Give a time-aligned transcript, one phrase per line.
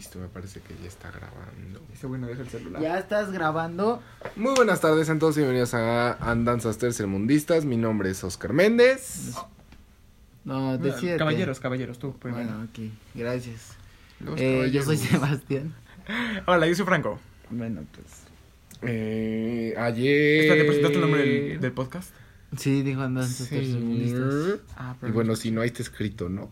[0.00, 1.78] Listo, me parece que ya está grabando.
[1.90, 2.80] Dice, bueno, deja el celular.
[2.80, 4.02] Ya estás grabando.
[4.34, 7.66] Muy buenas tardes, todos bienvenidos a Andanzas Tercermundistas.
[7.66, 9.34] Mi nombre es Oscar Méndez.
[10.46, 11.18] No, decídete.
[11.18, 12.46] Caballeros, caballeros, tú primero.
[12.46, 13.74] Bueno, ok, gracias.
[14.38, 14.96] Eh, yo soy.
[14.96, 15.74] Sebastián.
[16.46, 17.20] Hola, yo soy Franco.
[17.50, 18.06] Bueno, pues.
[18.80, 20.44] Eh, ayer.
[20.44, 22.14] Espérate, ¿presentaste el nombre del, del podcast?
[22.56, 23.54] Sí, dijo andanzas Sí.
[23.54, 24.60] tercermundistas.
[24.78, 26.48] Ah, Y bueno, si no, ahí está escrito, ¿no?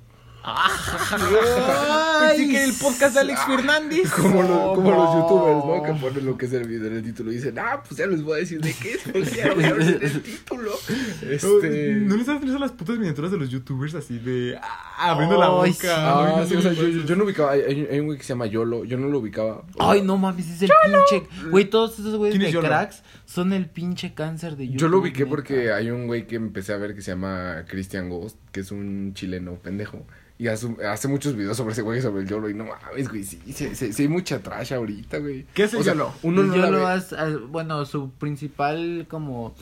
[2.21, 4.11] Pensé que era el podcast de Alex Fernández.
[4.17, 5.83] Como, lo- como los youtubers, ¿no?
[5.83, 8.07] Que ponen lo que es el video en el título y dicen, ah, pues ya
[8.07, 10.73] les voy a decir de qué es, porque ya voy a ver el título.
[11.29, 11.95] Este.
[11.97, 15.49] ¿No les has visto las putas miniaturas de los youtubers así de ah, abriendo la
[15.49, 15.73] boca?
[15.73, 15.87] sí.
[15.89, 17.53] Ah, Ay, no sí, sé o sea, cómo yo, yo no ubicaba.
[17.53, 18.85] Hay, un güey que se llama Yolo.
[18.85, 19.63] Yo no lo ubicaba.
[19.79, 21.29] Ay, no mames, es el pinche.
[21.51, 22.69] Güey, todos esos güeyes ¿Quién es de Yolo?
[22.69, 24.81] cracks son el pinche cáncer de YouTube.
[24.81, 28.09] Yo lo ubiqué porque hay un güey que empecé a ver que se llama Christian
[28.09, 30.05] Ghost, que es un chileno pendejo.
[30.37, 32.49] Y hace, hace muchos videos sobre ese güey, sobre el YOLO.
[32.51, 35.47] Y no mames, güey, sí, sí, sí, sí hay mucha trash ahorita, güey.
[35.55, 36.13] ¿Qué es el O sea, YOLO?
[36.23, 39.55] Uno no Yo la lo ve- has- ah, bueno, su principal como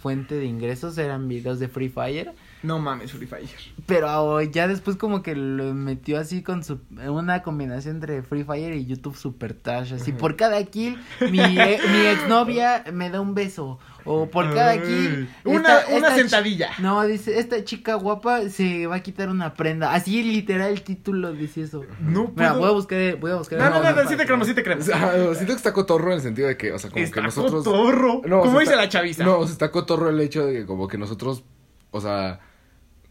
[0.00, 2.32] fuente de ingresos eran videos de Free Fire.
[2.64, 3.48] No mames, Free Fire.
[3.86, 8.74] Pero ya después como que lo metió así con su una combinación entre Free Fire
[8.76, 9.94] y YouTube Super Trash.
[9.94, 10.98] Así por cada kill
[11.30, 13.78] mi, e- mi exnovia me da un beso.
[14.04, 15.28] O por cada kill.
[15.44, 16.70] Una, esta- una esta sentadilla.
[16.78, 19.92] No, dice, esta chica guapa se va a quitar una prenda.
[19.92, 21.84] Así literal el título dice eso.
[22.00, 22.58] No Mira, puedo.
[22.60, 23.58] voy a buscar, voy a buscar.
[23.58, 24.88] No, no, no, sí te creemos, sí te creemos.
[24.92, 27.26] Ah, siento que está cotorro en el sentido de que, o sea, como Está que
[27.26, 27.64] nosotros.
[27.64, 28.22] cotorro.
[28.26, 29.24] No, o ¿Cómo sea, dice está- la chaviza?
[29.24, 31.44] No, o sea, está cotorro el hecho de que como que nosotros,
[31.90, 32.40] o sea,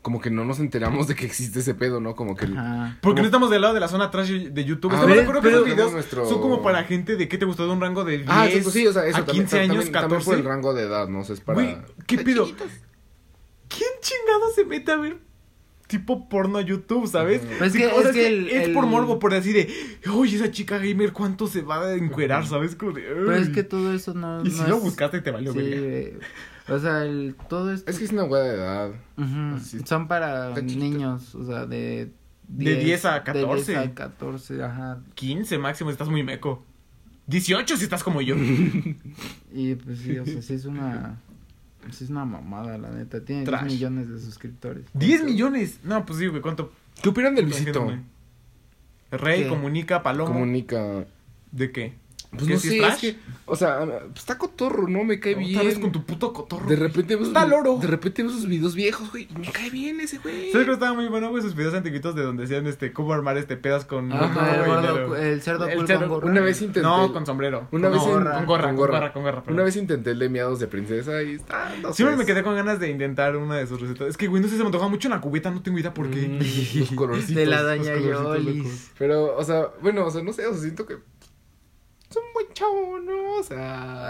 [0.01, 2.15] como que no nos enteramos de que existe ese pedo, ¿no?
[2.15, 2.45] Como que...
[2.45, 2.97] Ajá.
[3.01, 4.91] Porque no estamos del lado de la zona trash de YouTube.
[4.91, 7.45] Ah, Estamos de acuerdo que esos videos nuestro- son como para gente de que te
[7.45, 9.57] gustó de un rango de 10 Ah, sí, pues sí, o sea, eso a 15
[9.57, 10.09] también, años, también, 14.
[10.09, 11.19] también por el rango de edad, ¿no?
[11.19, 11.53] O sea, es para...
[11.61, 11.77] Güey,
[12.07, 12.45] ¿qué pido?
[12.45, 15.17] ¿Quién chingado se mete a ver
[15.87, 17.41] tipo porno a YouTube, sabes?
[17.59, 19.69] Pues Sí, que- o sea, es que el- es el- por morbo, por así de,
[20.13, 22.75] oye, esa chica gamer, ¿cuánto se va a encuerar, sabes?
[22.75, 24.39] Como de, Pero es que todo eso no.
[24.45, 26.13] Y no si lo es- buscaste y te valió Sí.
[26.69, 27.89] O sea, el, todo esto.
[27.89, 28.89] Es que es una hueá de edad.
[29.17, 32.11] Ujú, así- Son para niños, o sea, de...
[32.47, 33.71] De 10 a De 14.
[33.71, 34.99] 10 a 14, ajá.
[35.15, 36.65] 15 máximo, estás muy meco.
[37.27, 38.35] 18 si estás como yo.
[39.53, 41.17] Y pues sí, o sea, sí es una...
[41.91, 43.23] Sí es una mamada, la neta.
[43.25, 43.71] Tiene 10 Trash.
[43.71, 44.85] millones de suscriptores.
[44.93, 45.79] 10 millones.
[45.83, 46.71] No, pues sí, güey, ¿cuánto?
[47.01, 47.87] ¿Qué opinan de Luisito?
[49.11, 49.49] Rey, ¿Qué?
[49.49, 50.31] comunica, palomo.
[50.31, 51.05] Comunica...
[51.51, 51.95] ¿De qué?
[52.31, 53.17] Pues ¿Que no sí sé, es que...
[53.45, 55.03] O sea, pues está cotorro, ¿no?
[55.03, 55.57] Me cae bien.
[55.57, 56.65] Otra vez con tu puto cotorro.
[56.69, 57.77] De repente veo Está loro.
[57.81, 59.27] De repente veo sus videos viejos, güey.
[59.29, 60.49] y Me cae bien ese güey.
[60.53, 61.43] ¿Sabes que estaba muy bueno, güey?
[61.43, 64.13] Sus videos antiguitos de donde decían, este, cómo armar, este, pedas con...
[64.13, 64.45] Ajá, con
[64.85, 66.27] el, gordo, el cerdo El cerdo- con gorra.
[66.31, 66.81] Una vez intenté...
[66.83, 67.67] No, con sombrero.
[67.71, 68.99] Una No, vez en- con gorra, con con gorra.
[68.99, 69.43] gorra, con gorra.
[69.47, 71.75] Una vez intenté el de miados de princesa y está...
[71.81, 74.07] No Siempre sé, me quedé con ganas de intentar una de sus recetas.
[74.07, 75.93] Es que, güey, no sé, se me antojaba mucho en la cubeta, no tengo idea
[75.93, 76.29] por qué.
[76.29, 77.35] Mm, los colorcitos.
[77.35, 78.91] De la locos.
[78.97, 80.95] Pero, o sea, bueno, o sea, no sé, o sea, siento que
[82.11, 83.37] es un buen chavo, ¿no?
[83.37, 83.43] O Ah,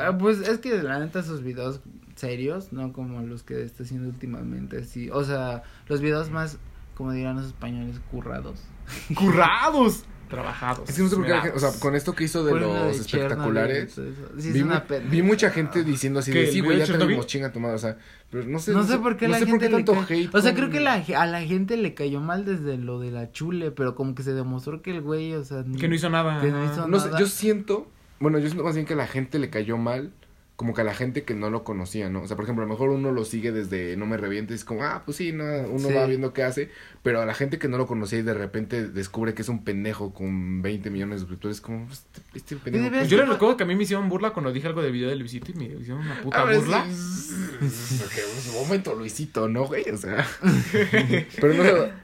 [0.09, 1.79] sea, Pues es que la neta sus videos
[2.15, 5.09] serios, no como los que está haciendo últimamente, sí.
[5.11, 6.57] O sea, los videos más,
[6.95, 8.61] como dirán los españoles, currados.
[9.15, 10.03] ¡Currados!
[10.31, 10.89] Trabajados.
[10.89, 11.77] es que no sé por qué, la gente- o sea, esmerados.
[11.81, 15.09] con esto que hizo de los de espectaculares, es vi, una mu- pena.
[15.09, 17.07] vi mucha gente diciendo así ¿Qué, de, sí, güey, ya Chernobyl?
[17.09, 17.97] tenemos chinga tu madre, o sea,
[18.29, 20.51] pero no sé, No sé por qué no la sé gente tanto hate O sea,
[20.51, 23.71] con- creo que la, a la gente le cayó mal desde lo de la chule,
[23.71, 26.41] pero como que se demostró que el güey, o sea, Que no hizo nada.
[26.41, 26.73] Que no ajá.
[26.73, 27.19] hizo No sé, nada.
[27.19, 27.87] yo siento,
[28.19, 30.11] bueno, yo siento más bien que a la gente le cayó mal,
[30.55, 32.21] como que a la gente que no lo conocía, ¿no?
[32.21, 34.63] O sea, por ejemplo, a lo mejor uno lo sigue desde No Me Revientes, es
[34.65, 35.93] como, ah, pues sí, no, uno Sí.
[35.95, 36.69] va viendo qué hace,
[37.01, 39.63] pero a la gente que no lo conocía y de repente descubre que es un
[39.63, 42.85] pendejo con 20 millones de suscriptores, como, este, este pendejo.
[42.85, 44.91] debe- Pues yo les recuerdo que a mí me hicieron burla cuando dije algo del
[44.91, 46.85] video de Luisito y me hicieron una puta A ver, burla.
[46.91, 49.89] sí, Porque en su momento Luisito, ¿no, güey?
[49.89, 50.27] O sea.
[51.41, 52.00] pero no.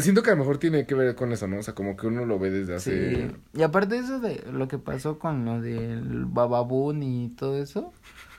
[0.00, 1.58] Siento que a lo mejor tiene que ver con eso, ¿no?
[1.58, 3.28] O sea, como que uno lo ve desde hace.
[3.28, 3.36] Sí.
[3.54, 7.92] Y aparte de eso de lo que pasó con lo del bababun y todo eso,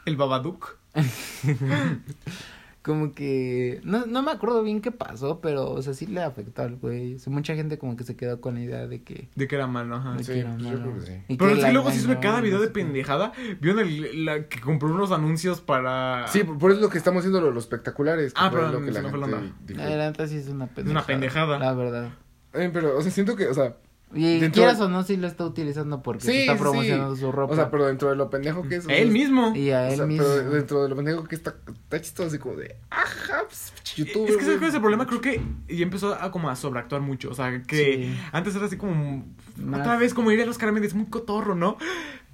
[0.05, 0.77] El Babadook.
[2.87, 6.63] como que no, no me acuerdo bien qué pasó, pero o sea, sí le afectó
[6.63, 7.13] al güey.
[7.15, 9.55] O sea, mucha gente como que se quedó con la idea de que, De que
[9.55, 10.17] era malo, ajá.
[10.17, 10.81] sí, que era pues yo malo.
[10.81, 11.13] creo que sí.
[11.27, 13.31] Y Pero es la que luego sí sube cada video de pendejada.
[13.61, 16.25] ¿Vieron el, la que compró unos anuncios para.
[16.29, 18.33] Sí, por eso es lo que estamos haciendo lo- los espectaculares.
[18.33, 19.79] que Ah, pero lo que la no fue gente dijo.
[19.83, 20.91] La neta sí es una pendejada.
[20.91, 21.59] una pendejada.
[21.59, 22.09] La verdad.
[22.53, 23.75] Eh, pero, o sea, siento que, o sea,
[24.15, 27.21] Y Dentro quieras de- o no, sí lo está utilizando porque Sí, está promocionando sí.
[27.21, 27.53] su ropa.
[27.53, 28.85] o sea, pero dentro de lo pendejo que es.
[28.85, 29.53] o sea, Él mismo.
[29.53, 30.23] Y a o él sea, mismo.
[30.25, 34.29] Pero dentro de lo pendejo que está, está chistoso, así como de, ajá, pues, YouTube.
[34.29, 35.07] Es que ¿sabes cuál es el problema?
[35.07, 37.29] Creo que ya empezó a como a sobreactuar mucho.
[37.31, 38.17] O sea, que Sí.
[38.31, 39.25] antes era así como.
[39.57, 41.77] Más- Otra vez, como diría los caramelos, muy cotorro, ¿no?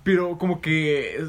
[0.03, 1.25] Pero como que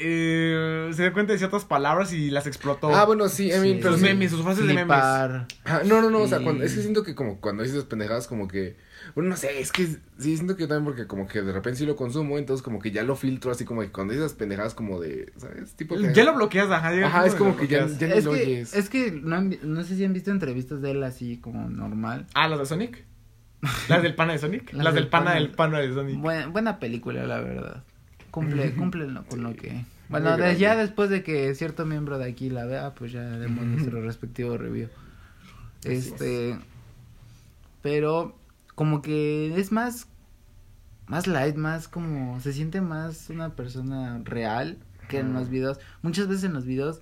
[0.00, 2.94] eh, se dio cuenta de ciertas palabras y las explotó.
[2.94, 3.78] Ah, bueno, sí, I mean, Sí.
[3.82, 4.06] pero sus sí.
[4.06, 4.84] memes, sus frases de memes.
[4.84, 5.46] Flipar.
[5.64, 8.28] Ah, no, no, no, o sea, cuando, es que siento que como cuando dices pendejadas
[8.28, 8.76] como que,
[9.18, 11.80] bueno, no sé, es que sí siento que yo también porque como que de repente
[11.80, 14.74] sí lo consumo, entonces como que ya lo filtro así como que cuando dices pendejadas
[14.74, 15.74] como de, ¿sabes?
[15.74, 16.90] Tipo que- Ya lo bloqueas, ajá.
[17.04, 18.74] Ajá, es como que ya, lo ya Es lo que, oyes.
[18.74, 22.26] es que no, han no sé si han visto entrevistas de él así como normal.
[22.34, 23.04] Ah, las de Sonic.
[23.88, 24.72] Las del pana de Sonic.
[24.72, 25.40] Las Las, del del pana pana.
[25.40, 26.20] del pana de Sonic.
[26.20, 27.82] Buen- buena película, la verdad.
[28.30, 29.84] Cumple, cumple lo- con lo que...
[30.10, 33.64] Bueno, de- ya después de que cierto miembro de aquí la vea, pues ya haremos
[33.66, 34.88] nuestro respectivo review.
[35.82, 36.56] Este...
[37.82, 38.37] Pero
[38.78, 40.06] como que es más...
[41.08, 42.38] Más light, más como...
[42.40, 44.78] Se siente más una persona real
[45.08, 45.80] que en los videos.
[46.02, 47.00] Muchas veces en los videos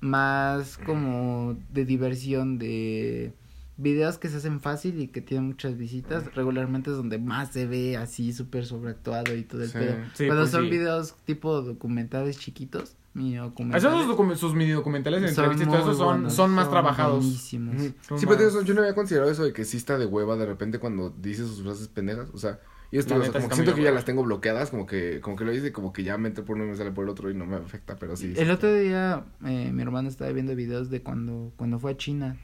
[0.00, 3.32] más como de diversión, de
[3.76, 7.66] videos que se hacen fácil y que tienen muchas visitas, regularmente es donde más se
[7.66, 9.78] ve así súper sobreactuado y todo el Sí.
[9.78, 9.96] pedo.
[10.14, 10.70] Sí, Cuando pues son sí.
[10.70, 13.84] videos tipo documentales chiquitos, mini documentales.
[13.84, 17.18] Esos docu- sus mini documentales entrevistas y todo eso son, buenos, son más trabajados.
[17.24, 17.74] buenísimos.
[17.74, 17.94] Ujú.
[18.08, 20.06] Son Sí, pero más- eso, yo no había considerado eso de que sí está de
[20.06, 22.60] hueva de repente cuando dice sus frases pendejas, o sea,
[22.90, 25.34] y esto, o sea, como que siento que ya las tengo bloqueadas, como que, como
[25.36, 27.10] que lo dice, como que ya me entra por uno y me sale por el
[27.10, 28.34] otro y no me afecta, pero sí.
[28.36, 32.36] El otro día eh, mi hermano estaba viendo videos de cuando, cuando fue a China.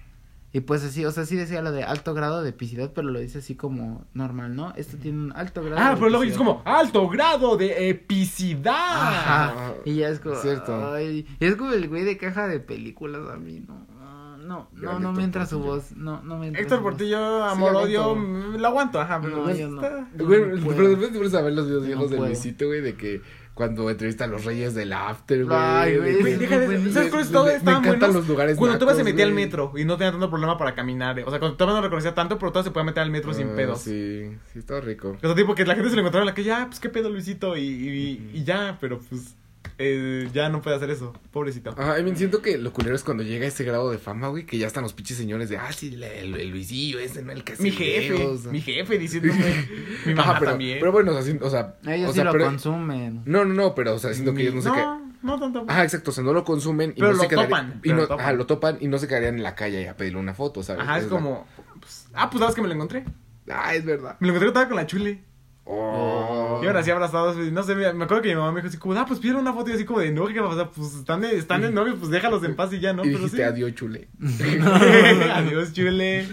[0.50, 3.20] Y pues así, o sea, sí decía lo de alto grado de epicidad, pero lo
[3.20, 4.72] dice así como normal, ¿no?
[4.76, 6.38] Esto tiene un alto grado Ah, de pero luego epicidad.
[6.38, 8.74] como alto grado de epicidad.
[8.74, 9.74] Ajá.
[9.84, 10.36] Y ya es como.
[10.36, 10.92] cierto.
[10.94, 13.86] Ay, y es como el güey de caja de películas a mí, no.
[14.00, 15.92] ah, No, no, Gran no me entra su voz.
[15.94, 16.62] No, no me entra.
[16.62, 16.82] Héctor.
[16.82, 19.82] Portillo, amor, Sí, odio, mm, lo aguanto, ajá, pero No, yo no.
[19.82, 22.16] Güey, No pero después te pones a ver los videos No viejos de.
[22.18, 23.20] Luisito, güey, de que
[23.58, 25.56] cuando entrevista a los reyes del after, güey.
[25.60, 28.14] Ay, güey, deja de- ¿Sabes cuáles todos Me- encantan buenos?
[28.14, 30.76] los lugares Cuando todavía se nacos, metía al metro y no tenía tanto problema para
[30.76, 31.19] caminar.
[31.19, 31.25] eh.
[31.26, 33.49] O sea, cuando todavía no reconocía tanto, pero todavía se podía meter al metro sin
[33.50, 33.81] Ah, pedos.
[33.81, 35.16] Sí, sí, está rico.
[35.20, 36.88] O sea, tipo que la gente se lo encontraba en la calle, ah, pues qué
[36.88, 39.34] pedo Luisito, y, y, y ya, pero pues
[39.78, 41.70] eh, ya no puede hacer eso, pobrecito.
[41.78, 44.28] Ajá, I mean, siento que lo culero es cuando llega a ese grado de fama,
[44.28, 47.22] güey, que ya están los pinches señores de, ah, sí, el, el- el Luisillo ese,
[47.22, 47.32] ¿no?
[47.32, 48.44] El que mi jefe, videos".
[48.46, 49.34] mi jefe diciéndome,
[50.06, 50.78] mi mamá Ajá, pero, también.
[50.80, 53.22] pero bueno, o sea, o Ellos o sí lo pero- consumen.
[53.25, 55.64] No, no, no, pero, o sea, siento que ellos no se no, no tanto.
[55.69, 57.88] Ajá, exacto, o sea, no lo consumen y Pero no lo se quedarían- topan, y
[57.90, 58.20] no, lo topan.
[58.20, 60.82] Ajá, lo topan y no se quedarían en la calle a pedirle una foto, ¿sabes?
[60.82, 61.46] Ajá, es la- como,
[61.80, 63.04] pues, ah, pues sabes que me lo encontré.
[63.50, 64.16] Ah, es verdad.
[64.20, 65.22] Me lo encontré estaba con la chule.
[65.70, 66.60] Oh.
[66.62, 68.94] Y ahora sí abrazados, no sé, me acuerdo que mi mamá me dijo así como,
[68.98, 70.70] ah, pues pidieron una foto y así como de, no, ¿qué va a pasar?
[70.74, 73.02] Pues están de, están de novios, pues déjalos en paz y ya, ¿no?
[73.04, 73.42] y Pero dijiste sí.
[73.42, 74.08] adiós, chule.
[75.34, 76.26] Adiós, chule.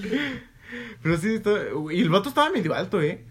[1.03, 3.25] Pero sí, esto- y el vato estaba medio alto, ¿eh?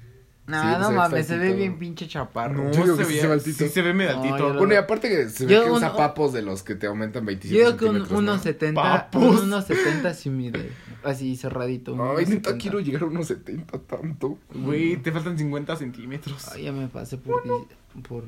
[0.46, 2.64] No, Sí, no pues, mames, se ve bien pinche chaparro.
[2.64, 3.56] No, Yo digo se que se ve altito.
[3.64, 4.52] sí se ve medio No, altito.
[4.52, 6.74] lo- Bueno, y aparte que se ve Yo que un- usa papos de los que
[6.74, 8.32] te aumentan 27 Yo creo que un centímetros, ¿no?
[8.34, 9.40] 1.70, Papus.
[9.42, 10.70] un 1.70 sí mide,
[11.02, 11.94] así cerradito.
[11.94, 12.58] un Ay, neta 1.70.
[12.60, 14.38] quiero llegar a unos 70 tanto.
[14.54, 16.48] Güey, te faltan 50 centímetros.
[16.52, 18.24] Ay, ya me pasé por, di- por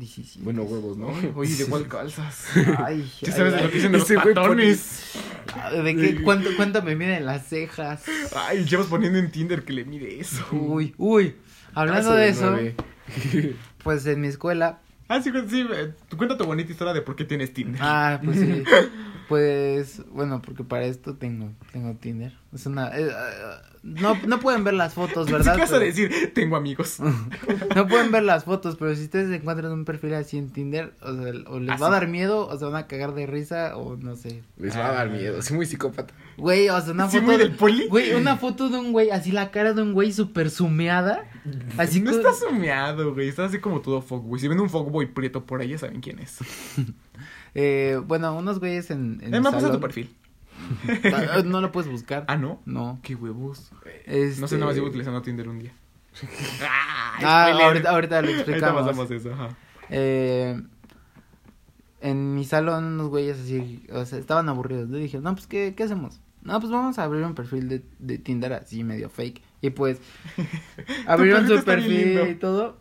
[0.00, 0.44] 17.
[0.44, 1.08] Bueno, huevos, ¿no?
[1.36, 2.46] Oye, ¿de cuál calzas?
[2.78, 5.12] Ay, ¿Qué ay, sabes de lo que dicen los patones?
[5.84, 6.22] ¿De qué?
[6.22, 8.04] ¿Cuánto, ¿Cuánto me miden las cejas?
[8.34, 10.44] Ay, llevas poniendo en Tinder que le mide eso.
[10.52, 11.36] Uy, uy.
[11.74, 12.74] Hablando Caso de eso, nueve.
[13.84, 14.80] pues en mi escuela.
[15.08, 17.80] Ah, sí, sí, eh, tú cuenta tu bonita historia de por qué tienes Tinder.
[17.82, 18.64] Ah, pues sí.
[19.30, 22.32] Pues, bueno, porque para esto tengo, tengo Tinder.
[22.52, 22.88] Es una.
[22.88, 23.12] eh, eh,
[23.84, 25.56] no, no pueden ver las fotos, ¿Qué ¿verdad?
[25.56, 26.32] vas a decir?
[26.34, 26.98] Tengo amigos.
[27.76, 31.14] No pueden ver las fotos, pero si ustedes encuentran un perfil así en Tinder, o
[31.14, 33.76] sea, o les Ah, va a dar miedo, o se van a cagar de risa,
[33.76, 34.42] o no sé.
[34.58, 35.40] Les va a dar miedo.
[35.42, 36.12] Soy muy psicópata.
[36.40, 37.32] Güey, o sea, una ¿Sí, foto.
[37.32, 37.86] de- del poli?
[37.88, 41.24] Güey, una foto de un güey, así la cara de un güey súper sumeada.
[41.78, 43.28] Así no estás sumeado, güey.
[43.28, 44.38] Estás así como todo fuckboy.
[44.40, 46.38] Si ven un fuckboy prieto por ahí, ya saben quién es.
[47.54, 49.18] Eh, bueno, unos güeyes en.
[49.22, 50.14] en Eh, me pasa tu perfil.
[51.12, 52.24] Ah, No lo puedes buscar.
[52.28, 52.60] Ah, ¿no?
[52.64, 53.00] No.
[53.02, 53.72] Qué huevos.
[54.06, 54.40] Este...
[54.40, 55.72] No sé, nada más llevo utilizando Tinder un día.
[56.62, 58.82] ah, Ah, ahorita, ahorita lo Ahorita explicamos.
[58.82, 59.48] pasamos eso, ajá.
[59.90, 60.62] Eh,
[62.02, 64.88] en mi salón unos güeyes así, o sea, estaban aburridos.
[64.88, 66.20] Le dije, no, pues, ¿qué, qué hacemos?
[66.42, 69.42] No, pues vamos a abrir un perfil de, de Tinder así medio fake.
[69.60, 69.98] Y pues,
[71.06, 72.78] abrieron su perfil y todo.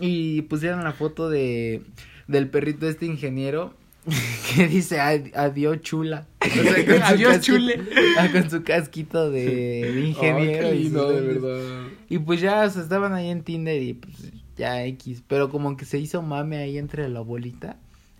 [0.00, 1.82] Y pusieron la foto de,
[2.28, 3.74] del perrito este ingeniero
[4.54, 6.26] que dice, "Ad- adiós chula.
[6.48, 7.78] O sea, con Adiós, chule.
[8.18, 10.68] ah, Con su casquito de, de ingeniero.
[10.68, 11.42] Oh, y lindo, sus de lentes.
[11.42, 11.86] verdad.
[12.08, 14.14] Y pues ya, o sea, estaban ahí en Tinder y pues
[14.56, 15.22] ya X.
[15.26, 17.76] Pero como que se hizo mame ahí entre la bolita.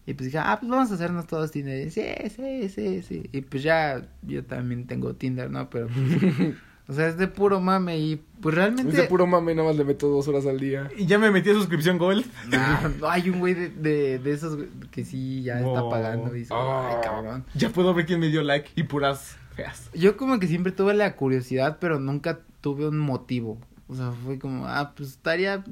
[0.09, 1.87] Y pues dije, ah, pues vamos a hacernos todos Tinder.
[1.87, 2.03] Y, sí,
[2.35, 3.29] sí, sí, sí.
[3.31, 5.69] Y pues ya, yo también tengo Tinder, ¿no?
[5.69, 6.55] Pero, pues,
[6.88, 7.99] o sea, es de puro mame.
[7.99, 8.91] Y pues realmente.
[8.91, 10.88] Ese puro mame nada más le meto dos horas al día.
[10.97, 12.25] Y ya me metí a suscripción Gold.
[12.49, 14.59] Nah, no, hay un güey de, de, de esos
[14.91, 16.35] que sí ya está pagando.
[16.35, 17.00] Y dice, ay, Oh.
[17.03, 17.45] cabrón.
[17.55, 19.91] Ya puedo ver quién me dio like y puras feas.
[19.93, 23.59] Yo como que siempre tuve la curiosidad, pero nunca tuve un motivo.
[23.88, 25.62] O sea, fue como, ah, pues estaría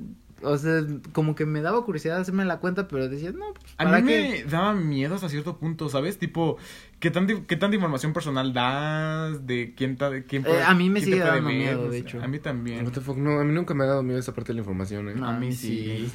[0.42, 3.84] o sea, como que me daba curiosidad hacerme la cuenta, pero decía, no, pues, A
[3.84, 4.42] ¿para mí qué?
[4.44, 6.18] me daba miedo hasta cierto punto, ¿sabes?
[6.18, 6.58] Tipo,
[7.00, 9.46] ¿qué, tanta- qué tanta información personal das?
[9.46, 11.56] ¿De quién, ta- quién Eh, a mí me sigue dando ver?
[11.56, 12.22] miedo, de hecho.
[12.22, 12.84] A mí también.
[12.84, 14.60] What the fuck, no, a mí nunca me ha dado miedo esa parte de la
[14.60, 15.14] información, ¿eh?
[15.16, 16.06] No, a mí sí.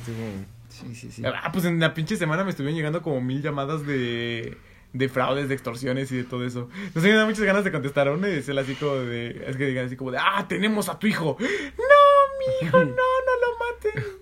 [0.70, 1.24] Sí, sí, sí.
[1.26, 4.58] Ah, pues en la pinche semana me estuvieron llegando como mil llamadas de,
[4.94, 6.70] de fraudes, de extorsiones y de todo eso.
[6.88, 9.58] Entonces me da muchas ganas de contestar a una y decirle así como de, es
[9.58, 11.36] que digan así como de, ah, tenemos a tu hijo.
[11.42, 12.01] No,
[12.62, 14.22] mi hijo, no, no lo maten.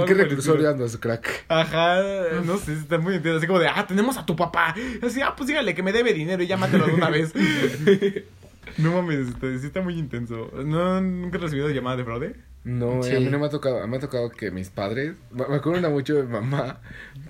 [0.00, 1.46] ¿En qué reclusorio andas, crack?
[1.48, 2.00] Ajá,
[2.44, 4.72] no sé, está muy entiendo, así como de, ah, tenemos a tu papá.
[5.02, 7.32] Así, ah, pues dígale que me debe dinero y ya mátelo de una vez.
[8.78, 10.48] no mames, este, sí está muy intenso.
[10.64, 12.36] ¿No, ¿Nunca has recibido llamada de fraude?
[12.62, 13.16] No, eh, Sí.
[13.16, 15.80] a mí no me ha tocado, me ha tocado que mis padres, me me acuerdo
[15.80, 16.80] una mucho de mi mamá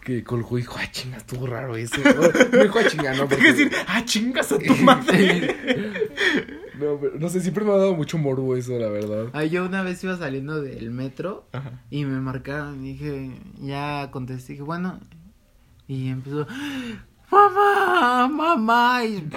[0.04, 1.96] que colgó y dijo, ah, chinga, estuvo raro eso.
[2.52, 5.56] No, dijo a chinga, no, Tengo que porque, decir, ah, chingas a tu madre.
[6.78, 9.26] No, pero, no sé, siempre me ha dado mucho morbo eso, la verdad.
[9.32, 11.82] Ah, yo una vez iba saliendo del metro Ajá.
[11.90, 15.00] y me marcaron y dije, ya contesté, dije, bueno,
[15.86, 16.46] y empezó,
[17.30, 19.28] mamá, mamá, y,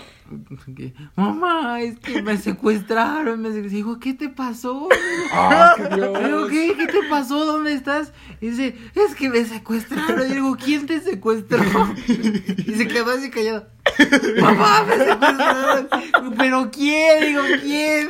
[1.15, 3.69] mamá, es que me secuestraron, me secuestraron.
[3.69, 4.87] Digo, ¿qué te pasó?
[5.31, 6.47] ¡Ah, qué Digo!
[6.47, 6.75] ¿qué?
[6.77, 7.45] ¿Qué te pasó?
[7.45, 8.13] ¿Dónde estás?
[8.41, 10.29] Y dice, es que me secuestraron.
[10.29, 11.59] Y digo, ¿quién te secuestró?
[12.07, 13.67] Y se quedó así callado.
[14.41, 15.87] Mamá, me secuestraron.
[16.37, 17.21] ¿Pero quién?
[17.25, 18.09] Digo, ¿quién?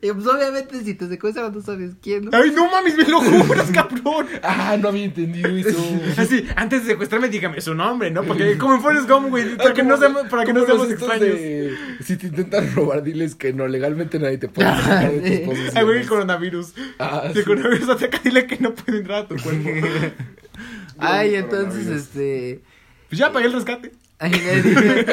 [0.00, 2.30] Y pues obviamente si te secuestran no sabes quién, ¿no?
[2.32, 4.26] Ay, no mames, me lo juras, cabrón.
[4.42, 5.76] Ah, no había entendido eso.
[6.16, 8.22] Así, antes de secuestrarme, dígame su nombre, ¿no?
[8.22, 11.20] Porque como en Forrest Gump, güey, para que no seamos, para que no seamos extraños.
[11.20, 15.58] de- si te intentan robar, diles que no, legalmente nadie te puede sacar de tus
[15.58, 16.72] Ay, Ay, güey, el coronavirus.
[16.98, 17.38] Ah, Si sí.
[17.40, 19.68] el coronavirus ataca, dile que no puede entrar a tu cuerpo.
[20.98, 22.60] Ay, entonces, este...
[23.08, 23.92] Pues ya pagué el rescate.
[24.20, 25.06] Le dije,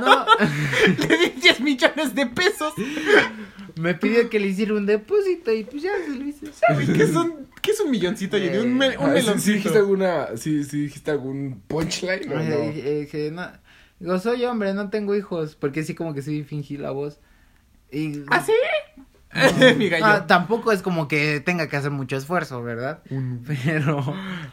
[0.00, 0.26] no,
[1.08, 2.72] Le di 10 millones de pesos.
[3.76, 6.46] me pidió que le hiciera un depósito y pues ya se lo hice.
[6.92, 8.36] ¿Qué es un, qué es un milloncito?
[8.36, 8.58] Jenny?
[8.58, 9.52] Un, me- un Ah, ¿sí- ¿sí, meloncito.
[9.58, 12.42] dijiste alguna, sí, sí dijiste algún punchline o no?
[12.72, 13.46] dije, dije, no.
[14.00, 15.54] Digo, soy hombre, no tengo hijos.
[15.54, 17.20] Porque sí, como que sí fingí la voz.
[17.92, 18.52] Y, ¿Ah, sí?
[19.76, 20.04] Mi gallo.
[20.04, 23.02] Ah, tampoco es como que tenga que hacer mucho esfuerzo, ¿verdad?
[23.46, 24.02] Pero.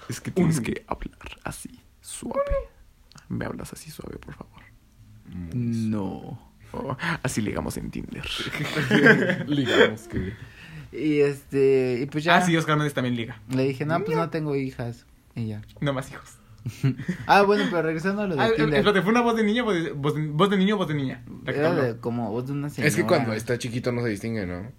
[0.09, 2.39] Es que tienes que hablar así, suave.
[3.29, 4.61] Me hablas así suave, por favor.
[5.53, 6.39] No.
[6.71, 8.25] Oh, así ligamos en Tinder.
[9.47, 10.33] Digamos que.
[10.91, 11.99] Y este.
[12.01, 12.37] Y pues ya.
[12.37, 13.41] Ah, sí, Oscar Méndez también liga.
[13.49, 15.05] Le dije, no, pues no tengo hijas.
[15.35, 15.61] Y ya.
[15.81, 16.37] No más hijos.
[17.27, 18.79] Ah, bueno, pero regresando a lo de Ah, Tinder.
[18.79, 20.77] espérate, ¿fue una voz de niña o voz de, voz de, voz de niño o
[20.79, 21.23] voz de niña?
[21.45, 22.87] Era de, como voz de una señora.
[22.87, 24.71] Es que cuando está chiquito no se distingue, ¿no?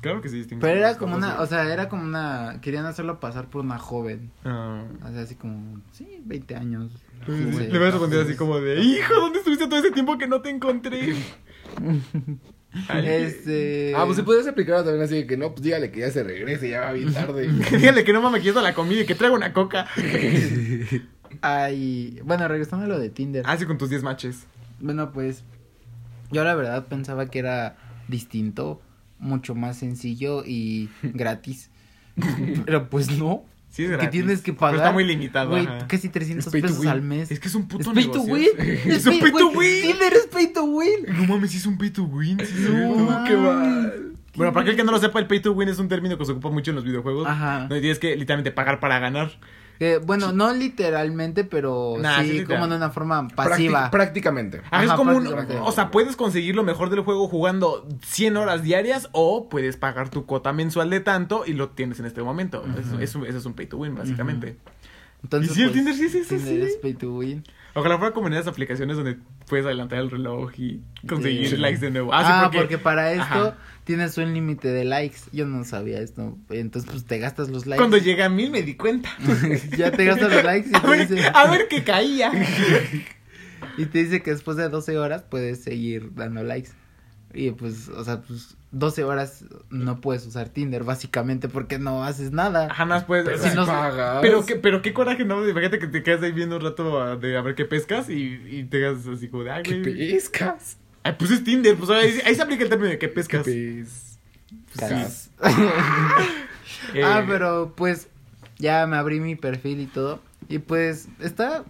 [0.00, 0.36] Claro que sí.
[0.36, 3.78] distingue Pero era como una, o sea, era como una, querían hacerlo pasar por una
[3.78, 4.30] joven.
[4.44, 4.84] Ah.
[5.04, 6.92] O sea, así como, sí, 20 años.
[7.24, 7.66] Sí, Sí.
[7.68, 10.42] Le voy a responder así como de, hijo, ¿dónde estuviste todo ese tiempo que no
[10.42, 11.14] te encontré?
[12.88, 13.94] Ay, Este.
[13.96, 16.22] Ah, pues se puede aplicar también así de que no, pues dígale que ya se
[16.22, 17.48] regrese, ya va bien tarde.
[17.70, 19.86] Dígale que no me quiero la comida y que traigo una coca.
[21.40, 23.44] Ay, bueno, regresando a lo de Tinder.
[23.46, 24.46] Ah, sí, con tus 10 matches.
[24.80, 25.42] Bueno, pues
[26.30, 27.76] yo la verdad pensaba que era
[28.08, 28.80] distinto,
[29.18, 31.70] mucho más sencillo y gratis.
[32.64, 33.44] Pero pues no.
[33.76, 34.76] Sí, es que tienes que Pero pagar.
[34.76, 37.30] está muy limitado, Güey, casi 300 Es pay to pesos al mes.
[37.30, 38.48] Es que es un puto Es pay to win.
[38.86, 39.82] Es un pay to win.
[39.82, 41.04] Tinder es pay to win.
[41.06, 42.38] No mames, es un pay to win.
[42.38, 44.12] No, qué mal.
[44.34, 46.24] Bueno, para aquel que no lo sepa, el pay to win es un término que
[46.24, 47.28] se ocupa mucho en los videojuegos.
[47.28, 47.60] Ajá.
[47.60, 49.32] Donde tienes que literalmente pagar para ganar.
[49.78, 52.60] Eh, bueno, no literalmente, pero Nah, sí sí, literal.
[52.60, 53.90] como de una forma Prácti- pasiva.
[53.90, 54.62] prácticamente.
[54.70, 55.58] Ah, es como un, prácticamente.
[55.62, 60.08] o sea, puedes conseguir lo mejor del juego jugando 100 horas diarias o puedes pagar
[60.08, 62.64] tu cuota mensual de tanto y lo tienes en este momento.
[62.78, 64.56] Eso, eso- eso es un pay to win, básicamente.
[65.22, 66.72] Entonces, Y sí, el pues, Tinder sí es eso, Tinder sí.
[66.72, 67.44] es pay to win.
[67.76, 69.18] Ojalá fuera como en esas aplicaciones donde
[69.48, 71.56] puedes adelantar el reloj y conseguir Sí.
[71.58, 72.10] likes de nuevo.
[72.12, 72.78] Ah, sí, porque...
[72.78, 73.56] para esto Ajá.
[73.84, 75.18] tienes un límite de likes.
[75.30, 76.38] Yo no sabía esto.
[76.48, 77.78] Entonces, pues te gastas los likes.
[77.78, 79.10] Cuando llegué a mil me di cuenta.
[79.76, 82.32] ya te gastas los likes y A te, ver, dice, a ver qué caía.
[83.76, 86.70] y te dice que después de 12 horas puedes seguir dando likes.
[87.34, 92.32] Y pues, o sea, pues 12 horas no puedes usar Tinder, básicamente, porque no haces
[92.32, 92.68] nada.
[92.74, 93.24] Jamás puedes.
[93.24, 94.18] Pero si no- pagas.
[94.22, 95.46] Pero qué, pero qué coraje, ¿no?
[95.48, 98.40] Imagínate que te quedas ahí viendo un rato a, de a ver qué pescas y,
[98.48, 100.78] y te quedas así como de, ay, ¿Qué pescas?
[101.04, 103.44] Ay, pues es Tinder, pues ahí, ahí se aplica el término de qué ¿Qué pescas.
[103.44, 104.18] pes?
[104.76, 105.30] Cas.
[106.94, 108.08] Eh, Ah, pero pues
[108.58, 110.20] ya me abrí mi perfil y todo.
[110.48, 111.64] Y pues está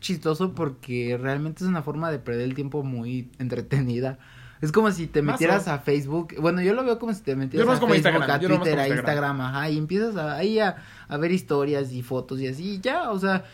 [0.00, 4.18] chistoso porque realmente es una forma de perder el tiempo muy entretenida.
[4.60, 6.34] Es como si te Más metieras a Facebook.
[6.40, 8.48] Bueno, yo lo veo como si te metieras Yo a como Facebook, Instagram, a yo
[8.48, 9.40] Twitter, a Instagram.
[9.40, 10.76] Ajá, y empiezas a, ahí a,
[11.08, 13.44] a ver historias y fotos y así, y ya, o sea,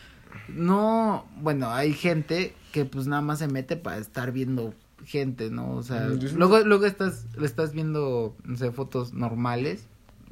[0.49, 5.73] no, bueno, hay gente que pues nada más se mete para estar viendo gente, ¿no?
[5.75, 9.87] O sea, Mm, luego, luego estás, estás viendo, no sé, fotos normales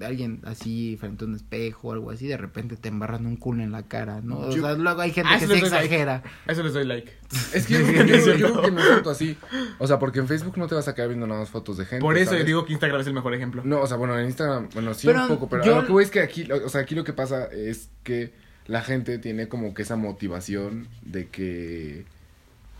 [0.04, 3.62] alguien así frente a un espejo o algo así, de repente te embarran un culo
[3.62, 4.38] en la cara, ¿no?
[4.38, 5.66] O sea, luego hay gente Ah, que se like.
[5.66, 6.22] exagera.
[6.46, 7.12] A eso les doy like.
[7.54, 9.36] Es que yo, creo que- yo- yo creo que no es tanto así.
[9.78, 11.84] O sea, porque en Facebook no te vas a quedar viendo nada más fotos de
[11.86, 12.02] gente.
[12.02, 12.46] Por eso ¿sabes?
[12.46, 13.62] digo que Instagram es el mejor ejemplo.
[13.64, 16.04] No, o sea, bueno, en Instagram, bueno, sí Pero un poco, pero lo que voy
[16.04, 18.32] es que aquí, o sea, aquí lo que pasa es que
[18.66, 22.04] la gente tiene como que esa motivación de que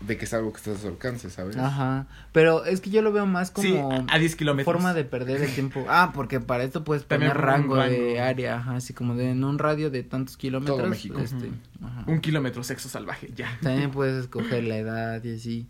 [0.05, 1.55] de que es algo que está a su alcance, ¿sabes?
[1.57, 2.07] Ajá.
[2.31, 4.65] Pero es que yo lo veo más como Sí, a 10 kilómetros.
[4.65, 5.85] forma de perder el tiempo.
[5.95, 9.59] Ah, porque para esto puedes poner rango, de área, ajá, así como de en un
[9.59, 10.89] radio de tantos kilómetros.
[10.89, 11.19] México.
[11.19, 11.51] Este,
[11.83, 12.03] ajá.
[12.07, 13.57] Un kilómetro sexo salvaje, ya.
[13.61, 15.67] También puedes escoger la edad y así.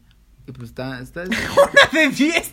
[0.48, 1.24] Y pues está, está...
[1.94, 2.52] de 10.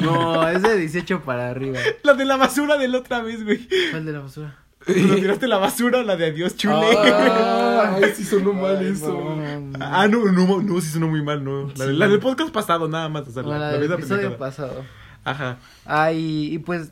[0.00, 1.78] no, es de 18 para arriba.
[2.02, 3.68] La de la basura de la otra vez, güey.
[3.90, 4.56] ¿Cuál de la basura?
[4.92, 6.74] Cuando tiraste la basura, la de adiós chule.
[6.96, 9.12] Ah, Ay, sí sonó mal Ay, eso.
[9.12, 9.72] no.
[9.80, 11.68] Ah, no, no, no, sí sonó muy mal, no.
[11.76, 11.98] La, de- Sí.
[11.98, 13.28] la del podcast pasado, nada más.
[13.28, 14.84] O sea, Bueno, la, la del episodio pasado.
[15.24, 15.58] Ajá.
[15.84, 16.90] Ay, y pues,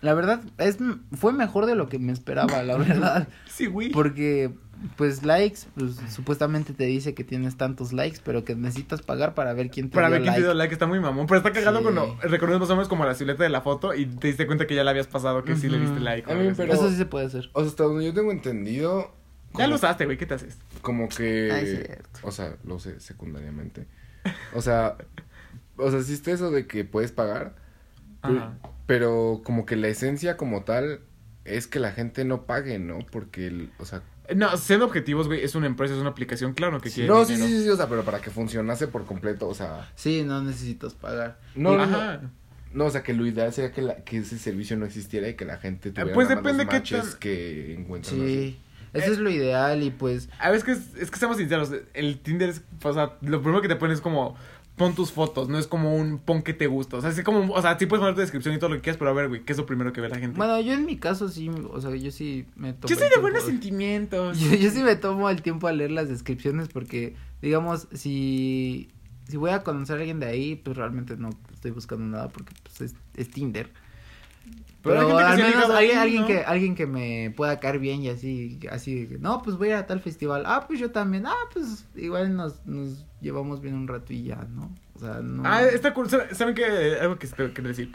[0.00, 0.78] la verdad, es
[1.16, 3.28] fue mejor de lo que me esperaba, la verdad.
[3.48, 3.90] Sí, güey.
[3.90, 4.50] Porque,
[4.96, 9.52] pues, likes, pues, supuestamente te dice que tienes tantos likes, pero que necesitas pagar para
[9.54, 10.40] ver quién te Para dio ver quién like.
[10.42, 11.26] te dio like, está muy mamón.
[11.26, 11.82] Pero está cagado Sí.
[11.82, 14.66] cuando recorres más o menos como la silueta de la foto y te diste cuenta
[14.66, 16.34] que ya la habías pasado, que sí le diste like.
[16.34, 17.50] mí, pero- Eso sí se puede hacer.
[17.52, 19.14] O sea, hasta donde yo tengo entendido.
[19.54, 20.58] Ya lo usaste, güey, ¿qué te haces?
[20.82, 21.50] Como que.
[21.52, 22.20] Ay, cierto.
[22.22, 23.86] O sea, lo usé secundariamente.
[24.54, 24.96] O sea,
[25.76, 27.54] o sea, existe eso de que puedes pagar.
[28.22, 28.58] Pero, Ajá.
[28.86, 31.00] pero como que la esencia como tal
[31.44, 32.98] es que la gente no pague, ¿no?
[33.10, 34.02] Porque, el, o sea...
[34.34, 37.36] No, siendo objetivos, güey, es una empresa, es una aplicación, claro que quiere no, sí,
[37.36, 39.88] sí, sí, o sea, pero para que funcionase por completo, o sea...
[39.94, 41.38] Sí, no necesitas pagar.
[41.54, 42.20] No, no, no, Ajá.
[42.72, 45.34] no, o sea, que lo ideal sería que, la, que ese servicio no existiera y
[45.34, 48.26] que la gente tuviera pues nada más depende los qué matches tan- que encuentran así.
[48.26, 48.58] Sí,
[48.94, 50.28] eso es lo ideal y pues...
[50.38, 53.60] A ver, es que, es que seamos sinceros, el Tinder es, o sea, lo primero
[53.62, 54.36] que te pones es como,
[54.76, 57.52] pon tus fotos, no es como un pon que te gusta, o sea, es como,
[57.52, 59.28] o sea, sí puedes poner tu descripción y todo lo que quieras, pero a ver,
[59.28, 60.36] güey, ¿qué es lo primero que ve la gente?
[60.36, 62.88] Bueno, yo en mi caso sí, o sea, yo sí me tomo...
[62.88, 64.38] Yo soy de buenos sentimientos.
[64.38, 68.90] Yo, yo sí me tomo el tiempo a leer las descripciones porque, digamos, si,
[69.26, 72.52] si voy a conocer a alguien de ahí, pues realmente no estoy buscando nada porque
[72.62, 73.70] pues, es, es Tinder.
[74.86, 76.26] Pero Pero, al menos hay ahí, alguien ¿no?
[76.28, 79.76] que alguien que me pueda caer bien y así así no pues voy a ir
[79.78, 83.88] a tal festival ah pues yo también ah pues igual nos, nos llevamos bien un
[83.88, 86.96] rato y ya no o sea no Ah, está cool, ¿saben qué?
[87.00, 87.90] Algo que quiero decir.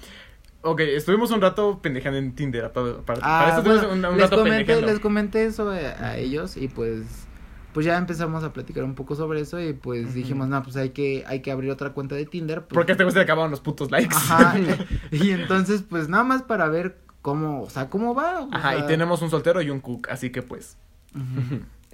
[0.63, 4.11] Ok, estuvimos un rato pendejando en Tinder, para, para, para Ah, eso bueno, un, un
[4.17, 4.87] les rato comenté pendejando.
[4.91, 7.25] les comenté eso a, a ellos y pues
[7.73, 10.89] pues ya empezamos a platicar un poco sobre eso y pues dijimos no pues hay
[10.89, 13.23] que hay que abrir otra cuenta de Tinder pues, Porque a este güey se le
[13.23, 14.15] acababan los putos likes.
[14.15, 14.55] ajá
[15.11, 18.87] y entonces pues nada más para ver cómo o sea cómo va o Ajá, y
[18.87, 20.77] tenemos un soltero y un cook, así que pues.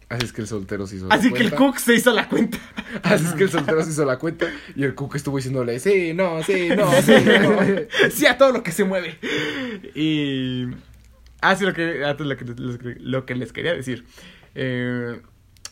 [0.09, 1.57] Así es que el soltero se hizo la Así que el cuenta.
[1.57, 2.57] cook se hizo la cuenta.
[3.03, 6.13] Así es que el soltero se hizo la cuenta y el cook estuvo diciéndole, sí,
[6.13, 7.11] no, sí, no, sí,
[7.41, 8.09] no.
[8.09, 9.17] sí, a todo lo que se mueve.
[9.95, 10.67] Y.
[11.41, 14.05] Ah, sí, lo que, lo que, lo que les quería decir.
[14.55, 15.21] Eh,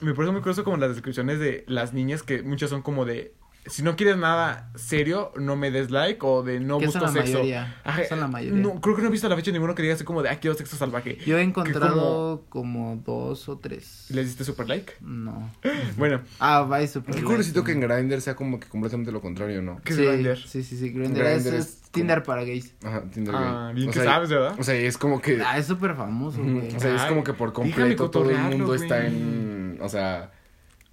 [0.02, 3.34] me parece muy curioso como las descripciones de las niñas, que muchas son como de.
[3.68, 7.12] Si no quieres nada serio, no me des like o de no busco son la
[7.12, 7.34] sexo.
[7.40, 8.62] mayoría, Ajá, son la mayoría.
[8.62, 10.30] No, creo que no he visto a la fecha ninguno que diga así como de,
[10.30, 11.18] ah, quiero sexo salvaje.
[11.26, 14.94] yo he encontrado como dos o tres ¿Les diste super like?
[15.02, 15.52] no
[15.98, 17.26] Bueno, ah va super Qué like.
[17.28, 19.82] curiosito que en Grindr sea como que completamente lo contrario, ¿no?
[19.84, 20.38] ¿qué es sí, Grindr?
[20.38, 22.74] Sí, sí, sí, Grindr es, Grindr es es como- Tinder para gays.
[22.84, 23.76] Ajá, Tinder Ah, gay.
[23.76, 24.56] bien O que sea, sabes, ¿verdad?
[24.60, 25.42] O sea, es como que...
[25.42, 26.76] Ah, es súper famoso, güey.
[26.76, 29.80] O sea, es como que por completo todo el mundo está en...
[29.82, 30.32] O sea...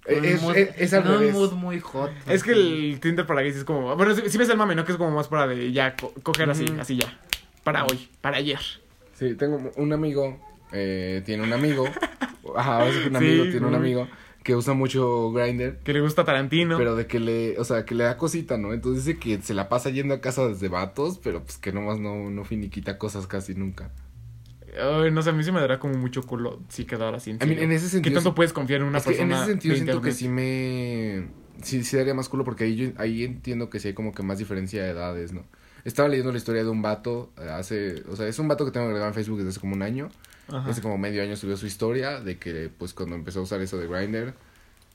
[0.05, 2.11] Es, mood- es, es al un mood muy hot.
[2.27, 3.95] Es que el Tinder para gays es como.
[3.95, 4.83] Bueno, si, ves el mame, ¿no?
[4.85, 7.17] Que es como más para de ya co- coger así, así ya.
[7.63, 8.59] Para hoy, para ayer.
[9.13, 10.37] Sí, tengo un amigo,
[10.73, 11.85] eh, tiene un amigo,
[12.57, 14.07] ajá, ahora sí que un Sí, amigo tiene un amigo
[14.43, 16.77] que usa mucho Grindr, Que le gusta Tarantino.
[16.77, 18.73] pero de que le, o sea, que le da cosita, ¿no?
[18.73, 21.99] Entonces dice que se la pasa yendo a casa desde vatos, pero pues que nomás
[21.99, 23.89] no, no finiquita cosas casi nunca.
[24.79, 27.17] Ay, no sé, a mí se me dará como mucho culo si quedara.
[27.25, 29.11] En, I mean, en ese ¿Qué sentido tanto sí- puedes confiar en una es que
[29.11, 29.37] en persona?
[29.43, 31.27] ese sentido siento que sí me,
[31.61, 34.23] sí, sí daría más culo porque ahí, yo, ahí entiendo que sí hay como que
[34.23, 35.43] más diferencia de edades, ¿no?
[35.83, 38.71] Estaba leyendo la historia de un vato eh, hace, o sea, es un vato que
[38.71, 40.09] tengo agregado en Facebook desde hace como un año.
[40.47, 40.69] Ajá.
[40.69, 43.77] Hace como medio año subió su historia de que, pues, cuando empezó a usar eso
[43.77, 44.33] de Grindr.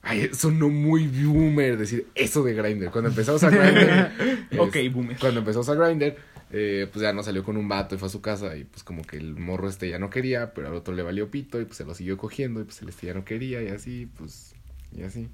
[0.03, 2.91] Ay, sonó muy boomer decir eso de Grindr.
[2.91, 4.11] Cuando empezó a usar Grindr.
[4.59, 5.19] Ok, es- boomer.
[5.19, 6.17] Cuando empezó a usar Grindr,
[6.51, 8.57] eh, pues ya no salió con un vato y fue a su casa.
[8.57, 11.31] Y pues, como que el morro este ya no quería, pero al otro le valió
[11.31, 12.61] pito y pues se lo siguió cogiendo.
[12.61, 14.55] Y pues el este ya no quería y así, pues,
[14.97, 15.29] y así.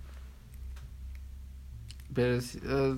[2.14, 2.96] Pero eh,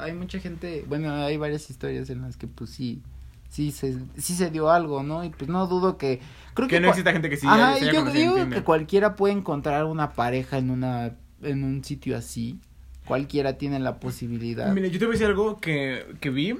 [0.00, 3.00] hay mucha gente, bueno, hay varias historias en las que pues sí,
[3.48, 5.24] sí se, sí se dio algo, ¿no?
[5.24, 6.20] Y pues no dudo que,
[6.54, 7.46] creo que, Que no exista gente que sí.
[7.48, 11.64] Ajá, se haya yo en digo que cualquiera puede encontrar una pareja en una, en
[11.64, 12.58] un sitio así,
[13.06, 14.72] cualquiera tiene la posibilidad.
[14.72, 16.56] Mira, yo te voy a decir algo que, que vi.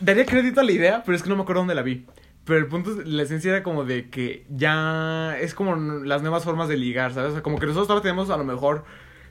[0.00, 2.06] daría crédito a la idea, pero es que no me acuerdo dónde la vi.
[2.44, 6.44] Pero el punto, es- la esencia era como de que ya es como las nuevas
[6.44, 7.30] formas de ligar, ¿sabes?
[7.30, 8.84] O sea, como que nosotros ahora tenemos a lo mejor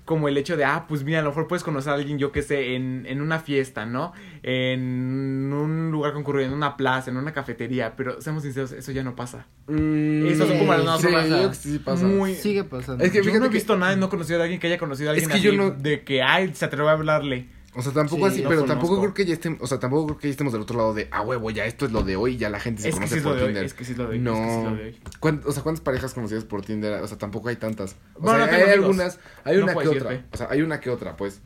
[0.07, 2.31] como el hecho de, ah, pues mira, a lo mejor puedes conocer a alguien, yo
[2.31, 4.13] qué sé, en, en una fiesta, ¿no?
[4.41, 9.03] En un lugar concurrido, en una plaza, en una cafetería, pero seamos sinceros, eso ya
[9.03, 9.47] no pasa.
[9.67, 11.27] Mm, son como las nuevas sí, formas.
[11.29, 12.05] yo creo que sí pasa.
[12.05, 12.33] Muy...
[12.35, 13.03] Sigue pasando.
[13.03, 14.77] Es que Yo no he que- visto nada, no he conocido a alguien que haya
[14.77, 17.47] conocido a Es alguien que yo no- de que, ay, se atrevió a hablarle.
[17.77, 18.67] O sea, tampoco Sí, así, pero conozco.
[18.67, 20.93] tampoco creo que ya estemos, o sea, tampoco creo que ya estemos del otro lado
[20.95, 22.99] de, ah, huevo, ya esto es lo de hoy, ya la gente se Es que
[23.01, 23.65] conoce sí es lo por de hoy, Tinder.
[23.65, 24.33] es que sí lo de hoy, no.
[24.33, 24.99] es que sí lo de hoy.
[25.19, 27.01] ¿Cuán- o sea, ¿cuántas parejas conocidas por Tinder?
[27.03, 27.95] O sea, tampoco hay tantas.
[28.15, 28.79] O Bueno, sea, no hay amigos.
[28.79, 30.09] algunas, hay No una que otra.
[30.09, 30.25] decirte.
[30.33, 31.39] O sea, hay una que otra, pues.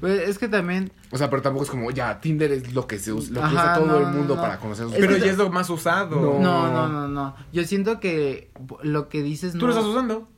[0.00, 2.98] Pues, es que también, O sea, pero tampoco es como, ya, Tinder es lo que
[3.00, 4.40] se usa, lo que Ajá, usa todo no, el mundo no.
[4.42, 6.14] para conocer a sus Pero ya es lo más usado.
[6.20, 6.38] No.
[6.38, 7.34] no, no, no, no.
[7.52, 8.50] Yo siento que
[8.82, 9.66] lo que dices Tú no...
[9.68, 10.28] lo estás usando.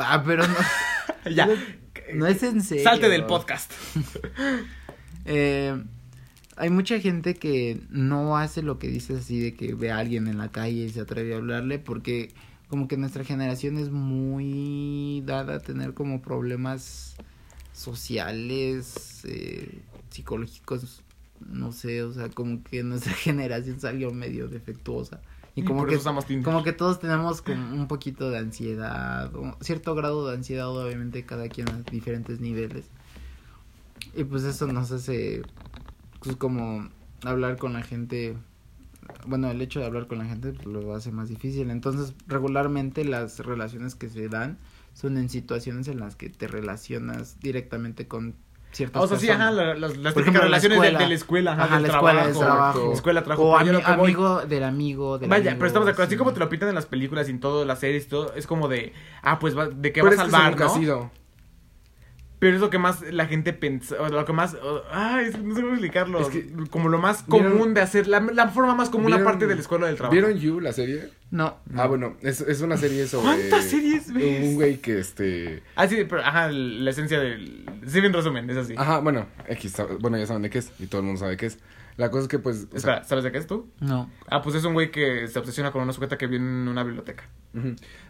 [0.00, 0.54] Ah, pero no,
[1.30, 1.48] ya.
[2.14, 2.82] no es en serio.
[2.82, 3.70] Salte del podcast.
[5.24, 5.82] Eh,
[6.56, 10.28] hay mucha gente que no hace lo que dices así de que ve a alguien
[10.28, 12.32] en la calle y se atreve a hablarle porque
[12.68, 17.16] como que nuestra generación es muy dada a tener como problemas
[17.72, 21.02] sociales, eh, psicológicos,
[21.46, 25.20] no sé, o sea, como que nuestra generación salió medio defectuosa.
[25.56, 25.98] Y Y como que
[26.42, 31.24] como que todos tenemos como un poquito de ansiedad, o cierto grado de ansiedad, obviamente
[31.24, 32.86] cada quien a diferentes niveles.
[34.16, 35.42] Y pues eso nos hace
[36.22, 36.88] pues como
[37.24, 38.36] hablar con la gente,
[39.26, 41.70] bueno, el hecho de hablar con la gente pues, lo hace más difícil.
[41.70, 44.58] Entonces, regularmente las relaciones que se dan
[44.94, 48.34] son en situaciones en las que te relacionas directamente con
[48.72, 49.48] ciertas O sea, sí, personas.
[49.48, 52.12] ajá, la- las, ejemplo, la relaciones de, de la escuela, ajá, Ajá, del la escuela,
[52.22, 52.38] trabajo.
[52.38, 52.92] del trabajo.
[52.92, 53.42] Escuela, trabajo.
[53.50, 56.06] O ami- voy- amigo del amigo del Vaya, amigo, pero estamos de acuerdo.
[56.06, 56.18] Así sí.
[56.18, 58.46] como te lo pintan en las películas y en todas las series y todo, es
[58.46, 60.74] como de, ah, pues va- de qué Pero vas nunca ha ¿no?
[60.74, 61.10] sido.
[62.44, 65.34] Pero es lo que más la gente pensa, o lo que más, o- ay, es
[65.34, 66.20] que no sé cómo explicarlo.
[66.20, 69.22] Es que- como lo más ¿Vieron- común de hacer, la, la forma más común ¿Vieron-
[69.22, 70.12] aparte de la escuela del trabajo.
[70.12, 71.08] ¿Vieron You, la serie?
[71.30, 71.56] No.
[71.74, 73.24] Ah, bueno, es, es una serie sobre...
[73.28, 74.44] ¿Cuántas series ves?
[74.46, 75.62] Un güey que, este...
[75.74, 77.64] Ah, sí, pero, ajá, la esencia del...
[77.86, 78.74] Sí, en resumen, es así.
[78.76, 81.46] Ajá, bueno, X, bueno, ya saben de qué es, y todo el mundo sabe qué
[81.46, 81.58] es.
[81.96, 83.70] La cosa es que, pues, o sea, Espera, ¿sabes de qué es tú?
[83.80, 84.10] No.
[84.28, 86.82] Ah, pues es un güey que se obsesiona con una sujeta que viene en una
[86.84, 87.24] biblioteca.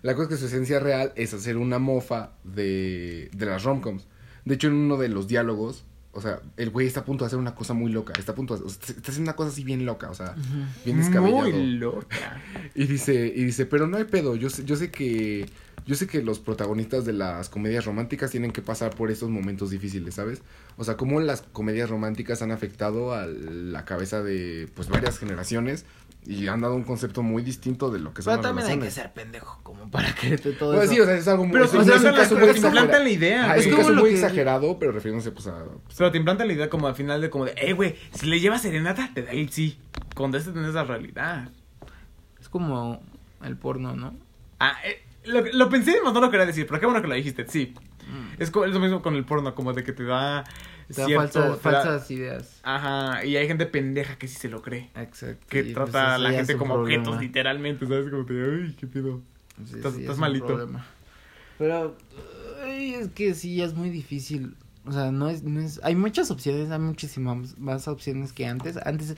[0.02, 4.08] La cosa es que su esencia real es hacer una mofa de, de las romcoms.
[4.44, 7.26] De hecho, en uno de los diálogos, o sea, el güey está a punto de
[7.26, 8.12] hacer una cosa muy loca.
[8.18, 10.37] Está a punto de, o sea, está haciendo una cosa así bien loca, o sea,
[10.85, 11.50] bien descabellado.
[11.50, 12.40] Muy loca.
[12.76, 15.48] Y dice, y dice, pero no hay pedo, yo sé, yo sé que,
[15.87, 19.70] yo sé que los protagonistas de las comedias románticas tienen que pasar por estos momentos
[19.70, 20.42] difíciles, ¿sabes?
[20.76, 25.85] O sea, cómo las comedias románticas han afectado a la cabeza de, pues, varias generaciones
[26.26, 28.87] y han dado un concepto muy distinto de lo que son Pero las también hay
[28.87, 30.92] que ser pendejo como para creerte todo Bueno, eso.
[30.94, 32.56] sí, o sea, es algo muy, Pero es, te es implantan, la, muy te implantan
[32.74, 33.04] exagerado.
[33.04, 33.44] la idea.
[33.44, 35.64] Ajá, es Es un como caso lo muy que- exagerado, pero refiriéndose, pues, a...
[35.98, 38.40] Pero te implantan la idea como al final de como de, eh, güey, si le
[38.40, 39.78] llevas serenata, te da el sí.
[40.14, 41.48] Cuando este es la realidad.
[42.40, 43.02] Es como
[43.42, 44.14] el porno, ¿no?
[44.60, 47.14] Ah, eh, lo, lo pensé, más no lo quería decir, pero qué bueno que lo
[47.14, 47.74] dijiste, sí.
[48.38, 50.44] Es, co- es lo mismo con el porno, como de que Te da
[50.90, 51.56] cierto...
[51.56, 52.60] falsas, te ideas.
[52.62, 54.90] Ajá, y hay gente pendeja que sí se lo cree.
[54.96, 55.46] Exacto.
[55.48, 57.02] Que y, pues, trata a la gente como problema.
[57.02, 58.10] objetos, literalmente, ¿sabes?
[58.10, 59.20] Como de, ay, qué pedo.
[59.64, 60.68] Sí, Estás- sí, estás es malito.
[61.58, 61.96] Pero
[62.64, 64.56] ay, es que sí es muy difícil.
[64.86, 68.76] O sea, no es, no es, hay muchas opciones, hay muchísimas más opciones que antes.
[68.76, 69.14] Antes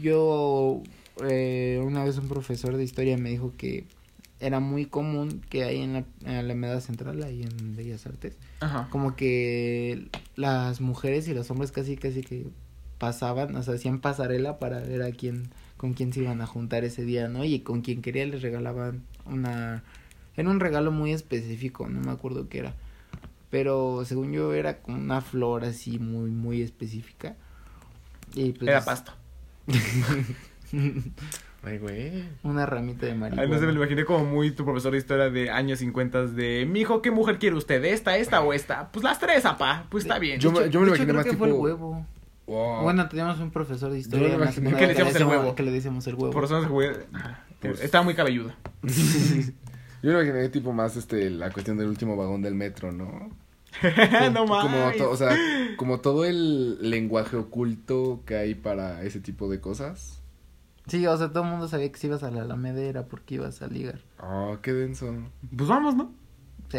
[0.00, 0.82] yo
[1.28, 3.86] eh, una vez un profesor de historia me dijo que
[4.40, 8.36] era muy común que ahí en la, en la Alameda Central, ahí en Bellas Artes,
[8.60, 8.88] Ajá.
[8.90, 12.46] como que las mujeres y los hombres casi casi que
[12.98, 16.84] pasaban, o sea, hacían pasarela para ver a quién con quién se iban a juntar
[16.84, 17.44] ese día, ¿no?
[17.44, 19.82] Y con quien quería les regalaban una
[20.36, 22.74] era un regalo muy específico, no me acuerdo qué era.
[23.50, 27.36] Pero según yo era como una flor así muy muy específica.
[28.34, 29.12] Y pues Era pasto.
[31.62, 32.24] Ay, güey.
[32.42, 33.42] una ramita de marihuana.
[33.42, 36.26] Ay, no sé, me lo imaginé como muy tu profesor de historia de años 50
[36.28, 37.84] de, mijo, ¿qué mujer quiere usted?
[37.84, 38.90] ¿Esta, esta o esta?
[38.92, 39.84] Pues las tres, apá.
[39.90, 40.40] Pues está bien.
[40.40, 42.06] Yo me- yo me lo imaginé creo más que fue el tipo- huevo.
[42.46, 42.82] Wow.
[42.82, 45.54] Bueno, teníamos un profesor de Yo historia secundaria que le decíamos el huevo.
[45.54, 46.30] que le decíamos el huevo.
[46.32, 46.90] Por eso no se jugué.
[47.12, 47.44] Ajá.
[47.60, 48.56] Pues- Estaba muy cabelluda.
[50.02, 53.30] Yo me imaginé tipo más este la cuestión del último vagón del metro, ¿no?
[54.32, 54.96] no Como mames.
[54.96, 55.36] to- o sea,
[55.76, 60.19] como todo el lenguaje oculto que hay para ese tipo de cosas.
[60.90, 63.36] Sí, o sea, todo el mundo sabía que si ibas a la Alameda era porque
[63.36, 64.00] ibas a ligar.
[64.20, 65.14] Oh, qué denso.
[65.56, 66.12] Pues vamos, ¿no?
[66.68, 66.78] Sí,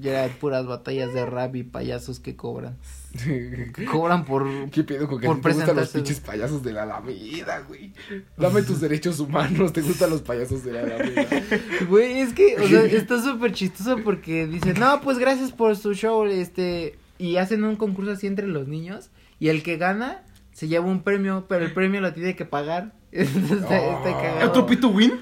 [0.00, 2.78] ya eran puras batallas de rap y payasos que cobran.
[3.22, 4.70] Que cobran por...
[4.70, 7.92] ¿Qué pedo con que Por te gustan los pinches payasos de la Alameda, güey?
[8.38, 11.26] Dame tus derechos humanos, te gustan los payasos de la Alameda.
[11.90, 15.92] Güey, es que, o sea, está súper chistoso porque dicen, no, pues gracias por su
[15.92, 16.98] show, este...
[17.18, 20.24] Y hacen un concurso así entre los niños y el que gana
[20.56, 22.94] se lleva un premio, pero el premio lo tiene que pagar.
[23.22, 24.50] Está, está cagado.
[24.50, 25.12] ¿Otro pito win?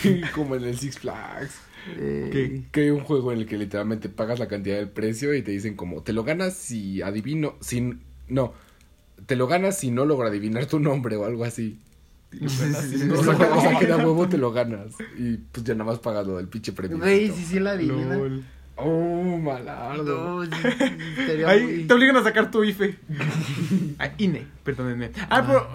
[0.00, 1.58] Sí, como en el Six Flags.
[1.98, 2.62] Eh.
[2.72, 5.50] Que hay un juego en el que literalmente pagas la cantidad del precio y te
[5.50, 8.54] dicen como, te lo ganas si adivino, sin, no,
[9.26, 11.78] te lo ganas si no logro adivinar tu nombre o algo así.
[12.32, 13.10] sí, sí, sí.
[13.10, 14.94] O sea, que- o sea, que de a huevo te lo ganas.
[15.18, 16.98] Y pues ya nada más pagas lo del pinche premio.
[16.98, 18.16] Güey, sí, sí la adivina.
[18.16, 18.44] Lol.
[18.76, 20.44] Oh, malardo.
[20.44, 20.84] No, sí, sí,
[21.20, 22.96] estaría Ahí muy- te obligan a sacar tu IFE.
[23.98, 25.10] Ah, INE, perdónenme.
[25.30, 25.68] Ah, pero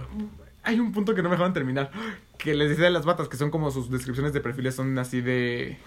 [0.63, 1.91] hay un punto que no me dejaron terminar.
[2.37, 5.21] Que les decía de las batas, que son como sus descripciones de perfiles son así
[5.21, 5.77] de.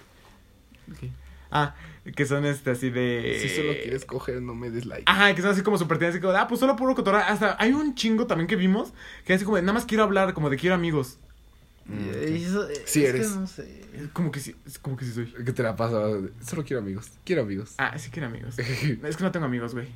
[1.01, 1.11] ¿Qué?
[1.51, 1.75] Ah,
[2.17, 3.39] que son este así de.
[3.43, 5.05] Si solo quieres coger, no me des like.
[5.07, 7.29] Ajá, que son así como súper tiernas, así como de, ah, pues solo puro cotorra.
[7.29, 8.93] Hasta hay un chingo también que vimos
[9.25, 11.19] que es así como de, nada más quiero hablar, como de quiero amigos.
[11.91, 13.37] Eh, eso- Sí es que eres.
[13.37, 13.83] no sé.
[14.13, 15.27] Como que sí, es como que sí soy.
[15.45, 16.01] ¿Qué te la pasa?
[16.45, 17.11] Solo quiero amigos.
[17.25, 17.75] Quiero amigos.
[17.79, 18.59] Ah, sí quiero amigos.
[18.59, 19.89] es que no tengo amigos, güey.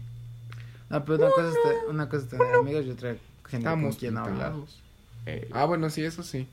[0.91, 3.17] No, pero una cosa es te- una cosa es tener amigos y otra
[3.49, 4.53] gente con Estamos quien hablar.
[4.53, 4.83] pintados.
[5.27, 6.47] Eh, Ah, bueno, sí, eso sí.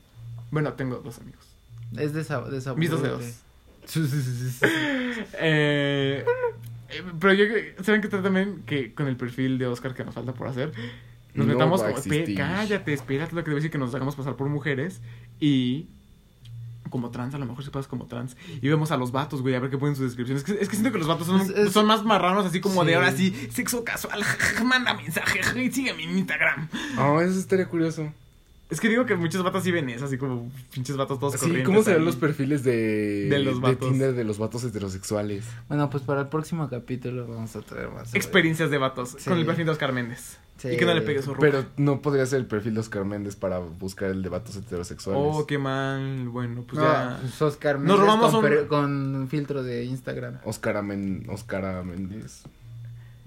[0.50, 1.44] bueno, tengo dos amigos.
[1.96, 3.22] Es de esa, de esa Mis dos dedos.
[5.38, 6.24] Eh,
[6.88, 7.44] eh, pero yo,
[7.82, 8.62] ¿saben qué tal también?
[8.66, 10.72] Que con el perfil de Oscar que nos falta por hacer,
[11.34, 12.02] nos No metamos a como,
[12.36, 15.00] cállate, espérate lo que debe decir que nos hagamos pasar por mujeres
[15.40, 15.88] y
[16.94, 18.36] como trans, a lo mejor se pasa como trans.
[18.62, 20.44] Y vemos a los vatos, güey, a ver qué ponen sus descripciones.
[20.44, 22.60] Es que, es que siento que los vatos son, Es- es- son más marranos, así
[22.60, 22.86] como Sí.
[22.88, 24.22] de ahora sí, sexo casual,
[24.64, 25.40] manda mensaje,
[25.72, 26.68] sígueme en Instagram.
[27.00, 28.12] Oh, eso estaría curioso.
[28.70, 31.38] Es que digo que muchos vatos sí ven eso, así como pinches vatos todos Sí,
[31.40, 31.66] corrientes.
[31.66, 32.06] ¿cómo serán ahí.
[32.06, 33.90] los perfiles de, De los vatos.
[33.90, 35.44] Tinder de los vatos heterosexuales?
[35.68, 38.14] Bueno, pues para el próximo capítulo vamos a traer más.
[38.14, 39.28] Experiencias de vatos Sí.
[39.28, 40.38] con el perfil de Oscar Méndez.
[40.56, 40.68] Sí.
[40.68, 41.40] Y que no le pegue su ropa.
[41.46, 45.20] Pero no podría ser el perfil de Oscar Méndez para buscar el de vatos heterosexuales.
[45.22, 46.28] Oh, qué mal.
[46.28, 47.18] Bueno, pues No, ya.
[47.20, 50.38] pues Oscar Nos Méndez robamos con, un- per- con filtro de Instagram.
[50.44, 52.44] Oscar, Amen- Oscar Méndez.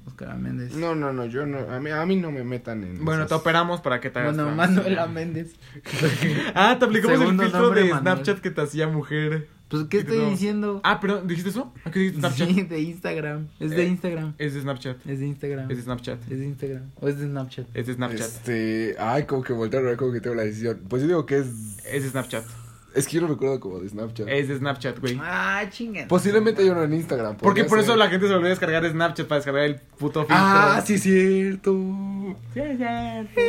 [0.07, 0.73] Oscar Méndez.
[0.73, 1.59] No, no, no, yo no.
[1.69, 3.03] A mí, a mí no me metan en.
[3.03, 4.33] Bueno, esas- te operamos para que te hagas.
[4.35, 4.75] Bueno, trans.
[4.77, 5.53] Manuela Méndez.
[6.55, 7.99] Ah, te aplicamos Segundo el filtro de Manuel.
[8.01, 9.49] Snapchat que te hacía mujer.
[9.69, 10.79] Pues, ¿qué estoy no- diciendo?
[10.83, 11.73] Ah, pero ¿dijiste eso?
[11.83, 12.47] ¿A qué dijiste Snapchat?
[12.49, 13.47] Sí, de Instagram.
[13.59, 14.33] Es de Eh, Instagram.
[14.37, 14.97] Es de Snapchat.
[15.05, 15.69] Es de Instagram.
[15.71, 16.21] Es de Snapchat.
[16.31, 16.83] Es de Instagram.
[17.01, 17.65] O es de Snapchat.
[17.73, 18.19] Es de Snapchat.
[18.21, 18.95] Este.
[18.99, 20.79] Ay, como que voltearon a ver como que tengo la decisión.
[20.87, 21.47] Pues yo digo que es.
[21.91, 22.45] Es de Snapchat.
[22.95, 24.27] Es que yo lo recuerdo como de Snapchat.
[24.29, 25.19] Es de Snapchat, güey.
[25.21, 26.07] Ah, chinguen.
[26.07, 27.35] Posiblemente yo no en Instagram.
[27.37, 30.35] Porque por eso la gente se volvió a descargar Snapchat para descargar el puto filtro.
[30.39, 31.73] Ah, sí, cierto.
[32.53, 33.41] Sí, es cierto.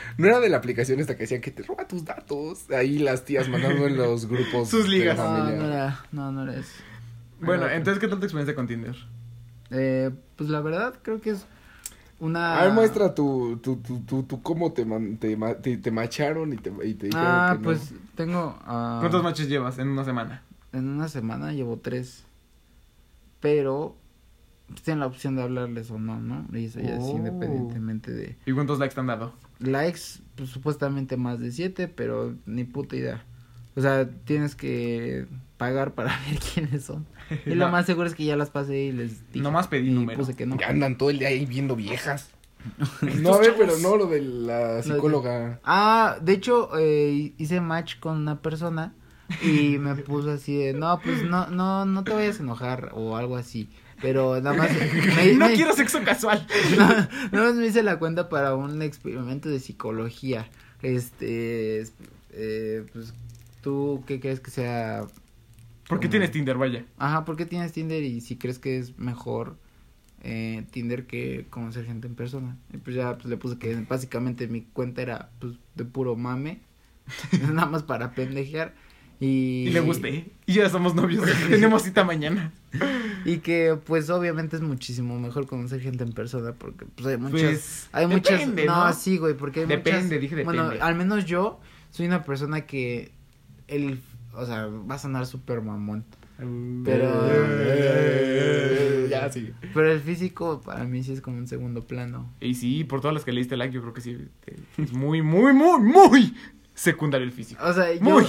[0.18, 2.70] No era de la aplicación esta que decían que te roba tus datos.
[2.70, 4.68] Ahí las tías mandando en los grupos.
[4.68, 5.16] Sus de la ligas.
[5.18, 5.56] No, familia.
[5.58, 6.72] no era, no, no era eso.
[7.40, 8.96] Bueno, entonces, ¿qué tal tu experiencia con Tinder?
[9.70, 11.46] Eh, pues la verdad creo que es
[12.18, 12.58] una...
[12.60, 15.90] A ver, muestra tu, tu, tu, tu, tu cómo te, man- te, ma- te, te
[15.90, 17.64] macharon y te, y te dijeron Ah, que no.
[17.64, 18.58] pues tengo...
[18.62, 20.42] ah, ¿Cuántos matches llevas en una semana?
[20.72, 22.24] En una semana llevo tres.
[23.40, 23.96] Pero
[24.68, 26.46] pues, tienen la opción de hablarles o no, ¿no?
[26.52, 27.16] Y eso ya es Oh.
[27.16, 28.36] independientemente de...
[28.46, 29.32] ¿Y cuántos likes te han dado?
[29.58, 33.24] Likes, pues supuestamente más de siete, pero ni puta idea.
[33.74, 37.06] O sea, tienes que pagar para ver quiénes son.
[37.44, 39.42] Y lo más seguro es que ya las pasé y les dije.
[39.42, 40.18] Nomás pedí y número.
[40.18, 40.56] puse que no.
[40.58, 42.30] Ya andan todo el día ahí viendo viejas.
[43.20, 45.60] no, a ver, pero no lo de la psicóloga.
[45.64, 48.92] Ah, de hecho, eh, hice match con una persona
[49.42, 53.16] y me puso así de, no, pues no, no, no te vayas a enojar o
[53.16, 53.68] algo así.
[54.02, 54.70] Pero nada más...
[54.72, 56.46] me- no me- quiero sexo casual.
[56.76, 60.46] No, nada más me hice la cuenta para un experimento de psicología.
[60.82, 61.94] Este, es-
[62.32, 63.14] eh, pues,
[63.62, 65.00] ¿tú qué crees que sea?
[65.88, 66.84] ¿Por qué Como- tienes Tinder, vaya?
[66.98, 69.56] Ajá, ¿por qué tienes Tinder y si crees que es mejor
[70.22, 72.56] eh, Tinder que conocer gente en persona?
[72.74, 76.60] Y pues ya pues, le puse que básicamente mi cuenta era pues de puro mame,
[77.54, 78.74] nada más para pendejear.
[79.20, 80.26] Y, Y le gusté.
[80.46, 81.24] Y ya somos novios.
[81.48, 82.52] Tenemos cita mañana.
[83.24, 87.40] Y que pues obviamente es muchísimo mejor conocer gente en persona porque pues hay muchas
[87.40, 88.92] Pues, hay muchas depende, no, ¿no?
[88.92, 91.58] sí, güey, porque hay Depende, muchas dije Bueno, al menos yo
[91.90, 93.10] soy una persona que
[93.68, 94.00] el
[94.34, 96.04] o sea, va a sonar súper mamón,
[96.84, 97.26] Pero-
[99.08, 99.50] ya, sí.
[99.72, 102.30] pero el físico para mí sí es como un segundo plano.
[102.40, 104.18] Y sí, por todas las que le diste like, yo creo que sí.
[104.76, 106.34] Es muy, muy, muy, muy
[106.76, 107.60] secundario el físico.
[107.64, 108.24] O sea, yo Muy.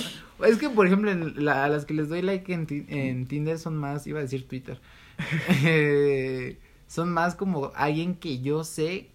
[0.47, 3.27] es que por ejemplo en la- a las que les doy like en, Ti- en
[3.27, 4.79] Tinder son más, iba a decir Twitter.
[5.65, 6.57] Eh,
[6.87, 9.09] son más como alguien que yo sé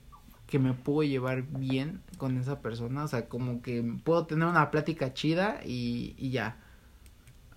[0.47, 4.71] que me puedo llevar bien con esa persona, o sea, como que puedo tener una
[4.71, 6.57] plática chida y, y ya.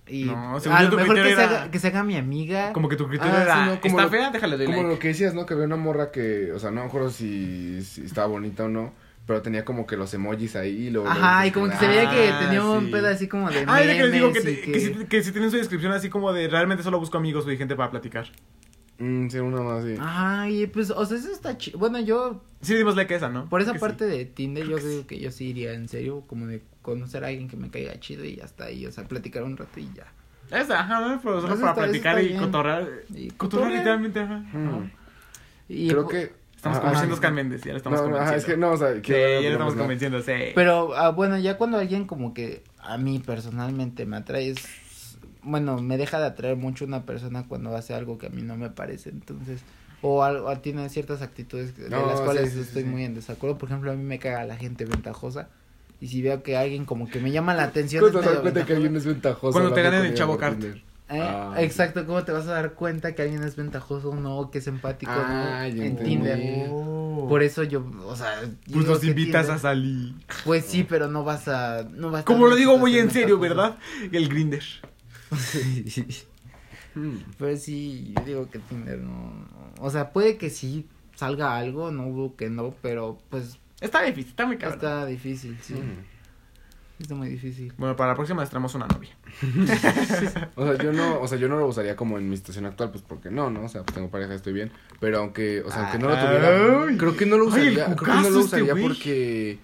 [0.08, 2.16] Y No, según a yo lo tu mejor que se, haga, que se haga mi
[2.16, 2.72] amiga.
[2.72, 4.32] Como que tu criterio Ah, era, sí, no, como ¿está lo- fea?
[4.32, 4.94] Déjale de Como like.
[4.94, 5.46] lo que decías, ¿no?
[5.46, 8.70] Que había una morra que, o sea, no me acuerdo si, si estaba bonita o
[8.70, 8.94] no,
[9.26, 11.08] pero tenía como que los emojis ahí y luego...
[11.10, 12.92] Ajá, y como que se veía que Ah, tenía un sí.
[12.92, 14.80] pedo así como de Ah, es de que les digo que, memes te- y que,
[14.80, 17.76] si, que si tienen su descripción así como de realmente solo busco amigos y gente
[17.76, 18.28] para platicar.
[18.98, 19.96] Mm, sí, una más, sí.
[20.00, 21.78] Ay, pues, o sea, eso está chido.
[21.80, 23.50] Bueno, yo, Sí, dimos like a esa, ¿no?
[23.50, 23.82] por esa Que sí.
[23.82, 27.28] parte de Tinder, yo creo que yo sí iría en serio, como de conocer a
[27.28, 30.06] alguien que me caiga chido y hasta ahí, o sea, platicar un rato y ya.
[30.56, 32.88] Esa, ajá, pero solo Eso para está- platicar está y cotorrar.
[33.10, 33.72] Y Cotorrar cotorrear.
[33.72, 34.38] literalmente, ajá.
[34.54, 34.92] Mm.
[35.68, 36.32] Y Creo que...
[36.65, 38.30] Estamos convenciendo a Méndez, ya lo estamos No, convenciendo.
[38.32, 40.32] ajá, es que no, o sea, Sí, quiero- ya lo estamos convenciendo, sí.
[40.56, 45.17] Pero, ah, bueno, ya cuando alguien como que a mí personalmente me atrae es...
[45.43, 48.58] Bueno, me deja de atraer mucho una persona cuando hace algo que a mí no
[48.58, 49.62] me parece, entonces...
[50.01, 52.89] O, algo, o tiene ciertas actitudes de No, las sí, cuales sí, sí, estoy sí.
[52.89, 53.58] muy en desacuerdo.
[53.58, 55.49] Por ejemplo, a mí me caga la gente ventajosa.
[56.01, 58.01] Y si veo que alguien como que me llama la atención...
[58.01, 58.75] ¿Cuándo te das cuenta que ventajoso.
[58.75, 59.51] alguien es ventajoso?
[59.54, 60.60] Cuando te hablando ganan el Chavo Cart.
[61.10, 61.56] Eh, Ah.
[61.60, 64.68] Exacto, ¿cómo te vas a dar cuenta que alguien es ventajoso o no, que es
[64.68, 66.10] empático Ah, no ya en entendí.
[66.12, 66.68] Tinder?
[66.72, 67.28] Oh.
[67.30, 68.41] Por eso yo, o sea,
[68.74, 70.13] Pues nos invitas a salir.
[70.44, 73.38] Pues sí, pero no vas a no vas Como lo digo muy en serio.
[73.39, 73.78] ¿verdad?
[74.12, 74.63] El Grinder.
[76.96, 77.18] Mm.
[77.38, 79.34] Pero sí, yo digo que Tinder no,
[79.82, 84.30] o sea, puede que sí salga algo, no dudo que no, pero pues Está difícil,
[84.30, 84.80] está muy cabrón.
[84.80, 86.14] está difícil, sí, Mm.
[86.99, 87.73] Está muy difícil.
[87.77, 89.12] Bueno, para la próxima les traemos una novia.
[90.55, 92.91] O sea, yo no, o sea, yo no lo usaría como en mi situación actual,
[92.91, 93.63] pues porque no, ¿no?
[93.63, 94.71] O sea, pues tengo pareja, estoy bien.
[94.99, 96.97] Pero aunque, o sea, aunque no lo tuviera, Ay.
[96.97, 99.60] creo que no lo Ay, usaría, creo que no lo este usaría porque,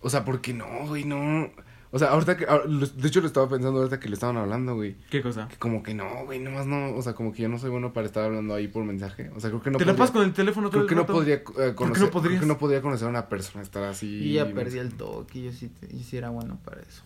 [0.00, 1.50] o sea, porque no, güey, no.
[1.94, 4.96] O sea, ahorita que, de hecho lo estaba pensando ahorita que le estaban hablando, güey.
[5.10, 5.46] ¿Qué cosa?
[5.48, 7.92] Que como que no, güey, nomás no, o sea, como que yo no soy bueno
[7.92, 9.30] para estar hablando ahí por mensaje.
[9.36, 10.88] O sea, creo que no ¿Te la podría- pasas con el teléfono todo Creo el
[10.88, 12.38] que no podría eh, conocer, no podrías?
[12.38, 14.06] creo que no podría conocer a una persona, estar así.
[14.08, 17.02] Y ya perdí el toque, yo sí, te- yo sí era bueno para eso.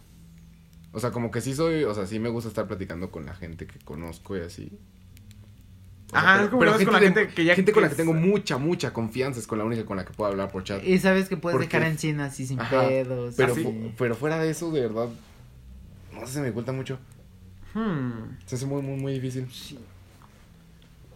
[0.92, 3.34] O sea, como que sí soy, o sea, sí me gusta estar platicando con la
[3.34, 4.70] gente que conozco y así.
[6.12, 8.12] Ajá, es como hablas con la de- gente que ya- gente con la que tengo
[8.14, 10.82] mucha, mucha confianza, es con la única con la que puedo hablar por chat.
[10.84, 13.34] Y sabes que puedes dejar encima así sin Ajá, pedos.
[13.36, 13.62] Pero, así.
[13.62, 15.08] fu- pero fuera de eso, de verdad,
[16.12, 16.98] no sé, se me cuenta mucho.
[17.74, 18.36] Hmm.
[18.46, 19.46] Se hace muy, muy, muy difícil.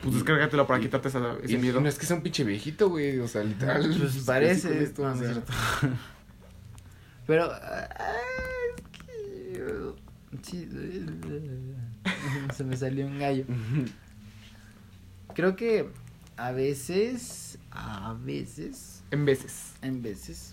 [0.02, 1.80] Pues descárgatelo para Y- quitarte esa, Y ese miedo.
[1.80, 3.94] no es que sea un pinche viejito, güey, o sea, literal.
[3.98, 5.32] Pues parece, esto, no, o es sea.
[5.32, 5.52] cierto.
[7.26, 7.88] Pero ah,
[8.76, 10.68] es que sí,
[12.56, 13.44] se me salió un gallo.
[15.40, 15.88] Creo que
[16.36, 19.72] a veces, a veces, En veces.
[19.80, 20.52] en veces,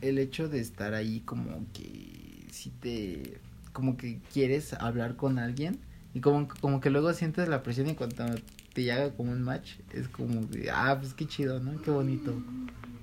[0.00, 3.38] el hecho de estar ahí como que si te,
[3.72, 5.78] como que quieres hablar con alguien
[6.12, 8.24] y como, como que luego sientes la presión y cuando
[8.72, 11.80] te llega como un match es como de, ah, pues qué chido, ¿no?
[11.80, 12.34] Qué bonito.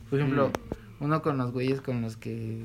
[0.10, 0.52] Por ejemplo,
[1.00, 2.60] uno con los güeyes con los que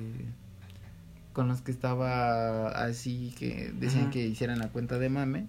[1.32, 5.46] con los que estaba así que decían que hicieran la cuenta de mame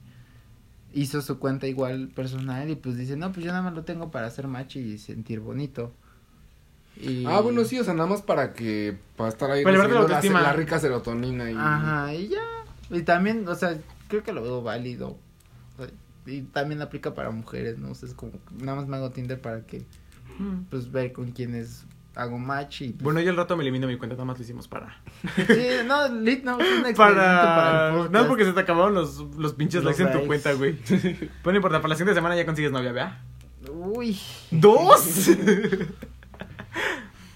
[0.93, 4.11] hizo su cuenta igual personal y pues dice no pues yo nada más lo tengo
[4.11, 5.93] para hacer match y sentir bonito
[6.95, 7.25] y...
[7.25, 10.53] Ah, bueno, sí, o sea, nada más para que, para estar ahí Para la la,
[10.53, 11.55] rica serotonina y...
[11.57, 12.41] ajá y ya.
[12.91, 13.77] Y también o sea
[14.07, 15.17] creo que lo veo válido.
[15.77, 15.89] O sea,
[16.27, 19.41] y también aplica para mujeres no o sea, es como nada más me hago Tinder
[19.41, 19.83] para que
[20.37, 20.63] Hmm.
[20.69, 23.97] pues ver con quienes hago match y pues, Bueno, yo al rato me elimino mi
[23.97, 25.01] cuenta, nada más lo hicimos para...
[25.47, 27.89] sí, no lit no un Para...
[27.89, 30.73] el No, porque se te acabaron los, los pinches Los likes en tu cuenta, güey.
[30.87, 33.21] Pero no importa, para la siguiente semana ya consigues novia, ¿vea?
[33.69, 34.19] uy
[34.51, 35.29] ¿Dos?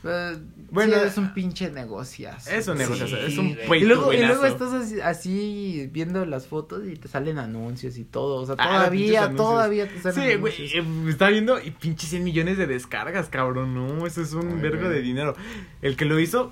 [0.03, 0.37] Eh,
[0.69, 2.49] Bueno, es un pinche negociazo.
[2.49, 3.81] es un negociazo, es un güey.
[3.83, 8.03] Y luego, y luego estás así, así viendo las fotos y te salen anuncios y
[8.03, 8.35] todo.
[8.41, 10.85] O sea, Ah, todavía, todavía te salen Sí, güey, anuncios.
[10.85, 14.61] eh, está viendo y pinche 100 millones de descargas, cabrón, no, eso es un Ay,
[14.61, 14.93] vergo güey.
[14.93, 15.35] de dinero.
[15.81, 16.51] El que lo hizo,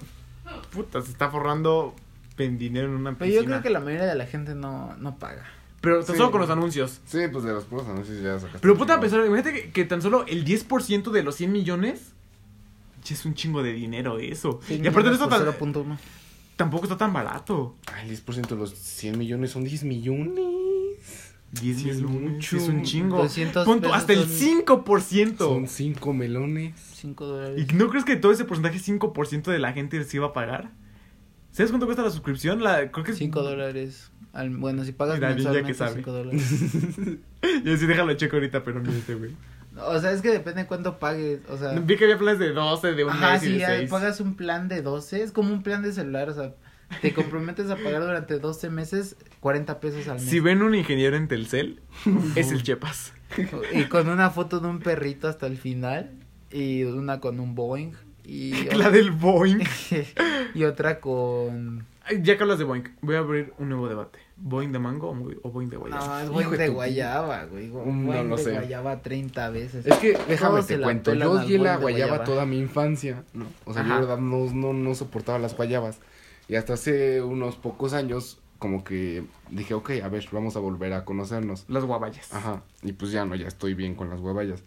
[0.72, 1.94] puta, se está forrando
[2.38, 3.42] en dinero en una Pero piscina.
[3.42, 5.46] yo creo que la mayoría de la gente no, no paga.
[5.82, 6.18] Pero tan Sí.
[6.20, 7.00] solo con los anuncios.
[7.06, 8.60] Sí, pues de los puros anuncios ya sacaste.
[8.60, 12.14] Pero puta, pensar, imagínate que, que tan solo el 10% de los 100 millones
[13.14, 14.60] es un chingo de dinero eso.
[14.68, 15.98] Sí, y aparte eso, por tan- 0.1.
[16.56, 17.76] tampoco está tan barato.
[17.94, 20.44] Ay, el 10% de los 100 millones son 10 millones.
[21.52, 22.58] 10 Sí, es millones, mucho.
[22.58, 23.18] es un chingo.
[23.20, 24.30] 200 Punto, hasta el son-
[24.66, 25.38] 5%.
[25.38, 26.74] Son 5 melones.
[26.96, 27.66] 5 dólares.
[27.70, 30.72] ¿Y no crees que todo ese porcentaje, 5% de la gente se iba a pagar?
[31.52, 32.62] ¿Sabes cuánto cuesta la suscripción?
[32.62, 34.12] La, creo que es 5 dólares.
[34.34, 35.96] Al- bueno, si pagas Mira, bien, ya que mensualmente sabe.
[35.96, 36.42] 5 dólares.
[37.64, 39.32] Yo sí, déjalo checo ahorita, pero no este, güey.
[39.78, 41.42] O sea, es que depende de cuánto pagues.
[41.50, 43.66] O sea, Vi que había planes de 12, de un Ajá, mes y si de
[43.66, 43.90] 6.
[43.90, 46.54] pagas un plan de 12, es como un plan de celular, o sea,
[47.02, 50.26] te comprometes a pagar durante 12 meses 40 pesos al mes.
[50.26, 51.82] Si ven un ingeniero en Telcel,
[52.36, 53.14] es el Chepas.
[53.74, 56.12] Y con una foto de un perrito hasta el final,
[56.52, 57.94] y una con un Boeing,
[58.24, 59.60] y, La del Boeing.
[60.54, 61.86] y otra con...
[62.22, 64.20] Ya que hablas de Boeing, voy a abrir un nuevo debate.
[64.38, 65.10] ¿Boeing de mango
[65.44, 66.06] o Boeing de guayaba?
[66.08, 67.68] No, es Hijo Boeing de guayaba, güey.
[67.68, 68.52] No Boeing lo de sé.
[68.54, 69.86] guayaba 30 veces.
[69.86, 73.24] Es que déjame Todos te la cuento, yo odié la de guayaba toda mi infancia,
[73.34, 73.46] ¿no?
[73.66, 74.02] O sea, yo Ajá.
[74.02, 76.00] de verdad no, no, no soportaba las guayabas.
[76.48, 80.94] Y hasta hace unos pocos años como que dije, ok, a ver, vamos a volver
[80.94, 81.66] a conocernos.
[81.68, 82.34] Las guabayas.
[82.34, 84.64] Ajá, y pues ya no, ya estoy bien con las huevallas.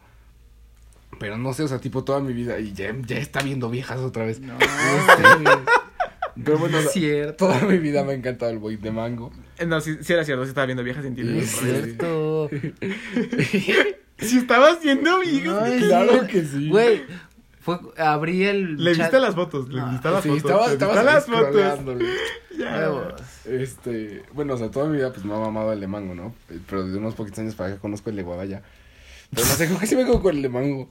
[1.19, 4.01] Pero no sé, o sea, tipo toda mi vida, y ya, ya está viendo viejas
[4.01, 4.41] otra vez.
[4.41, 4.55] No,
[6.45, 7.47] Pero bueno, es cierto.
[7.47, 9.33] toda mi vida me ha encantado el boy de mango.
[9.59, 11.37] Eh, No, sí, sí era cierto, sí estaba viendo viejas en Tinder.
[11.37, 12.51] Es cierto.
[14.21, 15.71] Sí estaba haciendo viejas.
[15.81, 16.69] No, Claro que sí.
[16.69, 17.05] Güey,
[17.61, 20.45] fue, abrí el Le chat- viste las fotos, le No, viste las Sí, fotos.
[20.45, 22.03] estaba, le estaba viste las fotos.
[22.59, 23.15] Ya.
[23.45, 26.35] Este, bueno, o sea, toda mi vida pues me ha mamado el de mango, ¿no?
[26.69, 28.63] Pero de unos poquitos años para acá conozco el de guavaya.
[29.33, 30.89] Pero no sé, creo que sí me quedo con el de mango.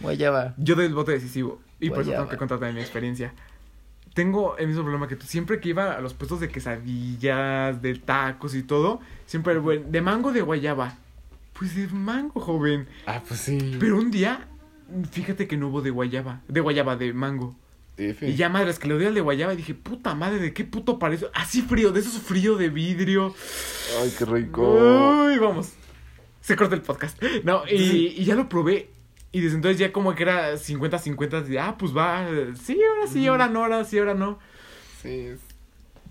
[0.00, 0.54] Guayaba.
[0.58, 1.60] Yo doy el voto decisivo.
[1.78, 3.32] Y por eso tengo que contarte de mi experiencia.
[4.14, 5.26] Tengo el mismo problema que tú.
[5.26, 9.90] Siempre que iba a los puestos de quesadillas, de tacos y todo, siempre el buen,
[9.90, 10.96] de mango de guayaba.
[11.52, 12.88] Pues de mango, joven.
[13.06, 13.76] Ah, pues sí.
[13.78, 14.46] Pero un día,
[15.10, 16.40] fíjate que no hubo de guayaba.
[16.48, 17.56] De guayaba, de mango.
[17.96, 18.28] F.
[18.28, 20.64] Y ya madres que le doy al de guayaba y dije, puta madre, ¿de qué
[20.64, 21.26] puto parece?
[21.32, 23.34] Así frío, de esos frío de vidrio.
[24.00, 25.26] Ay, qué rico.
[25.26, 25.72] Uy, vamos.
[26.40, 27.22] Se corta el podcast.
[27.44, 28.90] No, y, y ya lo probé.
[29.34, 31.42] Y desde entonces ya como que era 50-50.
[31.42, 32.26] de, Ah, pues va.
[32.62, 34.38] Sí, ahora sí, ahora no, ahora sí, ahora no.
[35.02, 35.40] Sí, es-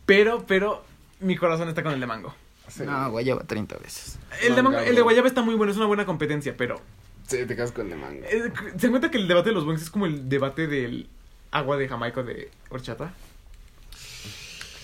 [0.06, 0.84] Pero, pero,
[1.22, 2.36] mi corazón está con el de mango.
[2.68, 2.84] sí.
[2.86, 4.20] No, guayaba 30 veces.
[4.42, 6.82] El de, mango, el de guayaba está muy bueno, es una buena competencia, pero...
[7.26, 8.24] Sí, te quedas con el de mango.
[8.26, 11.08] eh, ¿Se dan cuenta que el debate de los buenos es como el debate del
[11.52, 13.14] agua de Jamaica de horchata?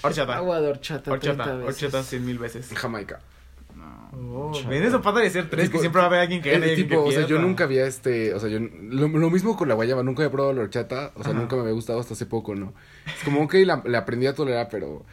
[0.02, 0.38] Horchata.
[0.38, 1.84] Agua de horchata 30 Horchata, veces.
[1.84, 2.70] horchata cien mil veces.
[2.74, 3.20] Jamaica.
[4.12, 4.72] No, Oh.
[4.72, 6.88] Eso pasa de ser tres, que siempre va a haber alguien que gane Eh, alguien
[6.90, 9.68] tipo, que o sea, yo nunca había este, o sea, yo lo, lo mismo con
[9.68, 11.40] la guayaba, nunca había probado la horchata, o sea, Ajá.
[11.42, 12.74] nunca me había gustado hasta hace poco, ¿no?
[13.06, 15.06] Es como, ok, la, la aprendí a tolerar, pero,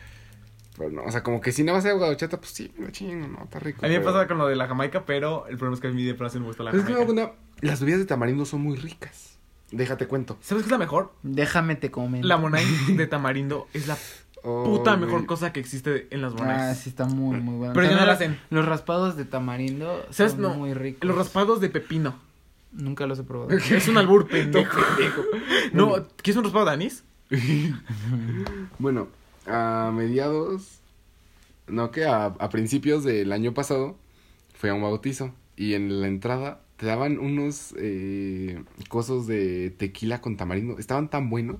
[0.78, 2.72] pero no, o sea, como que si nada más hay agua de horchata, pues sí,
[2.78, 3.84] me lo chingo, no, está rico.
[3.84, 5.88] A mí me pero- pasa con lo de la Jamaica, pero el problema es que
[5.88, 7.12] a mí de plano sí me gusta la Pero es que Jamaica.
[7.12, 9.38] una- las bebidas de tamarindo son muy ricas.
[9.72, 10.38] Déjate cuento.
[10.40, 11.12] ¿Sabes qué es la mejor?
[11.22, 12.26] Déjame te comen.
[12.26, 12.64] La Monay
[12.96, 13.96] de tamarindo es la
[14.64, 16.78] puta Oh, mejor cosa que existe en las Ah, Monays.
[16.78, 17.74] sí, está muy, muy bueno.
[17.74, 18.38] Pero ya no También la los- hacen.
[18.50, 20.32] Los raspados de tamarindo ¿Sabes?
[20.32, 21.04] son No, muy ricos.
[21.06, 22.14] Los raspados de pepino.
[22.72, 23.50] Nunca los he probado.
[23.70, 24.78] Es un albur pendejo.
[25.72, 27.04] no, ¿qué es un raspado de anís?
[28.78, 29.08] Bueno,
[29.46, 30.80] a mediados,
[31.66, 33.96] no que a, a principios del año pasado,
[34.54, 40.20] fui a un bautizo y en la entrada te daban unos eh, cosos de tequila
[40.20, 40.78] con tamarindo.
[40.78, 41.56] Estaban tan buenos.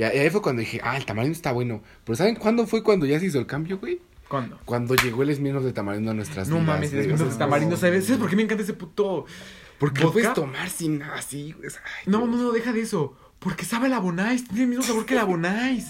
[0.00, 1.82] Y ahí fue cuando dije, ah, el tamarindo está bueno.
[2.04, 4.00] Pero ¿saben cuándo fue cuando ya se hizo el cambio, güey?
[4.28, 4.58] ¿Cuándo?
[4.64, 7.06] Cuando llegó el Smirnoff de tamarindo a nuestras No vidas, mames, güey.
[7.06, 8.06] es O sea, de tamarindo, ¿sabes?
[8.06, 9.26] ¿Sabes por qué me encanta ese puto
[9.78, 11.68] Porque lo puedes tomar sin nada así, güey.
[11.68, 13.14] Ay, No, no, no, deja de eso.
[13.40, 14.46] Porque sabe la Bonais.
[14.46, 15.88] Tiene el mismo sabor que la Bonais.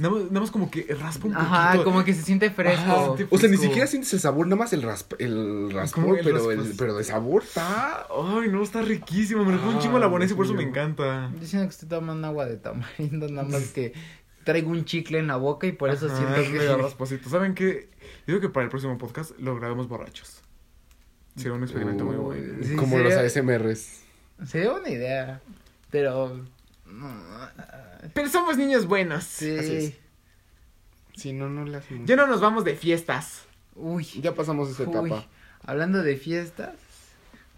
[0.00, 1.52] Nada más, nada más como que raspa un poquito.
[1.52, 2.80] Ajá, como que se siente fresco.
[2.82, 6.24] Ajá, O sea, ni siquiera sientes el sabor, nada más el, rasp el Como el
[6.24, 8.06] pero, el, pero de sabor está...
[8.10, 9.44] Ay, no, está riquísimo.
[9.44, 11.30] Me recuerda un chingo a la Ah, Bonais y por eso me encanta.
[11.38, 13.92] Diciendo que estoy tomando agua de tamarindo, nada más que
[14.44, 16.76] traigo un chicle en la boca y por eso Ajá, siento es que...
[16.82, 17.28] rasposito.
[17.28, 17.90] ¿Saben qué?
[18.26, 20.40] Yo creo que para el próximo podcast lo grabemos borrachos.
[21.36, 22.64] Será un experimento muy Uy, bueno.
[22.64, 24.00] Sí, como sería- los ASMRs.
[24.46, 25.40] Sería una idea,
[25.90, 26.40] pero...
[26.92, 27.08] no,
[28.14, 29.24] Pero somos niños buenos.
[29.24, 29.56] Sí.
[29.56, 29.94] Así es.
[31.14, 32.06] Sí, no, no le hacemos.
[32.06, 33.42] Ya no nos vamos de fiestas.
[33.74, 34.04] Uy.
[34.22, 34.90] Ya pasamos esa uy.
[34.90, 35.26] etapa.
[35.64, 36.74] Hablando de fiestas,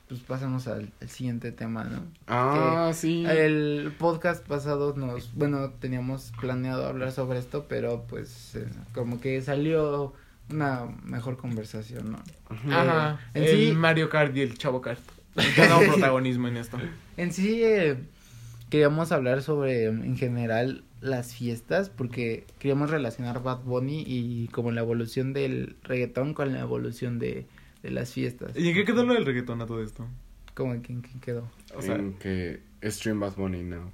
[0.08, 2.02] pues pasamos al, al siguiente tema, ¿no?
[2.26, 3.24] Ah, sí.
[3.26, 9.40] El podcast pasado nos, bueno, teníamos planeado hablar sobre esto, pero pues eh, como que
[9.42, 10.12] salió
[10.50, 12.22] una mejor conversación, ¿no?
[12.50, 13.20] Ajá.
[13.34, 15.00] en el sí- Mario Kart y el Chavo Kart.
[15.56, 16.78] Ganó protagonismo en esto.
[17.16, 17.96] En sí eh,
[18.72, 24.80] queríamos hablar sobre en general las fiestas porque queríamos relacionar Bad Bunny y como la
[24.80, 27.44] evolución del reggaetón con la evolución de,
[27.82, 28.56] de las fiestas.
[28.56, 30.08] ¿Y en qué quedó lo del reggaetón a todo esto?
[30.54, 31.50] Como que en qué quedó.
[31.76, 33.90] O sea, En que Stream Bad Bunny now.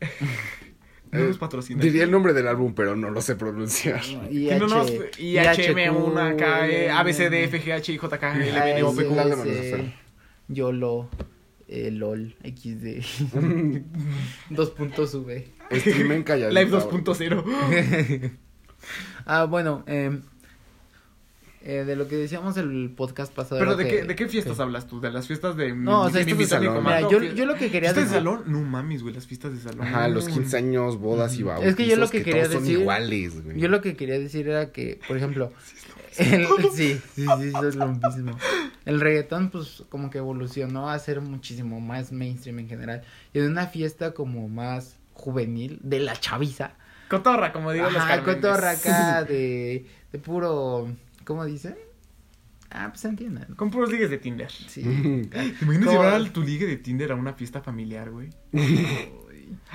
[1.12, 1.82] no nos patrocina.
[1.82, 4.00] Diría el nombre del álbum, pero no lo sé pronunciar.
[4.30, 4.90] Y no nos...
[4.90, 9.92] H- IHM1, K, ABCD, FGH, Ah, LBN, OPQ.
[10.48, 11.10] YOLO,
[11.74, 13.02] eh, LOL, XD,
[14.50, 15.48] dos puntos V.
[15.72, 16.60] Streamen calladito.
[16.60, 18.30] Live 2.0.
[19.26, 20.20] Ah, bueno, eh,
[21.66, 23.58] eh, de lo que decíamos el podcast pasado.
[23.58, 25.00] Pero ¿de que- qué, ¿de qué fiestas que- hablas tú?
[25.00, 26.84] ¿De las fiestas de No, o sea, de esto es de mi salón.
[26.84, 28.16] Mira, yo, yo lo que quería ¿Fiestas de decir.
[28.18, 28.42] salón?
[28.46, 29.86] No mames, güey, las fiestas de salón.
[29.86, 31.70] Ajá, los 15 años, bodas y bautizos.
[31.70, 33.58] Es que yo lo que quería todos decir- son iguales, güey.
[33.58, 35.52] Yo lo que quería decir era que, por ejemplo,
[36.18, 38.38] el- sí, sí, sí, eso es lo mismo.
[38.84, 43.02] El reggaetón, pues, como que evolucionó a ser muchísimo más mainstream en general.
[43.32, 46.74] Y de una fiesta como más juvenil, de la chaviza.
[47.08, 48.34] Cotorra, como digo los Ajá, carmenes.
[48.36, 50.88] cotorra acá de, de puro,
[51.24, 51.76] ¿cómo dicen?
[52.70, 53.54] Ah, pues se entienden.
[53.54, 54.50] Con puros ligues de Tinder.
[54.50, 54.82] Sí.
[54.82, 58.30] ¿Te imaginas Todo- llevar a tu ligue de Tinder a una fiesta familiar, güey?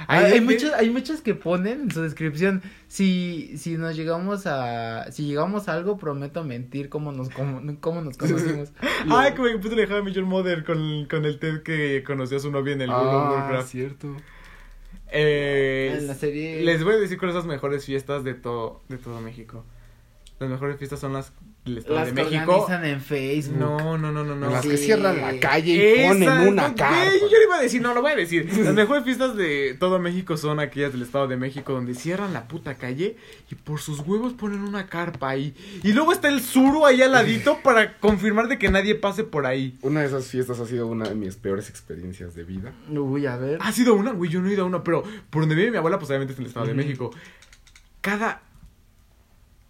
[0.07, 5.25] Hay, muchos, hay muchos que ponen en su descripción, si, si nos llegamos a, si
[5.27, 8.71] llegamos a algo, prometo mentir cómo nos, cómo, cómo nos conocimos.
[9.09, 12.37] Ay, como que puto le dejaba a Major Mother con, con el Ted que conoció
[12.37, 13.69] a su novia en el World Ah, Warcraft.
[13.69, 14.15] cierto.
[15.11, 18.81] Eh, En la serie- Les voy a decir cuáles son las mejores fiestas de todo,
[18.89, 19.63] de todo México.
[20.39, 21.33] Las mejores fiestas son las
[21.65, 22.55] del Estado Las de que México.
[22.55, 23.57] organizan en Facebook.
[23.57, 24.49] No, no, no, no, no.
[24.49, 24.69] Las Sí.
[24.69, 27.03] que cierran la calle y ponen una no, carpa.
[27.29, 28.49] yo le iba a decir, no, lo voy a decir.
[28.57, 32.47] Las mejores fiestas de todo México son aquellas del Estado de México donde cierran la
[32.47, 33.17] puta calle
[33.51, 35.53] y por sus huevos ponen una carpa ahí.
[35.83, 39.45] Y luego está el suru ahí al ladito para confirmar de que nadie pase por
[39.45, 39.77] ahí.
[39.81, 42.71] Una de esas fiestas ha sido una de mis peores experiencias de vida.
[42.89, 43.57] Uy, a ver.
[43.61, 44.13] ¿Ha sido una?
[44.13, 46.31] Güey, yo no he ido a una, pero por donde vive mi abuela, pues obviamente
[46.31, 47.11] es en el Estado de México.
[48.01, 48.43] Cada.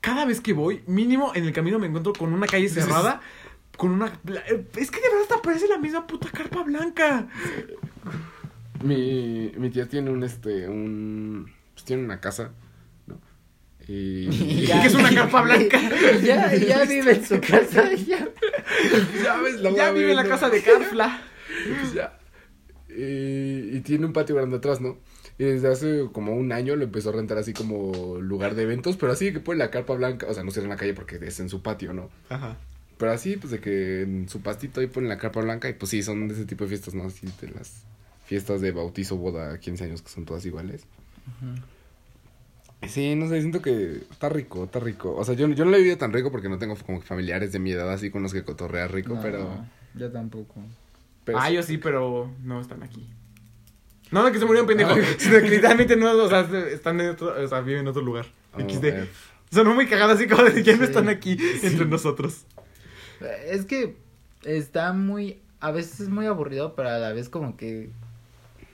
[0.02, 3.22] Cada vez que voy, mínimo en el camino me encuentro con una calle cerrada.
[3.78, 4.08] Con una.
[4.08, 7.28] Es que de verdad hasta parece la misma puta carpa blanca.
[8.84, 11.52] Mi, mi tía tiene un, este, un...
[11.74, 12.52] Pues tiene una casa,
[13.08, 13.20] ¿no?
[13.88, 14.30] Y...
[14.68, 15.80] Ya- que es una carpa blanca.
[16.24, 18.28] Ya, ya vive en su casa, ya.
[19.24, 21.22] ya ves, la Ya a vive en la casa de Carfla.
[21.80, 22.18] Pues ya.
[22.90, 24.98] Y, y tiene un patio grande atrás, ¿no?
[25.40, 28.98] Y desde hace como un año lo empezó a rentar así como lugar de eventos,
[28.98, 31.18] pero así que pone la carpa blanca, o sea, no cierra en la calle porque
[31.22, 32.10] es en su patio, ¿no?
[32.28, 32.58] Ajá.
[32.98, 35.92] Pero así, pues de que en su pastito ahí pone la carpa blanca y pues
[35.92, 37.06] sí, son de ese tipo de fiestas, ¿no?
[37.06, 37.86] Así de las
[38.26, 40.86] fiestas de bautizo, boda, 15 años que son todas iguales.
[42.88, 45.16] Sí, no sé, siento que está rico, está rico.
[45.16, 47.54] O sea, yo, yo no lo he vivido tan rico porque no tengo como familiares
[47.54, 49.66] de mi edad así con los que cotorrear rico, No, pero...
[49.96, 50.62] Yo tampoco.
[51.24, 51.54] pero ah, sí.
[51.54, 53.08] yo sí, pero no están aquí.
[54.12, 54.96] No, no, que se murió un pendejo.
[55.18, 56.42] sino que literalmente no, o sea,
[56.72, 58.26] están en otro, o sea, viven en otro lugar.
[58.54, 58.86] Oh, XD.
[58.86, 59.10] eh,
[59.52, 62.46] Sonó muy cagada así como de ya no están aquí entre nosotros.
[63.48, 63.96] Es que
[64.44, 67.90] está muy, a veces es muy aburrido, pero a la vez como que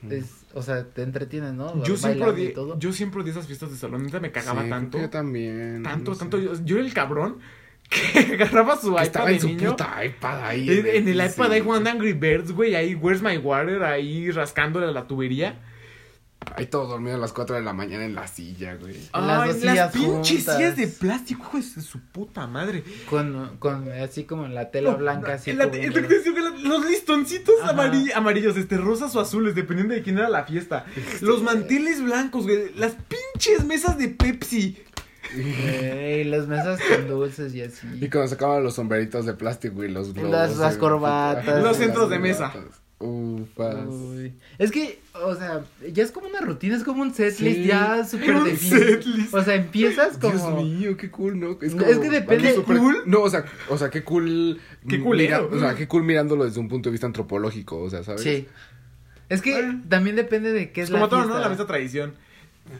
[0.10, 1.84] es, o sea, te entretienes, ¿no?
[1.84, 4.98] Yo siempre, odié, yo siempre odié esas fiestas de salón, neta me cagaba sí, tanto.
[4.98, 5.82] que Yo también.
[5.84, 6.38] Tanto, no tanto.
[6.38, 7.38] Yo, yo era el cabrón
[7.90, 9.72] que agarraba su Que iPad estaba de en su niño.
[9.72, 10.70] puta iPad ahí.
[10.70, 14.88] En, en el iPad ahí jugando Angry Birds, güey, ahí Where's My Water, ahí rascándole
[14.88, 15.60] a la tubería.
[16.58, 18.96] Ahí todo dormido a las 4 de la mañana en la silla, güey.
[19.14, 20.58] Las pinches juntas.
[20.58, 22.84] sillas de plástico, hijo de su puta madre.
[23.10, 27.56] Con, con, así como en la tela No, blanca, así en la- los listoncitos
[28.14, 30.86] amarillos, este, rosas o azules, dependiendo de quién era la fiesta.
[31.22, 32.72] Los manteles blancos, güey.
[32.76, 34.78] Las pinches mesas de Pepsi.
[35.34, 37.88] Eh, y las mesas con dulces y así.
[38.00, 40.32] Y cuando sacaban los sombreritos de plástico y los globos.
[40.32, 41.62] Las- las eh, corbatas.
[41.64, 42.54] Los centros de mesa.
[42.98, 43.76] Ufas.
[43.88, 44.34] Uy.
[44.58, 45.62] Es que, o sea,
[45.92, 49.00] ya es como una rutina, es como un setlist Sí, ya súper definido.
[49.34, 50.34] O sea, empiezas como...
[50.62, 51.58] Dios mío, qué cool, ¿no?
[51.62, 53.04] Es como- que depende- súper- ¿Cool?
[53.06, 54.60] No, o sea, o sea, qué cool.
[54.88, 55.50] Qué culero.
[55.52, 58.22] mira- o sea, qué cool mirándolo desde un punto de vista antropológico, o sea, ¿sabes?
[58.22, 58.48] Sí.
[59.28, 59.82] Es que Bueno.
[59.90, 61.36] también depende de qué es Es como la todo, fiesta.
[61.38, 61.44] ¿no?
[61.44, 62.14] La misma tradición.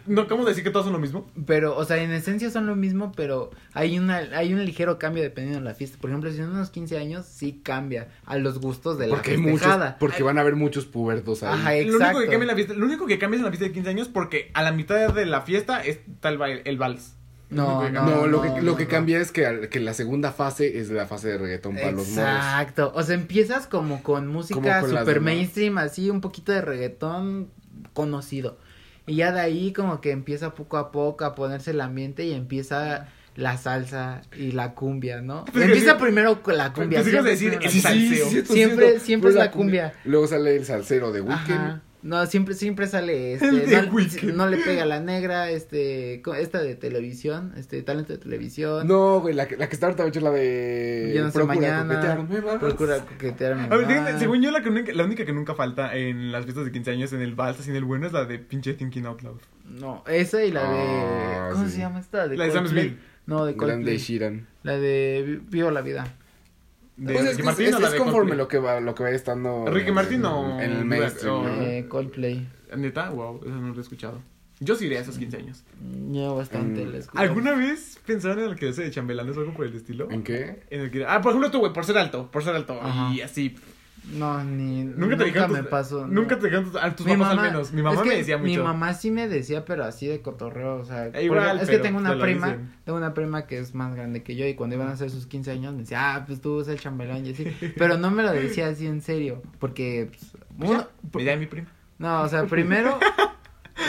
[0.08, 1.30] No acabamos de decir que todos son lo mismo.
[1.46, 5.22] Pero, o sea, en esencia son lo mismo, pero hay una hay un ligero cambio
[5.22, 5.98] dependiendo de la fiesta.
[6.02, 9.36] Por ejemplo, si son unos 15 años, sí cambia a los gustos de Porque la
[9.36, 9.98] hay muchos, festejada.
[10.00, 11.54] porque van a haber muchos pubertos ahí.
[11.54, 12.20] Ajá, Lo único, exacto.
[12.22, 13.90] que cambia en la fiesta, lo único que cambia es en la fiesta de 15
[13.92, 17.14] años porque a la mitad de la fiesta está el, baile- el vals.
[17.52, 18.16] No, Lo único que no, cambia.
[18.16, 18.90] No, lo que, lo que no.
[18.90, 22.18] cambia es que, que la segunda fase es la fase de reggaetón para los morros.
[22.36, 22.92] Exacto.
[22.96, 27.52] O sea, empiezas como con música Como con super mainstream, así un poquito de reggaetón
[27.94, 28.58] conocido.
[29.08, 32.34] Y ya de ahí como que empieza poco a poco a ponerse el ambiente y
[32.34, 35.46] empieza la salsa y la cumbia, ¿no?
[35.52, 37.02] Pues, empieza primero con la cumbia.
[37.02, 37.82] Pues, ibas a siempre decir, cumbia.
[37.82, 38.46] salseo.
[39.00, 39.94] Siempre- es la cumbia.
[40.06, 41.52] Luego sale el salsero de Weekend.
[41.52, 41.82] Ajá.
[42.06, 46.62] No, siempre, siempre sale este, El de no, no le pega la negra, este, esta
[46.62, 48.88] de televisión, este, talento de televisión.
[48.88, 51.14] No, güey, la que, la que está ahorita es la de.
[51.16, 51.96] Yo no sé Procura mañana.
[51.96, 52.60] coquetearme.
[52.60, 54.20] Procura coquetearme A ver, más.
[54.20, 56.92] según yo, la, que nunca- la única que nunca falta en las fiestas de 15
[56.92, 59.40] años, en el vals, así en el bueno, es la de pinche Thinking Out Loud.
[59.68, 60.78] No, esa y la de.
[60.80, 61.72] Ah, ¿Cómo sí.
[61.72, 62.28] se llama esta?
[62.28, 62.88] De La de Sam Coldplay.
[62.90, 63.00] Smith.
[63.26, 63.98] No, de Coldplay.
[63.98, 64.48] Sheeran.
[64.62, 66.06] La de Vi- Vivo la vida.
[66.98, 68.38] ¿De Pues es, Ricky Martin es, o la es de conforme Coldplay?
[68.38, 69.66] lo que va, lo que vaya estando.
[69.68, 71.36] ¿Ricky Martin o- En el mainstream.
[71.36, 71.62] o- ¿no?
[71.62, 72.48] Eh, Coldplay.
[72.76, 74.22] Neta, wow, eso no lo he escuchado.
[74.62, 75.66] Yo sí iré a esos 15 años.
[76.12, 77.18] Yo bastante Mm.
[77.18, 80.10] ¿Alguna vez pensaron en el que de chambelanes o algo por el estilo?
[80.10, 80.62] ¿En qué?
[80.70, 82.80] En el que, ah, por ejemplo tú, güey, por ser alto, por ser alto.
[82.82, 83.14] Ajá.
[83.14, 83.56] Y así.
[84.14, 84.84] No, ni.
[84.84, 86.08] Nunca te dijeron me tus- pasó.
[86.08, 86.42] Nunca no.
[86.42, 87.74] te dijeron tus, a tus Mi papás mamá- al menos.
[87.74, 88.50] Mi mamá es que me decía mucho.
[88.50, 91.80] Mi mamá sí me decía, pero así de cotorreo, o sea, igual, porque es que
[91.80, 94.54] tengo te una lo prima, tengo una prima que es más grande que yo y
[94.54, 97.26] cuando iban a hacer sus 15 años me decía, ah, pues tú eres el chambelán
[97.26, 97.46] y así,
[97.78, 101.36] pero no me lo decía así en serio, porque pues, Pues uno, ya, me da
[101.38, 101.68] mi prima.
[101.98, 103.00] no, o sea, primero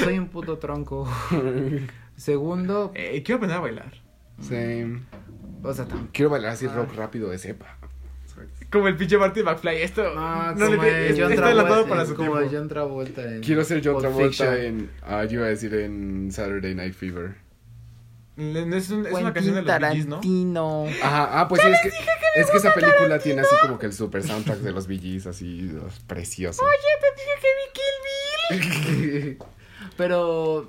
[0.03, 1.07] soy un puto tronco.
[2.17, 3.93] Segundo, Eh, quiero aprender a bailar.
[4.41, 4.55] Sí.
[5.63, 6.73] o sea, tam- Quiero bailar así Ah.
[6.75, 7.76] rock rápido de cepa.
[8.71, 9.77] Como el pinche Marty McFly.
[9.83, 12.57] Esto Ah, no le tiene- el está adelantado para su como tiempo.
[12.57, 14.55] John Travolta en Quiero ser John Pulp Travolta Fiction.
[14.57, 14.91] en.
[15.03, 17.37] Ah, yo iba a decir en Saturday Night Fever.
[18.37, 20.17] Es, un- es una canción de los Gees, ¿no?
[20.17, 20.85] Tarantino.
[21.03, 21.89] Ajá, ah, pues sí, es que,
[22.41, 25.71] es que esa película tiene así como que el super soundtrack de los Gees, así,
[25.83, 26.63] oh, precioso.
[27.01, 29.39] te dije que vi Kill Bill.
[29.97, 30.69] Pero uh,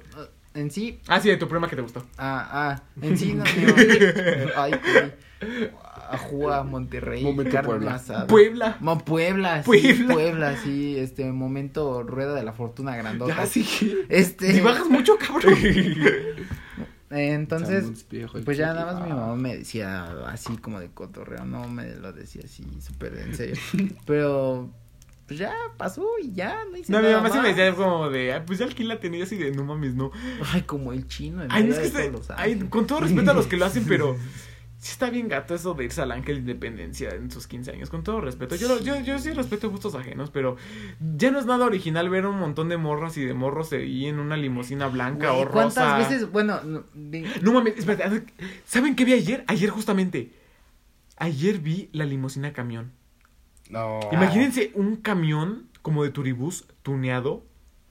[0.53, 2.05] en sí, Ah, sí, de tu prima que te gustó.
[2.17, 3.43] ah, ah, en sí no.
[3.43, 4.51] no.
[4.55, 5.71] Ay, güey.
[6.11, 7.95] Ajúa, Monterrey, Momento carne Puebla.
[7.95, 8.27] asada.
[8.27, 8.77] Puebla.
[8.79, 10.13] Mo- Puebla, sí, Puebla.
[10.13, 10.57] Puebla.
[10.63, 13.35] sí, este momento rueda de la fortuna grandota.
[13.35, 14.05] Ya, sí que.
[14.09, 15.53] Este, Si bajas mucho, cabrón.
[17.09, 18.05] entonces,
[18.43, 22.11] pues ya nada más mi mamá me decía así como de cotorreo, no me lo
[22.13, 23.55] decía así súper en serio.
[24.05, 24.69] Pero,
[25.25, 27.55] pues ya pasó y ya, no hice No, mi nada mamá sí me más.
[27.55, 30.11] decía como de, ah, pues ya alquila tenía así de, no mames, no.
[30.53, 31.43] Ay, como el chino.
[31.43, 33.47] en Ay, no, es que de está- todos los ay, con todo respeto a los
[33.47, 34.15] que lo hacen, pero
[34.79, 37.89] sí está bien gato eso de irse al Ángel de Independencia en sus 15 años,
[37.89, 38.55] con todo respeto.
[38.55, 40.55] Yo, lo- yo, yo sí respeto gustos ajenos, pero
[41.17, 44.19] ya no es nada original ver un montón de morras y de morros ahí en
[44.19, 45.97] una limusina blanca o ¿Cuántas rosa.
[45.97, 46.31] veces?
[46.31, 46.83] Bueno, no,
[47.41, 48.25] No mames, espérate,
[48.65, 49.43] ¿saben qué vi ayer?
[49.47, 50.31] Ayer justamente.
[51.17, 52.91] Ayer vi la limusina camión.
[53.69, 53.99] No.
[54.11, 57.43] Imagínense un camión como de turibús tuneado,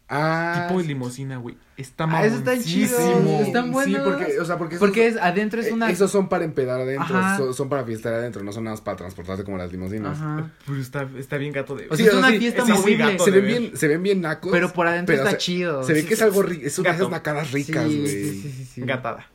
[0.09, 0.67] Ah.
[0.69, 1.57] tipo de limusina, güey.
[1.77, 2.97] Está Ah, eso está chido,
[3.41, 4.03] están Sí, buenos.
[4.03, 5.91] porque, o sea, porque esos, porque es adentro es eh, una.
[5.91, 8.97] esos son para empedar adentro, son, son para fiestar adentro, no son nada más para
[8.97, 10.17] transportarse como las limusinas.
[10.17, 10.51] Ajá.
[10.65, 12.79] Pero está, está bien gato de O Sí, sea, es una sí, fiesta sí, sí,
[12.79, 13.13] movible.
[13.13, 13.25] gato.
[13.25, 14.53] Se de ven bien, se ven bien nacos.
[14.53, 15.83] Pero por adentro pero está chido.
[15.83, 18.07] Se ve Sí, que es algo rico, es una de esas nacadas sí, ricas, güey.
[18.07, 18.81] sí, sí, sí, sí.
[18.83, 19.27] Gatada.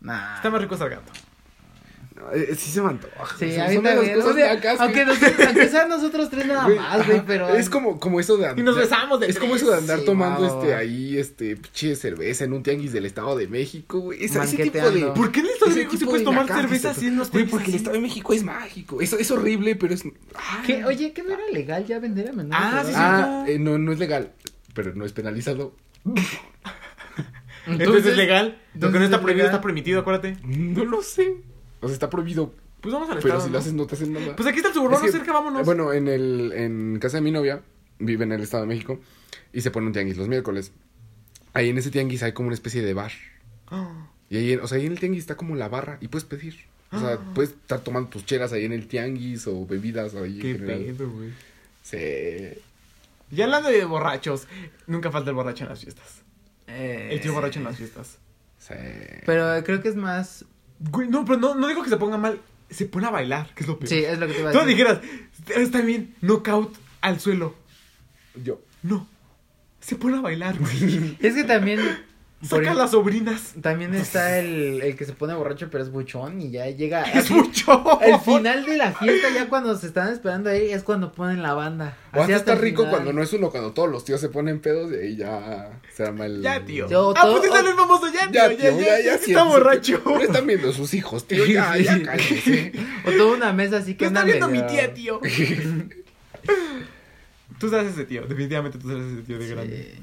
[0.00, 0.36] Nah.
[0.36, 1.12] Está más rico ser gato.
[2.22, 3.36] No, eh, sí se me antoja.
[3.38, 4.20] Sí, a mí también.
[4.20, 7.48] O sea, aunque, nos- aunque sean nosotros tres nada Güey, más, güey, pero.
[7.56, 10.04] Es como, como eso de Y nos besamos de Es como eso de andar Sí,
[10.04, 10.60] tomando wow.
[10.62, 14.24] este ahí, este, pinche cerveza en un tianguis del Estado de México, güey.
[14.24, 15.06] Ese, ese tipo de.
[15.06, 17.30] ¿Por qué en el Estado de México se puede de tomar cerveza así en los
[17.30, 17.76] Güey, tianguis porque el?
[17.76, 19.00] Estado de México es mágico.
[19.00, 20.02] Eso es horrible, pero es.
[20.66, 20.84] ¿Qué?
[20.84, 22.56] Oye, ¿qué no era legal ya vender a menores?
[22.60, 22.92] Ah, sí?
[22.94, 24.32] Ah, eh, no, no es legal,
[24.74, 25.74] pero no es penalizado.
[27.66, 28.58] Entonces es legal.
[28.74, 29.54] Lo que no está es prohibido legal.
[29.54, 30.36] está permitido, acuérdate.
[30.44, 31.36] No lo sé.
[31.82, 33.40] O sea, está prohibido, Pues vamos al pero estado.
[33.42, 33.52] si ¿no?
[33.52, 34.34] lo haces no te hacen nada.
[34.36, 35.66] Pues aquí está el suburbano Es que, cerca, vámonos.
[35.66, 37.60] Bueno, en el en casa de mi novia,
[37.98, 38.98] vive en el Estado de México,
[39.52, 40.72] y se pone un tianguis los miércoles.
[41.52, 43.12] Ahí en ese tianguis hay como una especie de bar.
[43.68, 46.08] Ah, Y ahí, en- o sea, ahí en el tianguis está como la barra y
[46.08, 46.56] puedes pedir.
[46.90, 50.54] O sea, puedes estar tomando tus chelas ahí en el tianguis o bebidas ahí Qué
[50.54, 51.30] pedo, güey.
[51.82, 52.58] Sí.
[53.30, 54.46] Ya hablando de borrachos,
[54.86, 56.22] nunca falta el borracho en las fiestas.
[56.66, 58.18] Eh, El tío borracho en las fiestas.
[58.58, 58.74] Sí.
[59.26, 60.44] Pero creo que es más.
[60.90, 62.40] Güey, no, pero no, no digo que se ponga mal.
[62.70, 63.88] Se pone a bailar, que es lo peor.
[63.88, 64.76] Sí, es lo que te iba a Tú decir.
[64.76, 65.00] dijeras,
[65.54, 67.54] está bien, knockout al suelo.
[68.42, 68.60] Yo.
[68.82, 69.06] No.
[69.80, 71.16] Se pone a bailar, güey.
[71.20, 71.80] Es que también.
[72.42, 73.54] Saca las sobrinas.
[73.62, 77.02] También está el, el que se pone borracho, pero es buchón y ya llega.
[77.04, 78.00] Es así- mucho.
[78.02, 81.54] El final de la fiesta, ya cuando se están esperando ahí, es cuando ponen la
[81.54, 81.96] banda.
[82.12, 82.90] O hasta está rico final.
[82.96, 86.02] cuando no es uno, cuando todos los tíos se ponen pedos y ahí ya se
[86.04, 86.42] arma el...
[86.42, 86.88] Ya, tío.
[86.88, 88.32] Yo- ah, todo- pues está el famoso ya, tío.
[88.32, 90.02] Ya, Ya, tío, ya, ya, ya, ya, está borracho.
[90.04, 91.46] No están viendo sus hijos, tío.
[91.46, 92.72] Ya, ya, cállese.
[93.06, 95.20] O toda una mesa así que ¿Qué está viendo mi tía, tío?
[97.58, 99.94] tú sabes ese tío, definitivamente tú sabes ese tío de grande.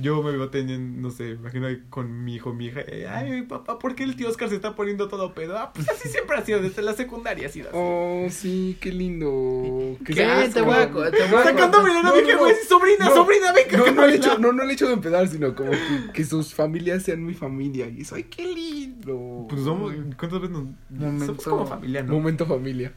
[0.00, 2.80] Yo me veo teniendo, no sé, imagino con mi hijo, mi hija.
[2.86, 5.58] eh, Ay, papá, ¿por qué el tío Oscar se está poniendo todo pedo?
[5.58, 7.76] Ah, pues así siempre ha sido, desde la secundaria ha sido así.
[7.78, 9.96] Oh, sí, qué lindo.
[10.04, 10.14] ¿Qué?
[10.14, 10.50] se asco.
[10.52, 13.14] Te voy a te voy a mi No, dije, no, güey, sobrina, no.
[13.14, 16.12] sobrina, venga, No, no, el hecho, no, no el hecho de empezar, sino como que,
[16.14, 17.88] que sus familias sean mi familia.
[17.88, 19.46] Y eso, ay, qué lindo.
[19.48, 20.64] Pues somos, ¿cuántas veces nos...
[20.90, 22.12] Momento- Somos como familia, ¿no?
[22.12, 22.92] Momento familia.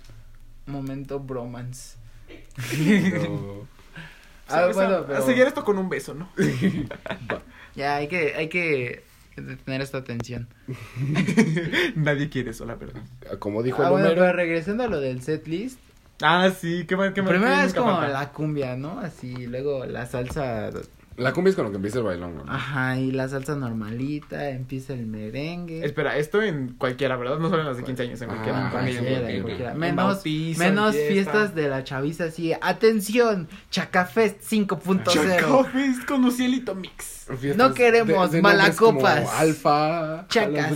[0.66, 1.98] Momento bromance.
[3.14, 3.73] No.
[4.54, 6.30] Ah, bueno, a- pero- a sellar esto con un beso, ¿no?
[7.76, 9.04] Ya, hay que, hay que
[9.66, 10.48] tener esta atención.
[11.96, 13.02] Nadie quiere eso, la verdad.
[13.40, 14.22] Como dijo Ah, el bueno, Homero.
[14.22, 15.80] pero regresando a lo del set list.
[16.22, 17.32] Ah, sí, qué mal, qué mal.
[17.32, 18.10] Primero es como falta.
[18.10, 19.00] la cumbia, ¿no?
[19.00, 20.70] Así, luego la salsa.
[21.16, 22.44] La cumbia es con lo que empieza el bailón, ¿no?
[22.52, 25.86] Ajá, y la salsa normalita, empieza el merengue.
[25.86, 27.38] Espera, esto en cualquiera, ¿verdad?
[27.38, 29.30] No solo en las de 15 años, en Ah, cualquiera.
[29.30, 29.48] En.
[29.50, 32.54] En Menos, bautizo, menos en fiestas de la chaviza así.
[32.62, 35.04] Atención, Chacafest 5.0.
[35.14, 37.28] Chacofes con Lucielito Mix.
[37.40, 39.20] Fiestas No queremos nombres malacopas.
[39.22, 40.26] como Alfa.
[40.30, 40.74] Chacas.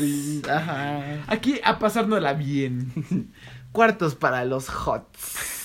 [0.49, 1.23] Ajá.
[1.27, 2.91] Aquí a pasárnosla bien.
[3.71, 5.56] Cuartos para los hots.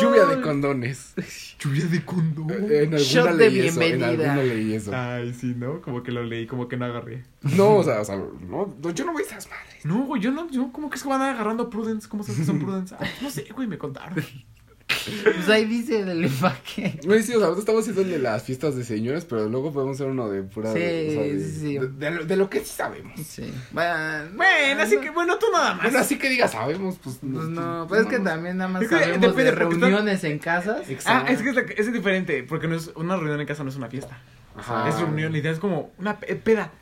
[0.00, 1.14] Lluvia de condones.
[1.58, 2.50] Lluvia de condón.
[2.50, 3.68] Eh, En alguna Shot de.
[3.68, 4.92] En alguna leí eso.
[4.94, 5.80] Ay, sí, ¿no?
[5.80, 7.24] Como que lo leí, como que no agarré.
[7.42, 9.84] No, o sea, o sea, no, no, yo no veo esas madres.
[9.84, 12.08] No, güey, yo no, yo como que es que van agarrando Prudence.
[12.08, 12.94] ¿Cómo sabes que son Prudence?
[13.22, 14.24] No sé, güey, me contaron.
[15.24, 17.00] Pues ahí dice el empaque.
[17.06, 19.72] No, sí, o sea, ahorita estamos haciendo el de las fiestas de señores, pero luego
[19.72, 20.72] podemos hacer uno de pura.
[20.72, 20.80] Sí, o
[21.12, 21.78] sea, de, sí, sí.
[21.78, 23.18] De, de lo, de lo que sí sabemos.
[23.20, 23.52] Sí.
[23.72, 23.94] Bueno,
[24.36, 25.82] Bueno, así que bueno, tú nada más.
[25.84, 27.18] Bueno, así que diga, sabemos, pues.
[27.20, 30.38] Pues no, pues es que también nada más Es que sabemos depende, de reuniones en
[30.38, 30.82] casas.
[31.06, 33.70] Ah, es que es, la- es diferente, porque no es una reunión en casa, no
[33.70, 34.18] es una fiesta.
[34.56, 34.88] Ajá.
[34.88, 36.72] Es reunión, la idea es como una pe- peda.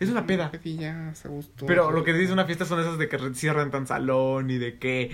[0.00, 0.50] Es una peda.
[0.52, 1.66] Pedillas, a gusto.
[1.66, 4.78] Pero lo que dice una fiesta son esas de que cierran tan salón y de
[4.78, 5.10] que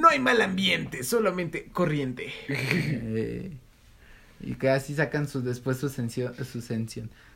[0.00, 2.32] no hay mal ambiente, solamente corriente.
[3.14, 3.52] Eh,
[4.40, 6.60] y así sacan su, después su sesión, su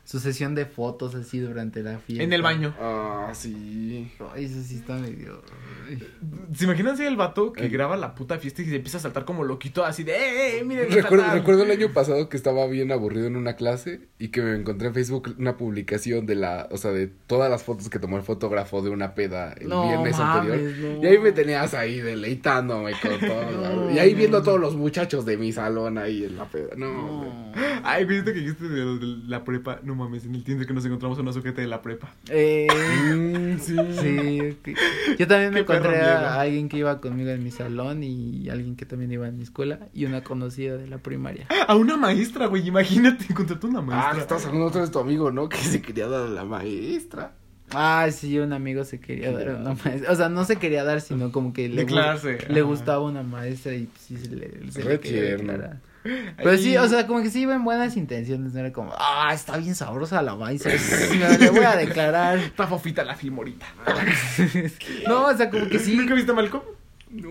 [0.07, 2.23] su sesión de fotos así durante la fiesta.
[2.23, 2.73] En el baño.
[2.79, 4.09] Ah, sí.
[4.33, 5.41] Ay, eso sí está medio...
[5.89, 6.01] ay.
[6.55, 7.67] ¿Se imaginan si el vato que Eh.
[7.69, 10.63] graba la puta fiesta y se empieza a saltar como loquito así de ¡eh, eh,
[10.63, 10.87] miren!
[10.87, 11.39] me Recuerdo, saltaron"?
[11.39, 14.87] recuerdo el año pasado que estaba bien aburrido en una clase y que me encontré
[14.87, 18.23] en Facebook una publicación de la, o sea, de todas las fotos que tomó el
[18.23, 20.97] fotógrafo de una peda el No viernes mames, anterior.
[20.99, 21.03] no.
[21.03, 23.75] Y ahí me tenías ahí deleitándome con todo.
[23.75, 24.43] No, y ahí no, viendo no.
[24.45, 26.69] todos los muchachos de mi salón ahí en la peda.
[26.77, 27.51] No.
[27.83, 28.97] Ay, viste que dijiste de
[29.27, 29.81] la prepa.
[29.83, 32.13] No mames, en el Tinder que nos encontramos a una sujeta de la prepa.
[32.29, 32.67] Eh,
[33.13, 33.75] Mm, sí.
[34.01, 34.57] sí.
[35.19, 38.85] Yo también me encontré a alguien que iba conmigo en mi salón y alguien que
[38.85, 41.47] también iba en mi escuela y una conocida de la primaria.
[41.67, 42.65] A una maestra, güey.
[42.67, 44.13] Imagínate, encontrarte una Ah, maestra.
[44.13, 45.49] que estabas hablando otra vez de tu amigo, ¿no?
[45.49, 47.33] Que se quería dar a la maestra.
[47.71, 50.11] Ah, sí, un amigo se quería dar a una maestra.
[50.11, 51.85] O sea, no se quería dar, sino como que le,
[52.49, 55.51] le gustaba una maestra y pues, sí se le, se le quería tierno.
[55.53, 55.79] declarar.
[56.03, 56.57] Pero Ay.
[56.57, 59.57] sí, o sea, como que sí iba en buenas intenciones, no era como, ah, está
[59.57, 60.57] bien sabrosa la me
[61.37, 62.37] le voy a declarar.
[62.37, 63.65] Está fofita la filmorita.
[65.07, 66.63] No, o sea, como que sí, ¿Nunca viste a Malcolm?
[67.09, 67.29] No.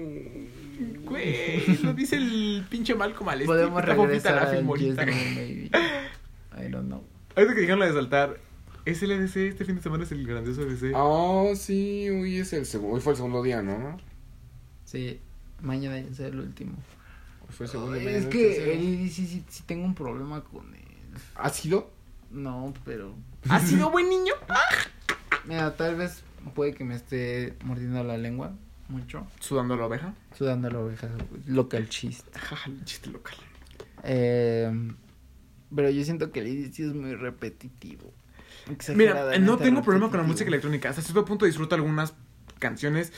[1.05, 5.05] Güey, lo dice el pinche Malcolm al estilo, podemos está fofita regresar la.
[5.07, 5.71] No, maybe.
[6.59, 7.05] I don't know.
[7.35, 8.39] Ahorita que dijeron la de saltar,
[8.85, 10.93] es el EDC, este fin de semana es el grandioso EDC.
[10.95, 13.99] Ah, sí, hoy es el segundo, hoy fue el segundo día, ¿no?
[14.85, 15.21] Sí,
[15.61, 16.77] mañana será el último.
[17.51, 20.83] Fue segundo Ay, es que el sí, sí, sí tengo un problema con él.
[21.35, 21.91] ¿Ha sido?
[22.31, 23.15] No, pero
[23.49, 24.35] ¿Ha sido buen niño?
[25.45, 26.23] Mira, tal vez
[26.55, 28.53] puede que me esté mordiendo la lengua
[28.89, 29.27] mucho.
[29.41, 30.15] Sudando la oveja.
[30.37, 31.09] Sudando la oveja,
[31.47, 32.31] local chiste.
[32.85, 33.37] Chiste local.
[34.05, 34.71] Eh,
[35.75, 38.13] pero yo siento que el inicio es muy repetitivo.
[38.67, 40.91] Mira, Exageradamente no tengo problema con la música electrónica.
[40.91, 42.15] Hasta cierto punto disfruto algunas
[42.59, 43.13] canciones.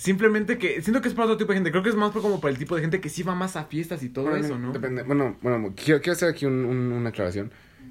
[0.00, 1.70] Simplemente que siento que es para otro tipo de gente.
[1.70, 3.54] Creo que es más por como para el tipo de gente que sí va más
[3.56, 4.72] a fiestas y todo Bueno, eso, ¿no?
[4.72, 5.02] Depende.
[5.02, 7.50] Bueno, bueno, quiero, quiero hacer aquí un- un- una aclaración.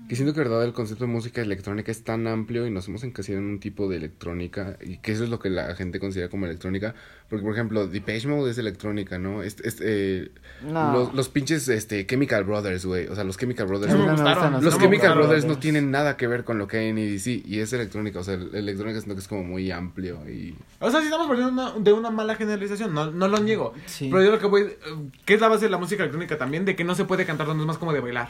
[0.10, 3.04] Que siento que, verdad, el concepto de música electrónica es tan amplio y nos hemos
[3.04, 4.76] encasillado en un tipo de electrónica.
[4.84, 6.96] Y que eso es lo que la gente considera como electrónica.
[7.30, 9.44] Porque, por ejemplo, Depeche Mode es electrónica, ¿no?
[9.44, 10.32] Es, es, eh,
[10.64, 10.94] No.
[10.94, 13.06] los, los pinches este, Chemical Brothers, güey.
[13.06, 13.94] O sea, los Chemical Brothers.
[13.94, 15.16] No No los Chemical.
[15.16, 17.46] Brothers no tienen nada que ver con lo que hay en EDC.
[17.46, 18.18] Y es electrónica.
[18.20, 20.28] O sea, el- electrónica siento que es como muy amplio.
[20.28, 20.56] Y.
[20.80, 23.74] O sea, si estamos partiendo de una, de una mala generalización, no, no lo niego.
[23.86, 24.10] Sí.
[24.12, 24.62] Pero yo lo que voy.
[24.64, 24.76] eh,
[25.24, 26.66] ¿Qué es la base de la música electrónica también?
[26.66, 28.30] De que no se puede cantar, donde es más como de bailar.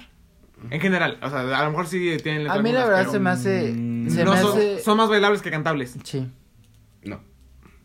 [0.69, 3.11] En general, o sea, a lo mejor sí tienen letras A mí la verdad pero
[3.11, 3.73] se me hace...
[3.73, 4.79] mm, Se no me son, hace...
[4.79, 5.95] son más bailables que cantables.
[6.03, 6.27] Sí.
[7.03, 7.21] No.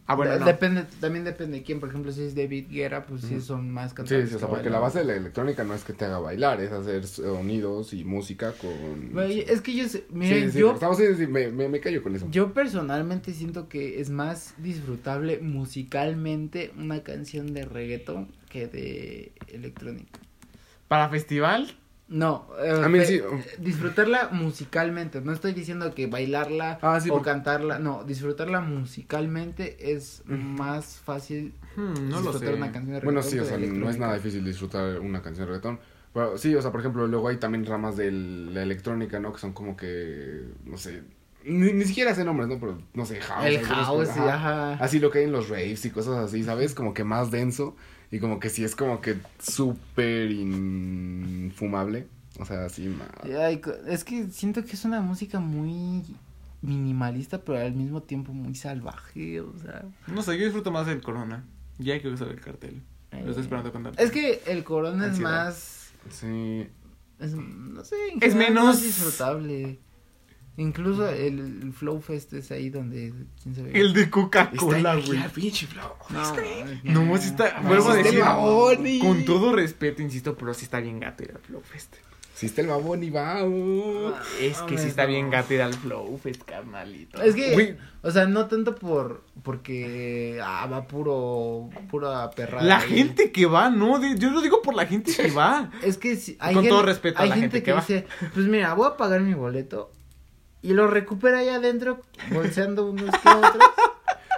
[0.07, 0.45] Ah, bueno, De- no.
[0.45, 1.81] Depende, también depende de quién.
[1.81, 4.29] Por ejemplo, si es David Guerra, pues sí son más Sí, cantantes.
[4.29, 6.18] sí, o sea, que porque la base de la electrónica no es que te haga
[6.18, 9.18] bailar, es hacer sonidos y música con...
[9.18, 12.14] Es que yo Sí, miren, sí, yo, estamos, sí, sí, me, me, me callo con
[12.14, 12.27] eso.
[12.31, 20.18] yo personalmente siento que es más disfrutable musicalmente una canción de reggaeton que de electrónica.
[20.89, 23.23] Para festival, No, eh, A mí fe- sí.
[23.59, 25.21] disfrutarla musicalmente.
[25.23, 27.79] No estoy diciendo que bailarla Ah, sí, o porque- cantarla.
[27.79, 30.37] No, disfrutarla musicalmente es Ujú.
[30.37, 32.55] más fácil hmm, no lo disfrutar sé.
[32.55, 35.47] una canción de Bueno, reggaetón sí, o sea, no es nada difícil disfrutar una canción
[35.47, 35.81] de reggaetón.
[36.13, 39.33] Pero sí, o sea, por ejemplo, luego hay también ramas de la electrónica, ¿no?
[39.33, 41.03] Que son como que, no sé,
[41.45, 42.61] ni, ni siquiera sé nombres, ¿no?
[42.61, 43.47] Pero, no sé, house.
[43.47, 44.75] El house, sí, ajá.
[44.75, 46.75] Así lo que hay en los raves y cosas así, ¿sabes?
[46.75, 47.75] Como que más denso
[48.15, 52.07] y como que sí es como que súper infumable.
[52.39, 53.09] O sea, así más...
[53.89, 56.05] Es que siento que es una música muy
[56.62, 59.85] minimalista, pero al mismo tiempo muy salvaje, o sea.
[60.07, 61.45] No sé, yo disfruto más del Corona.
[61.79, 62.83] Ya que usar el cartel.
[63.11, 66.69] Lo estoy esperando con Es que el corona es más, Sí.
[67.19, 69.81] es, no sé, en Es más disfrutable.
[70.57, 73.79] Incluso el, el Flow Fest es ahí donde, quién sabe.
[73.79, 75.21] El de Coca-Cola, güey.
[75.35, 75.89] pinche flow.
[76.11, 77.61] No, No, sí está.
[77.61, 78.21] No, vuelvo a sí está decir.
[78.21, 78.99] Baboni.
[79.01, 81.97] Con todo respeto, insisto, pero sí está bien gato ir al Flow Fest.
[82.37, 84.15] Sí está el babón y vamos.
[84.41, 87.21] Es que sí está bien gato ir al Flow Fest, carnalito.
[87.23, 92.65] Es que, o sea, no tanto por, porque, ah, va puro, pura perrada.
[92.65, 92.89] La ahí.
[92.91, 95.71] gente que va, no, de- yo lo digo por la gente que va.
[95.83, 97.73] Es que si- hay Con gente, todo respeto a hay la gente, gente que, que
[97.73, 97.81] va.
[97.81, 99.93] dice, pues mira, voy a pagar mi boleto
[100.65, 102.01] y lo recupera allá adentro,
[102.33, 103.57] bolseando unos que otros.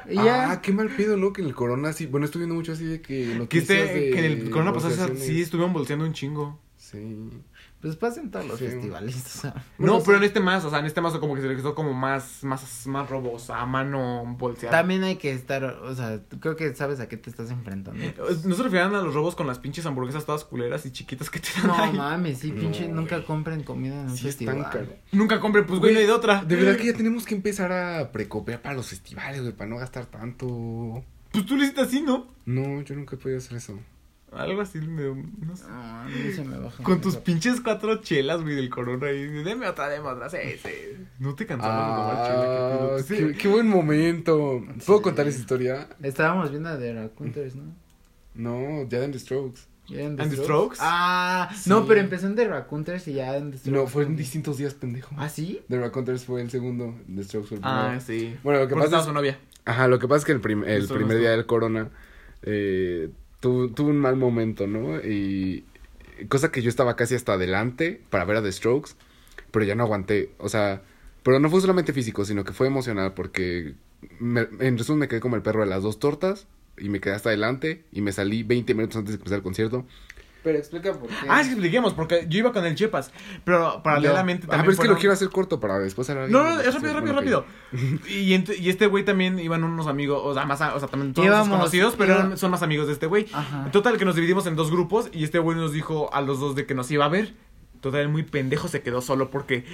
[0.09, 0.53] Y ya.
[0.53, 1.33] Ah, qué mal pedo, ¿no?
[1.33, 2.07] Que en el corona sí.
[2.07, 3.45] Bueno, estoy viendo mucho así de que.
[3.49, 6.61] Que, este, de que en el corona pasado sí estuvieron bolseando un chingo.
[6.91, 7.31] Sí.
[7.81, 8.67] Pues pasen todos los Sí.
[8.67, 9.17] festivales.
[9.17, 9.65] o sea.
[9.77, 11.57] Bueno, no, pero en este más, o sea, en este más como que se le
[11.57, 14.77] quedó como más, más, más robos, a mano bolseada.
[14.79, 18.01] También hay que estar, o sea, creo que sabes a qué te estás enfrentando.
[18.45, 21.41] No se refieren a los robos con las pinches hamburguesas todas culeras y chiquitas que
[21.41, 21.93] te dan No ahí.
[21.93, 24.99] mames, sí, No, pinche, nunca compren comida en un Sí, festival.
[25.11, 26.45] Nunca compren, pues güey, no hay de otra.
[26.45, 29.77] De verdad que ya tenemos que empezar a precopiar para los festivales, güey, para no
[29.77, 31.03] gastar tanto.
[31.33, 32.29] Pues tú lo hiciste así, ¿no?
[32.47, 33.77] No, yo nunca he podido hacer eso.
[34.37, 35.65] Algo así, medio, no sé.
[35.69, 36.83] No, a mí se me baja.
[36.83, 39.25] Con tus pinches cuatro chelas, güey, del corona ahí.
[39.43, 40.71] Deme otra, deme otra, sí, sí.
[41.19, 42.99] No te cansabas de tomar chela, Ah, qué pedo.
[43.03, 43.17] Sí.
[43.35, 44.63] qué, qué buen momento.
[44.87, 45.03] ¿Puedo Sí.
[45.03, 45.89] contar esa historia?
[46.03, 47.75] Estábamos viendo de Raconteurs, ¿no?
[48.35, 49.61] No, ya en The Strokes.
[49.89, 50.79] ¿Ya en ¿And the Strokes?
[50.81, 51.71] Ah, Sí.
[51.71, 53.81] no, pero empezó en The Raconteurs y ya en The Strokes.
[53.81, 55.15] No, fue en distintos días, pendejo.
[55.17, 55.63] ¿Ah, sí?
[55.69, 57.81] The Raconteurs fue el segundo, The Strokes fue el primero.
[57.81, 58.37] Ah, sí.
[58.43, 59.07] Bueno, lo que pasa estaba es...
[59.07, 59.39] su novia.
[59.65, 61.89] Ajá, lo que pasa es que el, prim- el primer día del corona
[62.43, 63.11] eh,
[63.41, 64.99] tu- tuve un mal momento, ¿no?
[65.01, 65.65] Y
[66.29, 68.93] cosa que yo estaba casi hasta adelante para ver a The Strokes,
[69.51, 70.31] pero ya no aguanté.
[70.39, 70.83] O sea,
[71.23, 73.75] pero no fue solamente físico, sino que fue emocional porque
[74.21, 76.47] me- en resumen me quedé como el perro de las dos tortas
[76.79, 79.87] y me quedé hasta adelante y me salí 20 minutos antes de empezar el concierto.
[80.47, 81.15] Pero explica por qué.
[81.29, 83.11] Ah, sí, expliquemos, porque yo iba con el Chepas.
[83.43, 84.61] Pero paralelamente ah, también.
[84.67, 86.31] pero es que lo quiero hacer corto para después hablar.
[86.31, 87.45] No, no, es rápido, rápido, rápido.
[88.09, 91.13] Y, ent- y este güey también iban unos amigos, o sea, más, o sea, también
[91.15, 93.27] todos Íbamos, conocidos, pero iba- eran- son más amigos de este güey.
[93.33, 93.73] Ajá.
[93.73, 96.55] Total, que nos dividimos en dos grupos y este güey nos dijo a los dos
[96.55, 97.35] de que nos iba a ver.
[97.81, 99.65] Total, muy pendejo se quedó solo porque...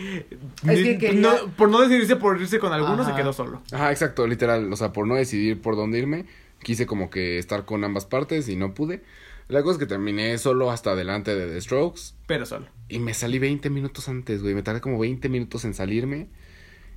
[0.66, 3.60] Es que quería- no- por no decidirse por irse con algunos, se quedó solo.
[3.72, 4.72] Ajá, exacto, literal.
[4.72, 6.24] O sea, por no decidir por dónde irme,
[6.62, 9.02] quise como que estar con ambas partes y no pude.
[9.48, 12.66] La cosa es que terminé solo hasta adelante de The Strokes Pero solo.
[12.88, 14.54] y me salí 20 minutos antes, güey.
[14.54, 16.28] Me tardé como 20 minutos en salirme.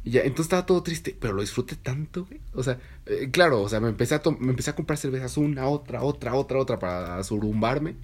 [0.04, 2.39] Y ya, entonces estaba todo triste, pero lo disfruté tanto, güey.
[2.54, 5.36] O sea, eh, claro, o sea, me empecé, a to- me empecé a comprar cervezas
[5.38, 7.96] una, otra, otra, otra, otra para surumbarme.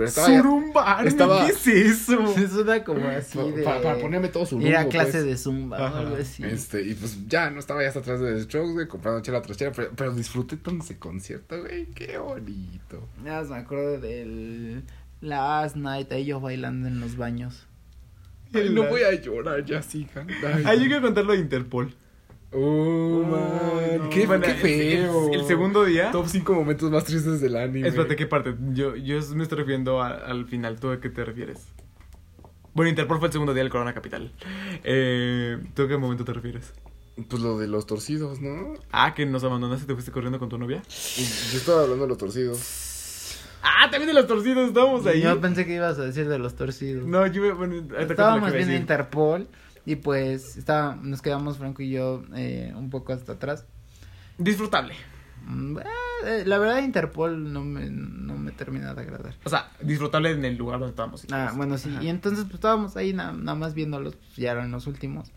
[0.00, 2.34] Pero estaba ya- Surumbarme, estaba- ¿qué es eso?
[2.38, 3.62] Es una como así de...
[3.62, 5.24] pa- para ponerme todo surumbo, Ir a clase pues.
[5.26, 6.42] de zumba o algo así.
[6.42, 9.42] Este, y pues ya, no estaba ya hasta atrás de The Strokes, güey, comprando chela
[9.42, 13.06] tras chela, pero, pero disfruté tanto ese concierto, güey, qué bonito.
[13.22, 14.84] Ya me acuerdo del
[15.20, 17.66] Last Night, ahí yo bailando en los baños.
[18.54, 20.26] Ay, no voy a llorar, ya sigan.
[20.64, 21.94] Ay, yo quiero contarlo de Interpol.
[22.52, 24.10] Oh, man, no.
[24.10, 25.28] qué, Bueno, qué el- feo.
[25.32, 26.10] El, el segundo día.
[26.10, 27.86] Top 5 momentos más tristes del anime.
[27.88, 28.54] Espérate, ¿qué parte?
[28.72, 30.80] Yo, yo me estoy refiriendo a- al final.
[30.80, 31.60] ¿Tú a qué te refieres?
[32.74, 34.32] Bueno, Interpol fue el segundo día del Corona Capital.
[34.84, 36.72] Eh, ¿Tú a qué momento te refieres?
[37.28, 38.74] Pues lo de los torcidos, ¿no?
[38.92, 40.82] Ah, que nos abandonaste y te fuiste corriendo con tu novia.
[40.88, 43.36] Yo estaba hablando de los torcidos.
[43.62, 45.20] Ah, también de los torcidos, estábamos ahí.
[45.20, 47.06] Yo pensé que ibas a decir de los torcidos.
[47.06, 48.80] No, yo bueno, ahorita cuento lo Estábamos que iba a viendo decir.
[48.80, 49.48] Interpol
[49.86, 53.64] y pues estaba, nos quedamos Franco y yo eh, un poco hasta atrás.
[54.38, 54.94] Disfrutable.
[55.46, 55.78] Mm,
[56.26, 59.34] eh, la verdad Interpol no me, no me termina de agradar.
[59.44, 61.24] O sea, disfrutable en el lugar donde estábamos.
[61.32, 61.90] Ah, bueno, sí.
[61.90, 62.02] Ajá.
[62.02, 65.30] Y entonces pues estábamos ahí na- nada más viéndolos, pues, ya eran los últimos.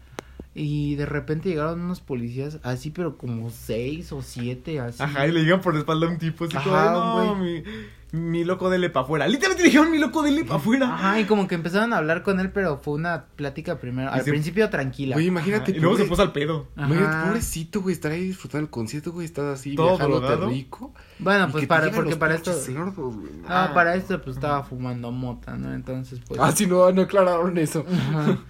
[0.55, 5.01] Y de repente llegaron unos policías, así pero como seis o siete, así.
[5.01, 7.35] Ajá, y le llegan por la espalda a un tipo así como, Ajá, de, no,
[7.37, 7.63] mi,
[8.11, 9.27] mi loco dele pa' afuera.
[9.27, 10.93] Literalmente dijeron mi loco dele pa' afuera.
[10.93, 14.21] Ajá, y como que empezaron a hablar con él, pero fue una plática primero, al
[14.23, 15.15] se- principio tranquila.
[15.15, 15.71] Güey, imagínate.
[15.71, 16.67] Y luego se puso al pedo.
[16.77, 20.93] Imagínate, pobrecito, güey, estar ahí disfrutando el concierto, güey, estás así, Todo viajándote rico.
[21.17, 22.51] Bueno, pues para, porque para esto...
[22.51, 23.31] pinches cerdos, güey.
[23.47, 23.73] Ah, Ah.
[23.73, 25.73] para esto pues estaba fumando mota, ¿no?
[25.73, 26.39] Entonces pues...
[26.39, 27.83] Ah, sí, no, no aclararon eso.
[27.91, 28.37] Ajá.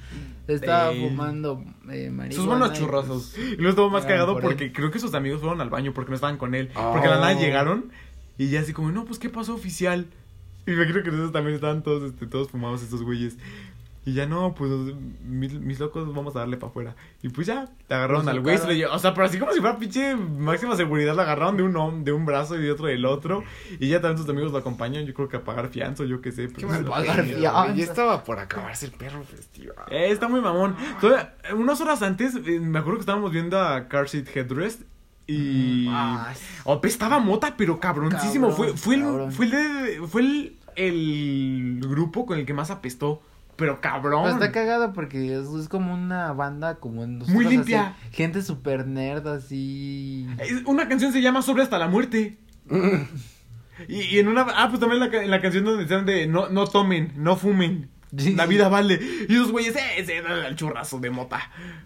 [0.48, 2.32] Estaba fumando eh, marihuana.
[2.32, 3.32] Sus buenos churrosos.
[3.36, 4.74] pues, Y luego estuvo más cagado por porque él.
[4.74, 6.70] creo que sus amigos fueron al baño porque no estaban con él.
[6.74, 7.40] Porque de la nada Oh.
[7.40, 7.86] llegaron
[8.38, 10.08] y ya así como, no, pues, ¿qué pasó oficial?
[10.66, 13.38] Y me creo que esos también estaban todos, este, todos fumados estos güeyes.
[14.06, 14.70] Y ya no, pues
[15.24, 16.96] mis, mis locos vamos a darle para afuera.
[17.22, 20.14] Y pues ya, te agarraron al güey, O sea, pero así como si fuera pinche
[20.18, 23.46] máxima seguridad, lo agarraron de un de un brazo y de otro del otro.
[23.80, 26.20] Y ya también sus amigos lo acompañan, yo creo que a pagar fianza o yo
[26.20, 26.50] qué sé.
[26.50, 27.64] Qué pero- pagar fianza.
[27.64, 29.86] güey, Ya estaba por acabarse el perro festival.
[29.90, 30.76] Eh, está muy mamón.
[31.00, 34.82] Todavía, eh, unas horas antes, eh, me acuerdo que estábamos viendo a Car Seat Headrest.
[35.28, 35.88] Y.
[35.90, 36.36] Ay.
[36.66, 38.50] Oh, apestaba mota, pero cabroncísimo.
[38.50, 42.70] Cabrón, fue, fue, el, fue, el, de- fue el, el grupo con el que más
[42.70, 43.22] apestó.
[43.56, 44.24] Pero cabrón.
[44.24, 47.96] Pero está cagado porque es, es como una banda como en Muy así, limpia.
[48.12, 50.28] gente super nerd así.
[50.40, 52.38] Es- Una canción se llama Sobre hasta la muerte.
[53.88, 54.46] Y, y en una.
[54.56, 57.90] Ah, pues también la, en la canción donde decían de no, no tomen, no fumen.
[58.16, 58.36] Sí.
[58.36, 59.00] La vida vale.
[59.28, 61.40] Y esos güeyes, eh, se dan al churrazo de mota.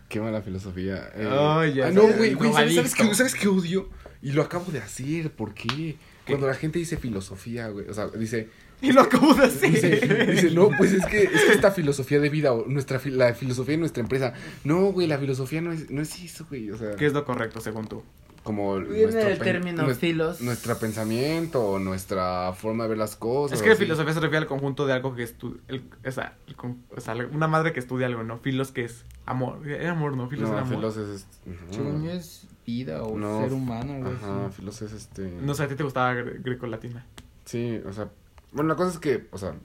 [0.09, 1.09] Qué mala filosofía.
[1.15, 3.03] Eh, Ay, ya ah, no, güey, güey, ¿sabes, sabes drogadicto.
[3.09, 3.89] qué, ¿sabes qué odio?
[4.21, 5.95] Y lo acabo de hacer, ¿por qué?
[6.27, 8.49] Cuando la gente dice filosofía, güey, o sea, dice,
[8.81, 9.71] Y lo acabo de hacer.
[9.71, 9.89] dice,
[10.31, 13.33] dice, no, pues es que, es que esta filosofía de vida, o nuestra, fi- la
[13.33, 16.77] filosofía de nuestra empresa, no, güey, la filosofía no es, no es eso, güey, o
[16.77, 18.03] sea, ¿Qué es lo correcto según tú?
[18.43, 20.39] como Viene el término filos.
[20.39, 23.57] nuestro pensamiento o nuestra forma de ver las cosas.
[23.57, 23.83] Es que la así.
[23.83, 25.59] filosofía se refiere al conjunto de algo que estudia.
[26.05, 28.37] O sea, o una madre que estudia algo, ¿no?
[28.37, 29.67] Filos que es amor.
[29.67, 30.29] Era amor, ¿no?
[30.29, 30.75] Filos No, amor.
[30.75, 31.27] filos es...
[31.71, 34.55] yo es vida o No, ser humano, algo Ajá, así.
[34.61, 35.23] filos es este...
[35.41, 37.05] No sé, a ti te gustaba gre- greco-latina.
[37.43, 38.07] Sí, o sea...
[38.51, 39.55] Bueno, la cosa es que, o sea,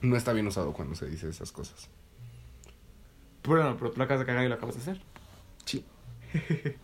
[0.00, 1.88] no está bien usado cuando se dice esas cosas.
[3.44, 5.02] Bueno, pero tú lo acabas de cagar y lo acabas de hacer.
[5.64, 5.84] Sí.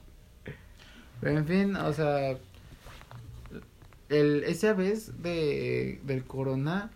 [1.20, 2.36] Pero en fin, o sea,
[4.08, 6.90] el, esa vez de, del corona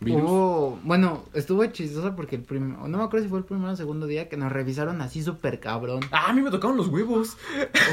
[0.00, 0.22] ¿Virus?
[0.22, 3.76] hubo, bueno, estuvo chistoso porque el primer, no me acuerdo si fue el primero o
[3.76, 6.00] segundo día que nos revisaron así súper cabrón.
[6.10, 7.36] Ah, a mí me tocaron los huevos.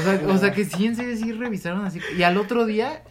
[0.00, 2.00] O sea, o sea que sí, en serio, sí revisaron así.
[2.16, 3.04] Y al otro día,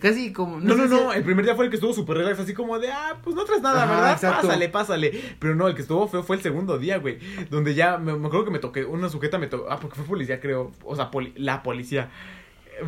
[0.00, 0.58] casi como...
[0.60, 2.54] No, no, sé no, si- el primer día fue el que estuvo súper relax, así
[2.54, 4.12] como de, ah, pues no traes nada, Ajá, ¿verdad?
[4.12, 4.46] exacto.
[4.48, 5.34] Pásale, pásale.
[5.38, 7.18] Pero no, el que estuvo feo fue el segundo día, güey.
[7.50, 10.04] Donde ya, me, me acuerdo que me toqué, una sujeta me tocó, ah, porque fue
[10.04, 10.72] policía, creo.
[10.84, 12.10] O sea, poli- la policía.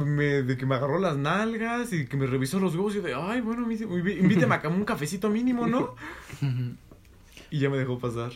[0.04, 3.02] Me, de que me agarró las nalgas y que me revisó los huevos y yo
[3.02, 5.94] de, ay, bueno, invíteme a un cafecito mínimo, ¿no?
[7.50, 8.32] Y ya me dejó pasar.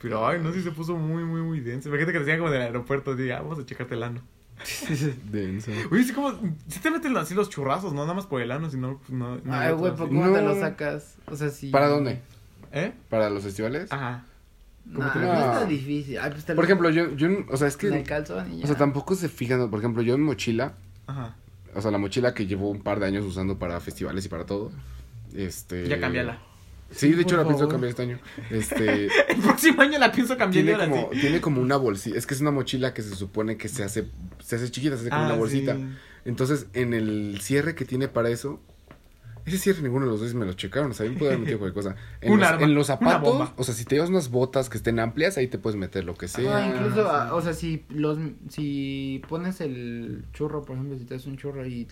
[0.00, 1.88] Pero, ay, no, sí se puso muy, muy, muy denso.
[1.90, 4.22] Imagínate que te decían como en el aeropuerto, diga, ah, vamos a checarte el ano.
[5.30, 5.70] Denso.
[5.90, 6.32] Oye, sí, como,
[6.68, 9.36] sí te meten así los churrazos, no nada más por el ano, sino, pues, no,
[9.36, 9.98] no Ay, güey, así.
[9.98, 10.48] ¿por ¿cómo te No.
[10.54, 11.16] lo sacas?
[11.26, 11.70] O sea, sí.
[11.70, 12.20] ¿Para dónde?
[12.72, 12.92] ¿Eh?
[13.08, 13.90] ¿Para los festivales?
[13.92, 14.24] Ajá.
[14.84, 16.18] Nah, que no está difícil.
[16.18, 19.14] Ay, pues te Por lo- ejemplo, yo, yo, o sea, es que, o sea, tampoco
[19.14, 20.74] se fijan, por ejemplo, yo en mochila,
[21.06, 21.36] Ajá.
[21.74, 24.46] o sea, la mochila que llevo un par de años usando para festivales y para
[24.46, 24.72] todo,
[25.34, 25.86] este...
[25.88, 26.38] Ya cámbiala.
[26.90, 28.18] Sí, de hecho la pienso cambiar este año.
[28.50, 31.20] Este, El próximo año la pienso cambiar tiene como, sí.
[31.20, 34.08] tiene como una bolsita, es que es una mochila que se supone que se hace,
[34.42, 35.76] se hace chiquita, se hace como Ah, una bolsita.
[35.76, 35.86] sí.
[36.24, 38.60] Entonces, en el cierre que tiene para eso,
[39.46, 41.58] ese cierre ninguno de los dos me lo checaron, o sea, me puede haber metido
[41.60, 41.96] cualquier cosa.
[42.20, 43.54] En, Un los, arma, en los una zapatos, bomba.
[43.56, 46.14] o sea, si te llevas unas botas que estén amplias, ahí te puedes meter lo
[46.14, 46.58] que sea.
[46.58, 47.08] Ah, incluso, sí.
[47.10, 48.18] ah, o sea, si los,
[48.50, 51.86] si pones el churro, por ejemplo, si te haces un churro y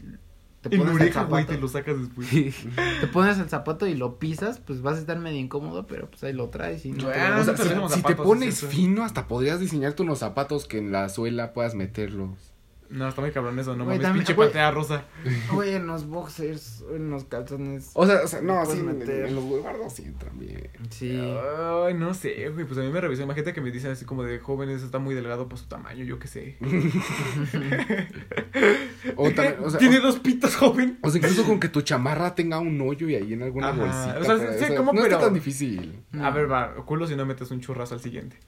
[0.61, 2.57] te pones el Eureka, güey, zapato, te lo sacas después.
[3.01, 6.25] te pones el zapato y lo pisas, pues vas a estar medio incómodo, pero pues
[6.25, 7.57] ahí lo traes y no Bueno, O sea,
[7.89, 12.48] si, te pones fino, hasta podrías diseñarte unos zapatos que en la suela puedas meterlos.
[12.91, 14.49] No, está muy cabrón eso, no Güey, mames, también- pinche güey.
[14.49, 15.05] patea rosa.
[15.53, 17.91] Güey, en los boxers, en los calzones.
[17.93, 19.27] O sea, o sea no, Puedes sí, en, meter.
[19.27, 20.71] en los guardos sí entran bien.
[20.89, 21.11] Sí.
[21.87, 23.23] Ay, no sé, güey, pues a mí me revisó.
[23.25, 26.19] Imagínate que me dicen así como de jóvenes, está muy delgado para su tamaño, yo
[26.19, 26.57] qué sé.
[29.17, 30.99] O, también, o, sea, Tiene o- dos pitos, joven.
[31.03, 33.79] o sea, incluso con que tu chamarra tenga un hoyo y ahí en alguna Ajá,
[33.81, 34.19] bolsita.
[34.21, 36.03] o sea, sí, ¿cómo, no pero- está tan difícil.
[36.21, 38.39] A ver, va, culo si no metes un churrazo al siguiente.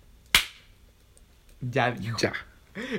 [1.61, 2.17] Ya dijo.
[2.19, 2.33] Ya.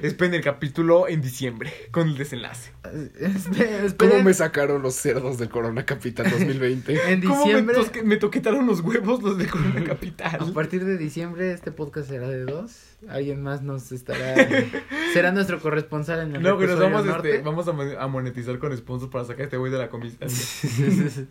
[0.01, 2.71] Esperen el capítulo en diciembre con el desenlace.
[3.19, 3.87] Espera.
[3.97, 7.11] ¿Cómo me sacaron los cerdos del Corona Capital 2020?
[7.13, 10.37] En ¿Cómo me, diciembre, tosque- me toquetaron los huevos los de Corona Capital?
[10.41, 12.87] a partir de diciembre, este podcast será de dos.
[13.09, 14.35] Alguien más nos estará.
[15.13, 17.29] será nuestro corresponsal en el No, que nos episodio vamos, norte.
[17.31, 19.89] este, vamos a, mon- a monetizar con sponsors para sacar a este güey de la
[19.89, 20.19] comisión.
[20.29, 21.27] Hacer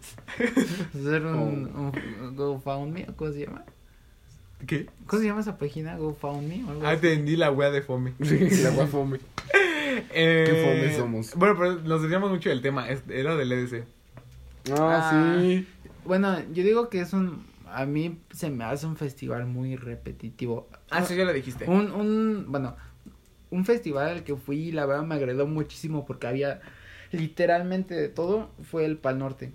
[1.27, 1.93] un, Oh.
[2.25, 3.65] un GoFundMe, ¿o ¿cómo se llama?
[4.67, 4.87] ¿Qué?
[5.07, 5.97] ¿Cómo se llama esa página?
[5.97, 7.07] GoFundMe o algo Ah, así?
[7.07, 8.13] entendí la wea de fome.
[8.23, 9.19] Sí, la guafome.
[10.13, 11.35] Eh, Qué fome somos.
[11.35, 12.89] Bueno, pero nos desviamos mucho del tema.
[12.89, 13.85] es- Era del EDC.
[14.73, 15.39] Ah, Ah.
[15.41, 15.67] sí.
[16.05, 17.45] Bueno, yo digo que es un.
[17.67, 20.69] A mí se me hace un festival muy repetitivo.
[20.91, 21.65] Ah, sí, ya lo dijiste.
[21.69, 22.77] Un, un, bueno,
[23.51, 26.61] un festival al que fui y la verdad me agradó muchísimo porque había
[27.13, 29.53] literalmente de todo, fue el Pal Norte.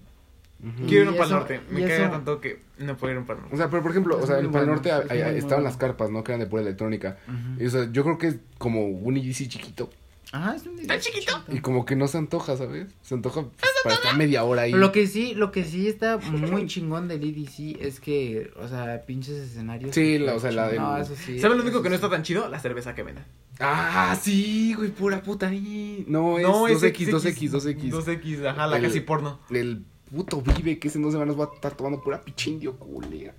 [0.88, 1.61] Quiero ir a un Pal Norte.
[1.70, 3.53] Me caga eso- tanto que no puedo ir a un Pal Norte.
[3.55, 6.09] O sea, pero por ejemplo, o sea, en Pal bueno, Norte es estaban las carpas,
[6.11, 6.24] ¿no?
[6.24, 7.18] Que eran de pura electrónica.
[7.59, 9.89] Y o sea, yo creo que es como un EDC chiquito.
[10.32, 11.32] Ajá, es un ¿Tan chiquito?
[11.49, 12.88] Y como que no se antoja, ¿sabes?
[13.03, 14.72] Se antoja pues, para estar media hora ahí.
[14.74, 16.18] Lo que sí, lo que sí está
[16.63, 19.93] muy chingón del EDC es que, o sea, pinches escenarios.
[19.95, 21.39] Sí, la- o sea, la del- No, eso sí.
[21.39, 22.49] ¿Sabes lo único que no está tan chido?
[22.49, 23.24] La cerveza que venden.
[23.59, 26.03] Ah, sí, güey, pura puta ahí.
[26.09, 27.91] No, es No, es 2X, 2X, 2X.
[27.91, 29.39] 2X, ajá, la El- casi porno.
[29.49, 33.34] El puto vive que ese no se van a estar tomando pura pichindio culera.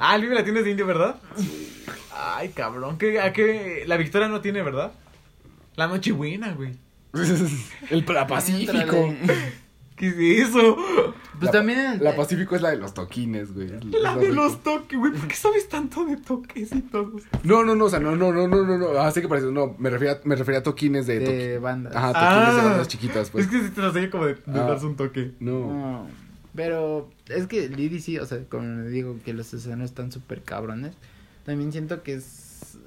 [0.00, 1.16] Ah, el Vive la tienes de indio, ¿verdad?
[2.12, 2.98] Ay, cabrón.
[2.98, 3.84] ¿qué, a qué?
[3.86, 4.92] La Victoria no tiene, ¿verdad?
[5.76, 6.72] La Nochebuena, güey.
[7.90, 9.14] El Pacífico.
[10.12, 10.76] ¿Qué es eso?
[11.38, 12.02] Pues La- también.
[12.02, 13.68] La Pacífico es la de los toquines, güey.
[13.90, 14.34] La más de rico.
[14.42, 15.12] los toques, güey.
[15.12, 17.12] ¿Por qué sabes tanto de toques y todo?
[17.42, 18.88] No, no, no, o sea, no, no, no, no, no, no.
[19.00, 21.94] Ah, sé que parece, no, me refería, me refería a toquines de, de toqui- bandas.
[21.96, 22.64] Ajá, toquines de Ah.
[22.70, 23.44] bandas chiquitas, pues.
[23.46, 24.64] Es que si te las como de, de Ah.
[24.64, 25.32] darse un toque.
[25.40, 25.60] No.
[25.72, 26.06] No,
[26.54, 30.42] pero es que el EDC, o sea, como le digo que los escenarios están súper
[30.42, 30.94] cabrones,
[31.44, 32.24] también siento que es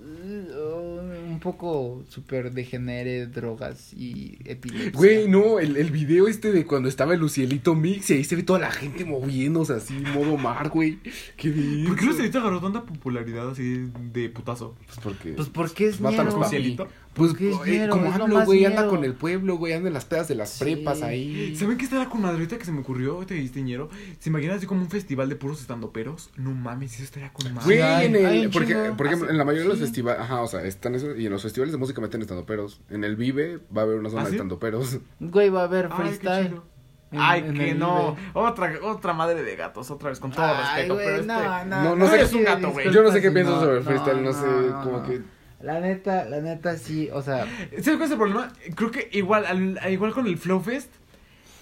[0.07, 4.91] un poco súper degenere, drogas y epilepsia.
[4.93, 8.35] Güey, no, el, el video este de cuando estaba el Lucielito Mix y ahí se
[8.35, 10.99] ve toda la gente moviéndose así, modo mar, güey.
[11.35, 11.87] Qué bien.
[11.87, 14.75] ¿Por qué Lucielito agarró tanta popularidad así de putazo?
[14.85, 15.29] Pues porque.
[15.33, 16.35] Pues porque es Mata a los.
[16.35, 16.87] Lucielito.
[17.17, 20.27] Pues es eh, como hablo, güey, anda con el pueblo, güey, anda en las pedas
[20.27, 20.63] de las Sí.
[20.63, 21.55] prepas ahí.
[21.55, 23.15] ¿Saben qué estaba con madre ahorita que se me ocurrió?
[23.15, 23.89] Ahorita que dijiste ñero.
[24.19, 26.29] ¿Se imaginan así como un festival de puros estandoperos?
[26.37, 27.65] No mames, eso estaría con madre.
[27.65, 29.83] Güey, en el, un porque, por ejemplo, Ah, en la mayoría de los sí.
[29.85, 32.81] festivales, ajá, o sea, están eso, y en los festivales de música meten estando peros.
[32.89, 34.35] En el Vive va a haber una zona ¿Ah, de sí?
[34.35, 34.99] estando peros.
[35.19, 36.47] Güey, va a haber Ay, qué freestyle.
[36.49, 36.63] chido.
[37.09, 38.15] en- Ay, en que no.
[38.15, 38.27] Vive.
[38.33, 40.93] Otra, otra madre de gatos, otra vez, con todo Ay, respeto.
[40.95, 41.27] güey, pero este...
[41.27, 42.91] no, no, No, no sé- eres un gato, güey.
[42.93, 44.45] Yo no sé qué piensas sí, sobre el freestyle, no, sé,
[44.83, 45.03] como no.
[45.03, 45.21] que...
[45.59, 47.45] La neta, la neta sí, o sea,
[47.81, 48.53] ¿Sabes cuál es el problema?
[48.75, 50.89] Creo que igual, al- igual con el Flow Fest,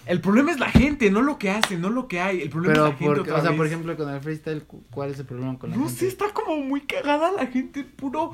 [0.04, 2.42] el problema es la gente, no lo que hace, no lo que hay.
[2.42, 3.56] El problema es pero la gente porque, otra o sea, vez.
[3.56, 5.98] por ejemplo, con el freestyle, cu- ¿cuál es el problema con la No gente?
[6.00, 8.32] sé, está como muy cagada la gente, puro,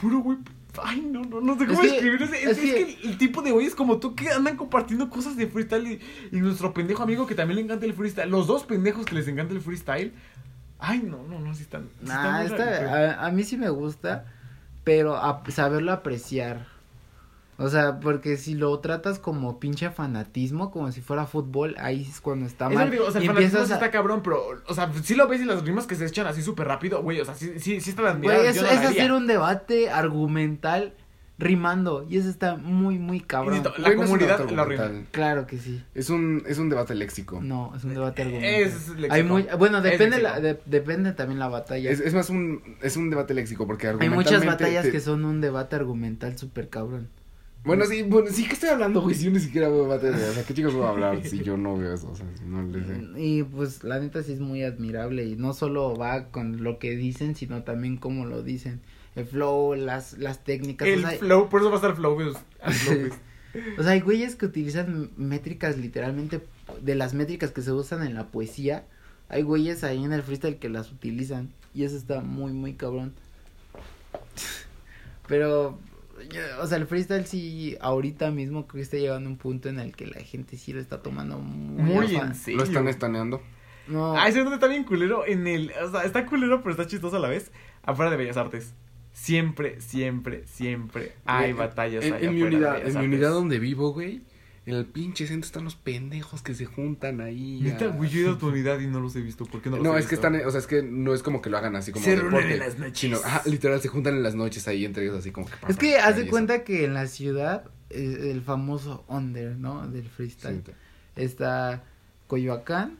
[0.00, 0.38] puro güey.
[0.82, 2.26] Ay, no, no, no sé cómo Es que- describirlo.
[2.26, 5.36] Es, es es que- que el tipo de güeyes como tú que andan compartiendo cosas
[5.36, 6.00] de freestyle y,
[6.36, 8.30] y nuestro pendejo amigo que también le encanta el freestyle.
[8.30, 10.12] Los dos pendejos que les encanta el freestyle.
[10.78, 11.88] Ay, no, no, no, sí están.
[12.02, 14.24] están Nah, muy está- a, a mí sí me gusta,
[14.84, 16.72] pero a saberlo apreciar.
[17.58, 22.20] O sea, porque si lo tratas como pinche fanatismo, como si fuera fútbol, ahí es
[22.20, 22.90] cuando está mal.
[22.90, 23.76] digo, o sea, el fanatismo empiezas sí a...
[23.76, 26.42] está cabrón, pero, o sea, sí lo ves y las rimas que se echan así
[26.42, 28.68] súper rápido, güey, o sea, sí, sí, sí están las Güey, miradas, es, yo no
[28.68, 30.94] es hacer un debate argumental
[31.42, 32.06] rimando.
[32.08, 33.62] Y eso está muy, muy cabrón.
[33.62, 35.06] La Güey, no es un comunidad lo argumental.
[35.10, 35.82] Claro que sí.
[35.94, 37.40] Es un, es un debate léxico.
[37.42, 38.50] No, es un debate argumental.
[38.62, 39.14] Es léxico.
[39.14, 40.22] Hay muy, bueno, Es depende, léxico.
[40.34, 41.90] la, de- depende también la batalla.
[41.90, 45.24] Es, es más un, es un debate léxico porque Hay muchas batallas te- que son
[45.24, 47.08] un debate argumental súper cabrón.
[47.64, 50.10] Bueno, sí, bueno, sí que estoy hablando, güey, si yo ni siquiera veo de...
[50.10, 52.10] O sea, ¿qué chicos voy a hablar si yo no veo eso?
[52.10, 53.00] O sea, si no les sé.
[53.16, 56.96] Y pues la neta sí es muy admirable y no solo va con lo que
[56.96, 58.80] dicen, sino también cómo lo dicen.
[59.14, 60.88] El flow, las, las técnicas.
[60.88, 62.36] El o, sea, flow, por eso va a estar flow, pues,
[62.86, 63.12] pues.
[63.78, 66.40] o sea, hay güeyes que utilizan métricas literalmente
[66.80, 68.86] de las métricas que se usan en la poesía.
[69.28, 73.12] Hay güeyes ahí en el freestyle que las utilizan y eso está muy, muy cabrón.
[75.28, 75.78] Pero,
[76.60, 79.78] o sea, el freestyle sí, ahorita mismo creo que está llegando a un punto en
[79.78, 82.58] el que la gente sí lo está tomando muy, Muy en serio.
[82.58, 83.42] Lo están estaneando.
[83.86, 86.86] No, Ah, ese donde está bien culero en el, o sea, está culero pero está
[86.86, 87.50] chistoso a la vez,
[87.82, 88.74] afuera de Bellas Artes.
[89.12, 93.92] Siempre, siempre, siempre hay batallas en, allá en mi unidad, en mi unidad donde vivo,
[93.92, 94.22] güey,
[94.64, 97.60] en el pinche centro están los pendejos que se juntan ahí.
[97.62, 99.44] Neta, güey, yo he ido a tu unidad y no los he visto.
[99.44, 101.22] ¿Por qué no los No, he es que están, o sea, es que no es
[101.22, 102.98] como que lo hagan así como Se reúnen deporte, en las noches.
[102.98, 105.56] sino, literal, se juntan en las noches ahí entre ellos así como que...
[105.56, 106.30] para Es que haz de eso.
[106.30, 109.86] cuenta que en la ciudad, eh, el famoso under, ¿no?
[109.88, 110.62] Del freestyle.
[110.64, 110.72] Sí.
[111.16, 111.84] Está
[112.28, 112.98] Coyoacán,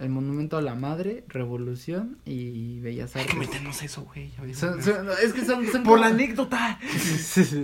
[0.00, 3.48] el Monumento a la Madre, Revolución y Bellas Hay que Artes.
[3.48, 4.30] meternos eso, güey.
[4.54, 6.78] Son- son- es que son, son Por como- la anécdota.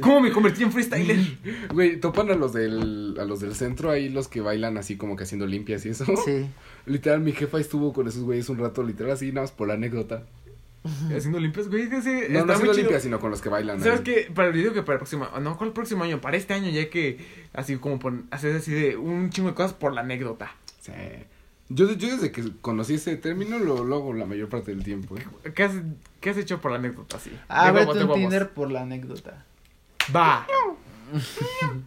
[0.01, 1.18] ¿Cómo me convertí en freestyler?
[1.72, 5.16] Güey, topan a los del a los del centro ahí los que bailan así como
[5.16, 6.05] que haciendo limpias y eso.
[6.24, 6.47] Sí.
[6.87, 9.74] Literal mi jefa estuvo con esos güeyes un rato, literal así nada más por la
[9.74, 10.22] anécdota.
[11.14, 11.83] Haciendo limpias, güey.
[11.83, 13.81] Es que sí, No, no haciendo limpias, sino con los que bailan.
[13.83, 14.31] ¿Sabes qué?
[14.35, 16.22] Para el video que para el próximo, no, ¿cuál próximo año?
[16.22, 17.18] Para este año ya que
[17.53, 20.55] así como pon, hacer así de un chingo de cosas por la anécdota.
[20.81, 20.93] Sí.
[21.72, 25.16] Yo, yo desde que conocí ese término lo, lo hago la mayor parte del tiempo.
[25.16, 25.52] ¿eh?
[25.54, 25.72] ¿Qué has,
[26.20, 27.18] qué has hecho por la anécdota
[27.48, 28.12] Ábrete huevos, de un.
[28.14, 29.44] Tinder por la anécdota.
[30.14, 30.46] Va.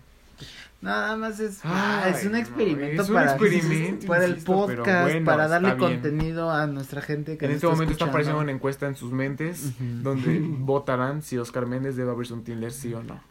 [0.81, 4.31] Nada más es, Ay, ah, es un no, experimento es un para, experimento, para el
[4.31, 5.79] insisto, podcast, bueno, para darle bien.
[5.79, 9.71] contenido a nuestra gente que En este momento está apareciendo una encuesta en sus mentes
[9.79, 13.21] donde votarán si Oscar Méndez debe abrirse un Tinder, sí o no.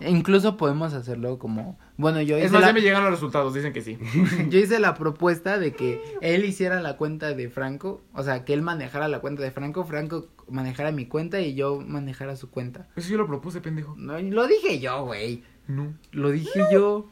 [0.00, 3.12] E Incluso podemos hacerlo como, bueno, yo hice Es más, la- ya me llegan los
[3.12, 3.98] resultados, dicen que sí.
[4.48, 8.54] Yo hice la propuesta de que él hiciera la cuenta de Franco, o sea, que
[8.54, 12.88] él manejara la cuenta de Franco, Franco manejara mi cuenta y yo manejara su cuenta.
[12.96, 13.94] Eso yo lo propuse, pendejo.
[13.96, 15.44] No, lo dije yo, güey.
[15.68, 15.92] No.
[16.10, 17.08] Lo dije yo.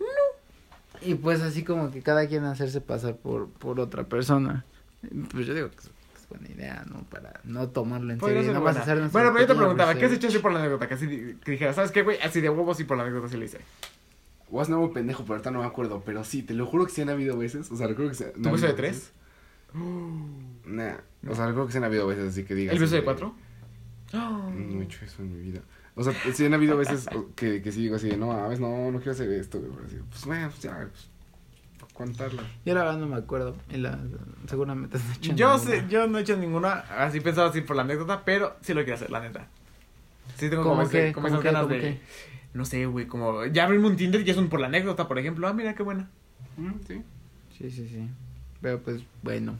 [0.00, 0.06] No.
[1.00, 4.64] Y pues así como que cada quien hacerse pasar por, por otra persona.
[5.32, 5.76] Pues yo digo que
[6.28, 7.04] buena idea, ¿no?
[7.04, 8.42] Para no tomarlo en serio.
[8.42, 10.52] ser No vas a hacer Bueno, pero yo te preguntaba, ¿qué has hecho así por
[10.52, 10.88] la anécdota?
[10.88, 12.18] Que, así, que dijera, ¿sabes qué, güey?
[12.20, 13.58] Así de huevos y por la anécdota sí le hice.
[14.50, 16.02] Was nuevo pendejo, pero ahorita no me acuerdo.
[16.04, 17.70] Pero sí, te lo juro que sí han habido veces.
[17.70, 18.24] O sea, recuerdo que sí.
[18.42, 19.12] ¿Tu beso de tres?
[20.64, 20.96] Nah.
[21.26, 22.74] O sea, recuerdo que sí han habido veces así que digas.
[22.74, 23.34] ¿El beso de cuatro?
[24.12, 25.62] No he hecho eso en mi vida.
[25.94, 27.06] O sea, sí han habido veces
[27.36, 29.60] que, que sí digo así, de, no, a veces no, no quiero hacer esto,
[30.10, 31.10] Pues bueno, pues ya, pues,
[31.98, 32.40] contarlo.
[32.64, 33.56] Yo la verdad no me acuerdo.
[33.70, 33.98] Y la,
[34.48, 35.58] seguramente has hecho Yo ninguna.
[35.58, 38.80] sé, yo no he hecho ninguna, así pensaba así por la anécdota, pero sí lo
[38.82, 39.48] quiero hacer, la neta.
[40.36, 41.12] Sí tengo como, ¿Cómo ese- qué?
[41.12, 41.46] como ¿Cómo esas qué?
[41.48, 42.00] ganas ¿Cómo de, qué?
[42.54, 45.18] no sé, güey, como, ya abrirme un Tinder y es un por la anécdota, por
[45.18, 46.08] ejemplo, ah, mira qué buena.
[46.56, 47.02] Mm, sí.
[47.58, 48.08] Sí, sí, sí.
[48.62, 49.56] Pero pues bueno.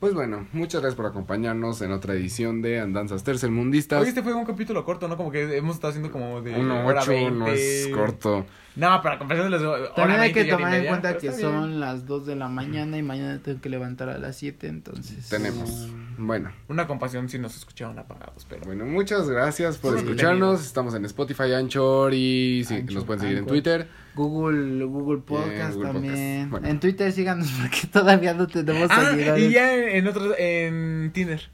[0.00, 4.00] Pues bueno, muchas gracias por acompañarnos en otra edición de Andanzas Tercermundistas.
[4.00, 5.16] Oye, este fue un capítulo corto, ¿no?
[5.16, 7.30] Como que hemos estado haciendo como de Uno ocho, 20.
[7.30, 8.44] no es corto.
[8.76, 12.26] No, para las hora También hay 20 que tomar en cuenta que son las 2
[12.26, 15.28] de la mañana y mañana tengo que levantar a las 7, entonces.
[15.28, 15.88] Tenemos.
[16.18, 18.62] Bueno, Una compasión si nos escucharon apagados, pero...
[18.64, 20.64] bueno, muchas gracias por Sí, escucharnos.
[20.64, 23.46] Estamos en Spotify, Anchor y sí, Anchor, nos pueden seguir en.
[23.46, 23.88] Twitter.
[24.14, 26.14] Google, Google Podcast Google también.
[26.14, 26.50] Podcast.
[26.50, 26.68] Bueno.
[26.68, 29.42] En Twitter síganos porque todavía no tenemos Ah, seguidores.
[29.44, 31.50] y ya en, en otros, en Tinder.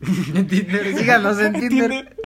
[0.34, 2.16] En Tinder, síganos en Tinder.